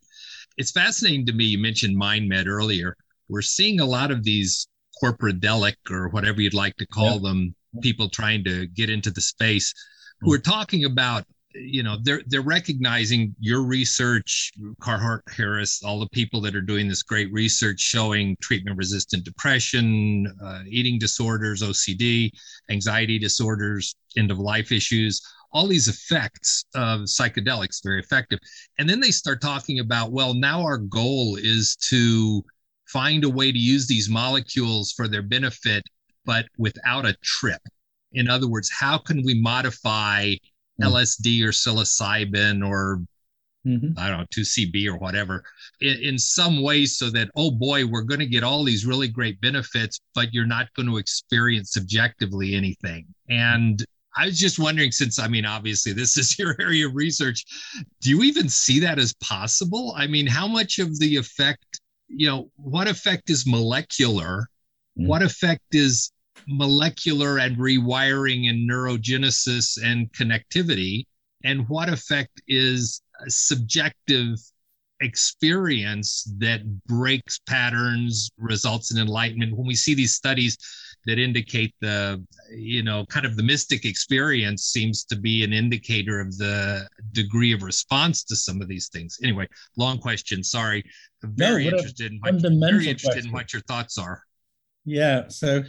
it's 0.57 0.71
fascinating 0.71 1.25
to 1.25 1.33
me. 1.33 1.45
You 1.45 1.57
mentioned 1.57 1.99
MindMed 1.99 2.47
earlier. 2.47 2.95
We're 3.29 3.41
seeing 3.41 3.79
a 3.79 3.85
lot 3.85 4.11
of 4.11 4.23
these 4.23 4.67
corporadelic 5.01 5.75
or 5.89 6.09
whatever 6.09 6.41
you'd 6.41 6.53
like 6.53 6.75
to 6.77 6.85
call 6.85 7.13
yeah. 7.13 7.29
them, 7.29 7.55
people 7.81 8.09
trying 8.09 8.43
to 8.43 8.67
get 8.67 8.89
into 8.89 9.11
the 9.11 9.21
space 9.21 9.73
who 10.21 10.33
are 10.33 10.39
talking 10.39 10.85
about 10.85 11.25
you 11.53 11.83
know 11.83 11.97
they're 12.03 12.21
they're 12.27 12.41
recognizing 12.41 13.35
your 13.39 13.63
research 13.63 14.53
Carhart-Harris 14.79 15.83
all 15.83 15.99
the 15.99 16.07
people 16.13 16.39
that 16.41 16.55
are 16.55 16.61
doing 16.61 16.87
this 16.87 17.03
great 17.03 17.31
research 17.33 17.79
showing 17.79 18.37
treatment 18.41 18.77
resistant 18.77 19.25
depression 19.25 20.27
uh, 20.41 20.61
eating 20.65 20.97
disorders 20.97 21.61
ocd 21.61 22.29
anxiety 22.69 23.19
disorders 23.19 23.95
end 24.17 24.31
of 24.31 24.39
life 24.39 24.71
issues. 24.71 25.21
All 25.53 25.67
these 25.67 25.87
effects 25.87 26.63
of 26.75 27.01
psychedelics 27.01 27.83
very 27.83 27.99
effective. 27.99 28.39
And 28.79 28.89
then 28.89 29.01
they 29.01 29.11
start 29.11 29.41
talking 29.41 29.79
about 29.79 30.11
well 30.11 30.33
now 30.33 30.61
our 30.61 30.77
goal 30.77 31.37
is 31.37 31.75
to 31.89 32.43
find 32.87 33.23
a 33.23 33.29
way 33.29 33.51
to 33.51 33.57
use 33.57 33.87
these 33.87 34.09
molecules 34.09 34.91
for 34.91 35.07
their 35.07 35.21
benefit 35.21 35.83
but 36.25 36.45
without 36.57 37.05
a 37.05 37.15
trip 37.23 37.61
in 38.13 38.29
other 38.29 38.47
words 38.47 38.69
how 38.69 38.97
can 38.97 39.23
we 39.23 39.39
modify 39.39 40.25
mm. 40.25 40.39
lsd 40.81 41.43
or 41.43 41.49
psilocybin 41.49 42.67
or 42.67 43.01
Mm-hmm. 43.63 43.91
I 43.95 44.07
don't 44.07 44.17
know, 44.21 44.25
2CB 44.35 44.87
or 44.87 44.97
whatever, 44.97 45.43
in, 45.81 45.95
in, 45.99 46.17
some 46.17 46.63
way 46.63 46.87
so 46.87 47.11
that, 47.11 47.29
oh 47.35 47.51
boy, 47.51 47.85
we're 47.85 48.01
going 48.01 48.19
to 48.19 48.25
get 48.25 48.43
all 48.43 48.63
these 48.63 48.87
really 48.87 49.07
great 49.07 49.39
benefits, 49.39 49.99
but 50.15 50.33
you're 50.33 50.47
not 50.47 50.73
going 50.73 50.87
to 50.87 50.97
experience 50.97 51.73
subjectively 51.73 52.55
anything. 52.55 53.05
And 53.29 53.85
I 54.17 54.25
was 54.25 54.39
just 54.39 54.57
wondering, 54.57 54.91
since 54.91 55.19
I 55.19 55.27
mean, 55.27 55.45
obviously, 55.45 55.93
this 55.93 56.17
is 56.17 56.39
your 56.39 56.55
area 56.59 56.87
of 56.87 56.95
research, 56.95 57.45
do 58.01 58.09
you 58.09 58.23
even 58.23 58.49
see 58.49 58.79
that 58.79 58.97
as 58.97 59.13
possible? 59.21 59.93
I 59.95 60.07
mean, 60.07 60.25
how 60.25 60.47
much 60.47 60.79
of 60.79 60.97
the 60.97 61.15
effect, 61.17 61.81
you 62.07 62.25
know, 62.25 62.49
what 62.55 62.87
effect 62.87 63.29
is 63.29 63.45
molecular 63.45 64.47
Mm. 64.99 65.07
What 65.07 65.21
effect 65.21 65.73
is 65.73 66.11
molecular 66.47 67.39
and 67.39 67.57
rewiring 67.57 68.49
and 68.49 68.69
neurogenesis 68.69 69.81
and 69.83 70.11
connectivity? 70.13 71.05
And 71.43 71.67
what 71.69 71.89
effect 71.89 72.41
is 72.47 73.01
subjective 73.27 74.37
experience 75.01 76.31
that 76.37 76.61
breaks 76.85 77.39
patterns, 77.47 78.29
results 78.37 78.91
in 78.91 78.99
enlightenment? 78.99 79.55
When 79.55 79.67
we 79.67 79.75
see 79.75 79.95
these 79.95 80.13
studies, 80.13 80.57
that 81.05 81.17
indicate 81.17 81.73
the 81.81 82.23
you 82.51 82.83
know 82.83 83.05
kind 83.07 83.25
of 83.25 83.35
the 83.35 83.43
mystic 83.43 83.85
experience 83.85 84.63
seems 84.65 85.03
to 85.05 85.15
be 85.15 85.43
an 85.43 85.53
indicator 85.53 86.19
of 86.19 86.37
the 86.37 86.87
degree 87.11 87.53
of 87.53 87.63
response 87.63 88.23
to 88.23 88.35
some 88.35 88.61
of 88.61 88.67
these 88.67 88.89
things 88.89 89.17
anyway 89.23 89.47
long 89.77 89.97
question 89.97 90.43
sorry 90.43 90.83
I'm 91.23 91.35
very 91.35 91.63
no, 91.65 91.77
interested 91.77 92.11
in 92.11 92.19
what, 92.19 92.41
very 92.41 92.87
interested 92.87 93.11
question. 93.11 93.27
in 93.27 93.31
what 93.31 93.53
your 93.53 93.61
thoughts 93.63 93.97
are 93.97 94.23
yeah 94.85 95.27
so 95.27 95.63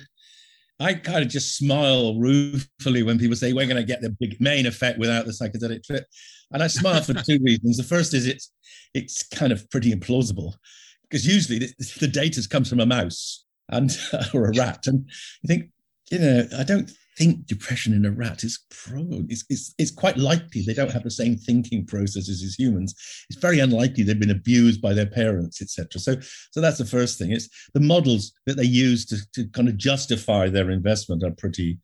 I 0.83 0.95
kind 0.95 1.23
of 1.23 1.29
just 1.29 1.57
smile 1.57 2.19
ruefully 2.19 3.03
when 3.03 3.19
people 3.19 3.37
say 3.37 3.53
we're 3.53 3.67
going 3.67 3.77
to 3.77 3.85
get 3.85 4.01
the 4.01 4.17
big 4.19 4.41
main 4.41 4.67
effect 4.67 4.99
without 4.99 5.27
the 5.27 5.33
psychedelic 5.33 5.85
trip, 5.85 6.05
and 6.51 6.63
I 6.63 6.67
smile 6.67 7.03
for 7.03 7.15
two 7.15 7.39
reasons. 7.43 7.77
The 7.77 7.85
first 7.85 8.15
is 8.15 8.27
it's 8.27 8.51
it's 8.95 9.23
kind 9.23 9.53
of 9.53 9.69
pretty 9.71 9.93
implausible 9.93 10.55
because 11.03 11.27
usually 11.27 11.59
the, 11.61 11.73
the 12.01 12.09
data 12.09 12.47
comes 12.49 12.69
from 12.69 12.81
a 12.81 12.87
mouse, 12.87 13.45
and 13.69 13.97
or 14.35 14.47
a 14.47 14.57
rat. 14.57 14.87
And 14.87 15.09
you 15.43 15.49
think, 15.49 15.71
you 16.11 16.19
know, 16.19 16.47
I 16.59 16.65
don't 16.65 16.91
think 17.19 17.47
depression 17.47 17.93
in 17.93 18.07
a 18.07 18.11
rat 18.11 18.43
is 18.43 18.65
probably 18.71 19.27
it's, 19.29 19.45
it's, 19.49 19.75
it's 19.79 19.91
quite 19.91 20.17
likely 20.17 20.63
they 20.63 20.75
don't 20.75 20.91
have 20.91 21.03
the 21.03 21.11
same 21.11 21.37
thinking 21.37 21.85
processes 21.85 22.43
as 22.43 22.59
humans. 22.59 22.95
It's 23.29 23.39
very 23.39 23.59
unlikely 23.59 24.05
they've 24.05 24.19
been 24.19 24.31
abused 24.31 24.81
by 24.81 24.95
their 24.95 25.07
parents, 25.07 25.61
etc. 25.61 26.01
So 26.01 26.17
so 26.51 26.61
that's 26.61 26.79
the 26.79 26.85
first 26.85 27.19
thing. 27.19 27.33
It's 27.33 27.49
the 27.75 27.81
models 27.81 28.33
that 28.47 28.57
they 28.57 28.65
use 28.65 29.05
to, 29.07 29.19
to 29.35 29.49
kind 29.49 29.69
of 29.69 29.77
justify 29.77 30.49
their 30.49 30.71
investment 30.71 31.23
are 31.25 31.33
pretty 31.33 31.79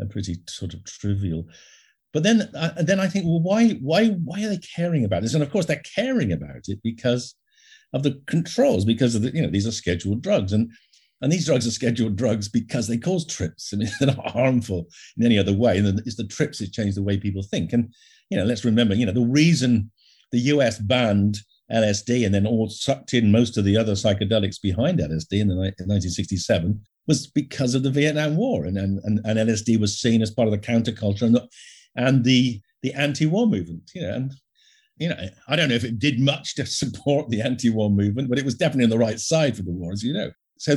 are 0.00 0.06
pretty 0.06 0.36
sort 0.48 0.74
of 0.74 0.84
trivial. 0.84 1.46
But 2.12 2.24
then 2.24 2.50
uh, 2.54 2.82
then 2.82 3.00
I 3.00 3.08
think, 3.08 3.24
well, 3.24 3.40
why 3.40 3.70
why 3.80 4.08
why 4.08 4.44
are 4.44 4.48
they 4.48 4.58
caring 4.58 5.04
about 5.04 5.22
this? 5.22 5.34
And 5.34 5.42
of 5.42 5.50
course, 5.50 5.66
they're 5.66 5.82
caring 5.94 6.32
about 6.32 6.68
it 6.68 6.80
because 6.82 7.34
of 7.92 8.02
the 8.02 8.20
controls, 8.26 8.84
because 8.84 9.14
of 9.14 9.22
the 9.22 9.34
you 9.34 9.42
know 9.42 9.50
these 9.50 9.66
are 9.66 9.72
scheduled 9.72 10.22
drugs 10.22 10.52
and 10.52 10.72
and 11.22 11.30
these 11.30 11.46
drugs 11.46 11.66
are 11.66 11.70
scheduled 11.70 12.16
drugs 12.16 12.48
because 12.48 12.88
they 12.88 12.98
cause 12.98 13.24
trips. 13.24 13.72
I 13.72 13.76
mean, 13.76 13.88
they're 14.00 14.14
not 14.14 14.30
harmful 14.30 14.88
in 15.16 15.24
any 15.24 15.38
other 15.38 15.52
way. 15.52 15.78
And 15.78 16.00
it's 16.00 16.16
the 16.16 16.26
trips 16.26 16.58
that 16.58 16.72
change 16.72 16.96
the 16.96 17.02
way 17.02 17.16
people 17.16 17.42
think. 17.42 17.72
And, 17.72 17.94
you 18.28 18.36
know, 18.36 18.44
let's 18.44 18.64
remember, 18.64 18.94
you 18.94 19.06
know, 19.06 19.12
the 19.12 19.20
reason 19.24 19.90
the 20.32 20.40
US 20.40 20.78
banned 20.78 21.38
LSD 21.72 22.26
and 22.26 22.34
then 22.34 22.46
all 22.46 22.68
sucked 22.68 23.14
in 23.14 23.30
most 23.30 23.56
of 23.56 23.64
the 23.64 23.76
other 23.76 23.92
psychedelics 23.92 24.60
behind 24.60 24.98
LSD 24.98 25.40
in, 25.40 25.48
the, 25.48 25.54
in 25.54 25.88
1967 25.88 26.80
was 27.06 27.28
because 27.28 27.74
of 27.76 27.84
the 27.84 27.90
Vietnam 27.90 28.36
War. 28.36 28.64
And, 28.64 28.76
and, 28.76 28.98
and, 29.04 29.20
and 29.24 29.38
LSD 29.38 29.78
was 29.78 30.00
seen 30.00 30.22
as 30.22 30.30
part 30.30 30.48
of 30.48 30.52
the 30.52 30.58
counterculture 30.58 31.22
and 31.22 31.36
the, 31.36 31.48
and 31.94 32.24
the, 32.24 32.60
the 32.82 32.92
anti-war 32.94 33.46
movement, 33.46 33.90
you 33.94 34.02
know, 34.02 34.12
and 34.12 34.34
you 34.98 35.08
know, 35.08 35.16
I 35.48 35.56
don't 35.56 35.68
know 35.68 35.74
if 35.74 35.84
it 35.84 35.98
did 35.98 36.20
much 36.20 36.54
to 36.56 36.66
support 36.66 37.28
the 37.28 37.42
anti-war 37.42 37.90
movement, 37.90 38.28
but 38.28 38.38
it 38.38 38.44
was 38.44 38.54
definitely 38.54 38.84
on 38.84 38.90
the 38.90 38.98
right 38.98 39.18
side 39.20 39.56
for 39.56 39.62
the 39.62 39.70
war, 39.70 39.92
as 39.92 40.02
you 40.02 40.12
know. 40.12 40.30
So 40.62 40.76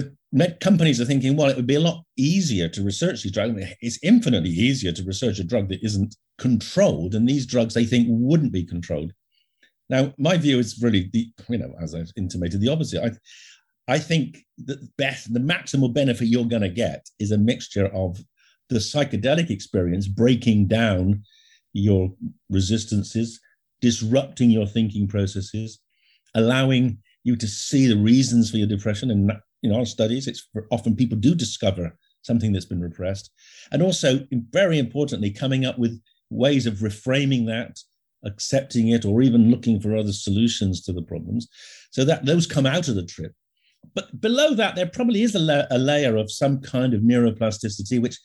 companies 0.62 1.00
are 1.00 1.06
thinking, 1.06 1.36
well, 1.38 1.48
it 1.48 1.56
would 1.56 1.68
be 1.68 1.76
a 1.76 1.80
lot 1.80 2.06
easier 2.18 2.68
to 2.70 2.82
research 2.82 3.22
these 3.22 3.32
drugs. 3.32 3.54
It's 3.82 4.00
infinitely 4.02 4.50
easier 4.50 4.92
to 4.92 5.04
research 5.04 5.38
a 5.38 5.44
drug 5.44 5.70
that 5.70 5.86
isn't 5.86 6.16
controlled, 6.40 7.14
and 7.14 7.30
these 7.30 7.46
drugs 7.46 7.76
they 7.76 7.86
think 7.86 8.08
wouldn't 8.10 8.52
be 8.52 8.66
controlled. 8.66 9.14
Now, 9.88 10.12
my 10.18 10.38
view 10.38 10.58
is 10.58 10.82
really 10.82 11.12
the, 11.14 11.30
you 11.50 11.60
know, 11.60 11.72
as 11.80 11.94
I've 11.94 12.12
intimated, 12.18 12.62
the 12.62 12.70
opposite. 12.70 13.20
I, 13.88 13.94
I 13.94 14.00
think 14.00 14.40
that 14.66 14.80
best, 14.98 15.32
the 15.32 15.40
maximal 15.40 15.94
benefit 15.94 16.30
you're 16.30 16.46
going 16.46 16.64
to 16.64 16.70
get 16.70 17.08
is 17.20 17.32
a 17.32 17.38
mixture 17.38 17.86
of 17.94 18.18
the 18.70 18.80
psychedelic 18.80 19.52
experience 19.52 20.08
breaking 20.08 20.66
down 20.66 21.22
your 21.74 22.12
resistances, 22.50 23.40
disrupting 23.82 24.50
your 24.50 24.66
thinking 24.66 25.08
processes, 25.08 25.80
allowing 26.34 26.98
you 27.24 27.36
to 27.36 27.48
see 27.48 27.86
the 27.86 27.98
reasons 27.98 28.50
for 28.50 28.58
your 28.58 28.68
depression 28.68 29.12
and 29.12 29.32
in 29.66 29.76
our 29.76 29.86
studies, 29.86 30.28
it's 30.28 30.48
often 30.72 30.96
people 30.96 31.18
do 31.18 31.36
discover 31.36 31.98
something 32.22 32.54
that's 32.54 32.66
been 32.66 32.82
repressed. 32.82 33.32
And 33.72 33.82
also, 33.82 34.20
very 34.52 34.80
importantly, 34.80 35.32
coming 35.32 35.66
up 35.66 35.78
with 35.78 36.00
ways 36.30 36.66
of 36.66 36.76
reframing 36.76 37.46
that, 37.48 37.80
accepting 38.24 38.90
it, 38.90 39.06
or 39.06 39.22
even 39.22 39.52
looking 39.52 39.80
for 39.80 39.96
other 39.96 40.14
solutions 40.14 40.82
to 40.84 40.94
the 40.94 41.02
problems. 41.02 41.48
So 41.92 42.06
that 42.06 42.26
those 42.26 42.48
come 42.48 42.66
out 42.66 42.88
of 42.88 42.96
the 42.96 43.06
trip. 43.06 43.34
But 43.94 44.20
below 44.20 44.56
that, 44.56 44.76
there 44.76 44.88
probably 44.88 45.22
is 45.24 45.36
a, 45.36 45.40
la- 45.40 45.68
a 45.70 45.78
layer 45.78 46.16
of 46.16 46.32
some 46.32 46.60
kind 46.62 46.94
of 46.94 47.02
neuroplasticity 47.02 48.02
which 48.02 48.18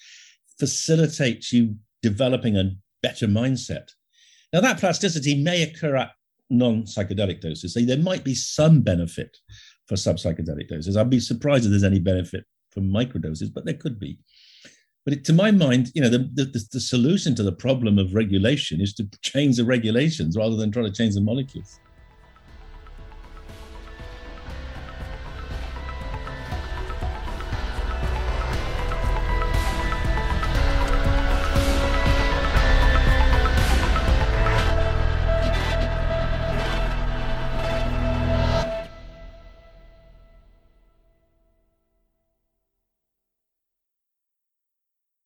facilitates 0.58 1.52
you 1.52 1.76
developing 2.02 2.56
a 2.56 2.72
better 3.02 3.26
mindset. 3.26 3.90
Now, 4.52 4.60
that 4.60 4.80
plasticity 4.80 5.42
may 5.42 5.62
occur 5.62 5.96
at 5.96 6.12
non 6.50 6.82
psychedelic 6.82 7.40
doses. 7.40 7.74
So 7.74 7.80
there 7.80 7.98
might 7.98 8.24
be 8.24 8.34
some 8.34 8.80
benefit 8.82 9.36
for 9.86 9.96
subpsychedelic 9.96 10.68
doses. 10.68 10.96
I'd 10.96 11.10
be 11.10 11.20
surprised 11.20 11.64
if 11.64 11.70
there's 11.70 11.84
any 11.84 11.98
benefit 11.98 12.44
from 12.70 12.90
microdoses, 12.90 13.52
but 13.52 13.64
there 13.64 13.74
could 13.74 13.98
be. 13.98 14.18
But 15.04 15.14
it, 15.14 15.24
to 15.24 15.32
my 15.32 15.50
mind, 15.50 15.90
you 15.94 16.02
know, 16.02 16.08
the, 16.08 16.18
the, 16.34 16.64
the 16.72 16.80
solution 16.80 17.34
to 17.34 17.42
the 17.42 17.52
problem 17.52 17.98
of 17.98 18.14
regulation 18.14 18.80
is 18.80 18.94
to 18.94 19.08
change 19.22 19.56
the 19.56 19.64
regulations 19.64 20.36
rather 20.36 20.56
than 20.56 20.70
try 20.70 20.82
to 20.82 20.92
change 20.92 21.14
the 21.14 21.20
molecules. 21.20 21.80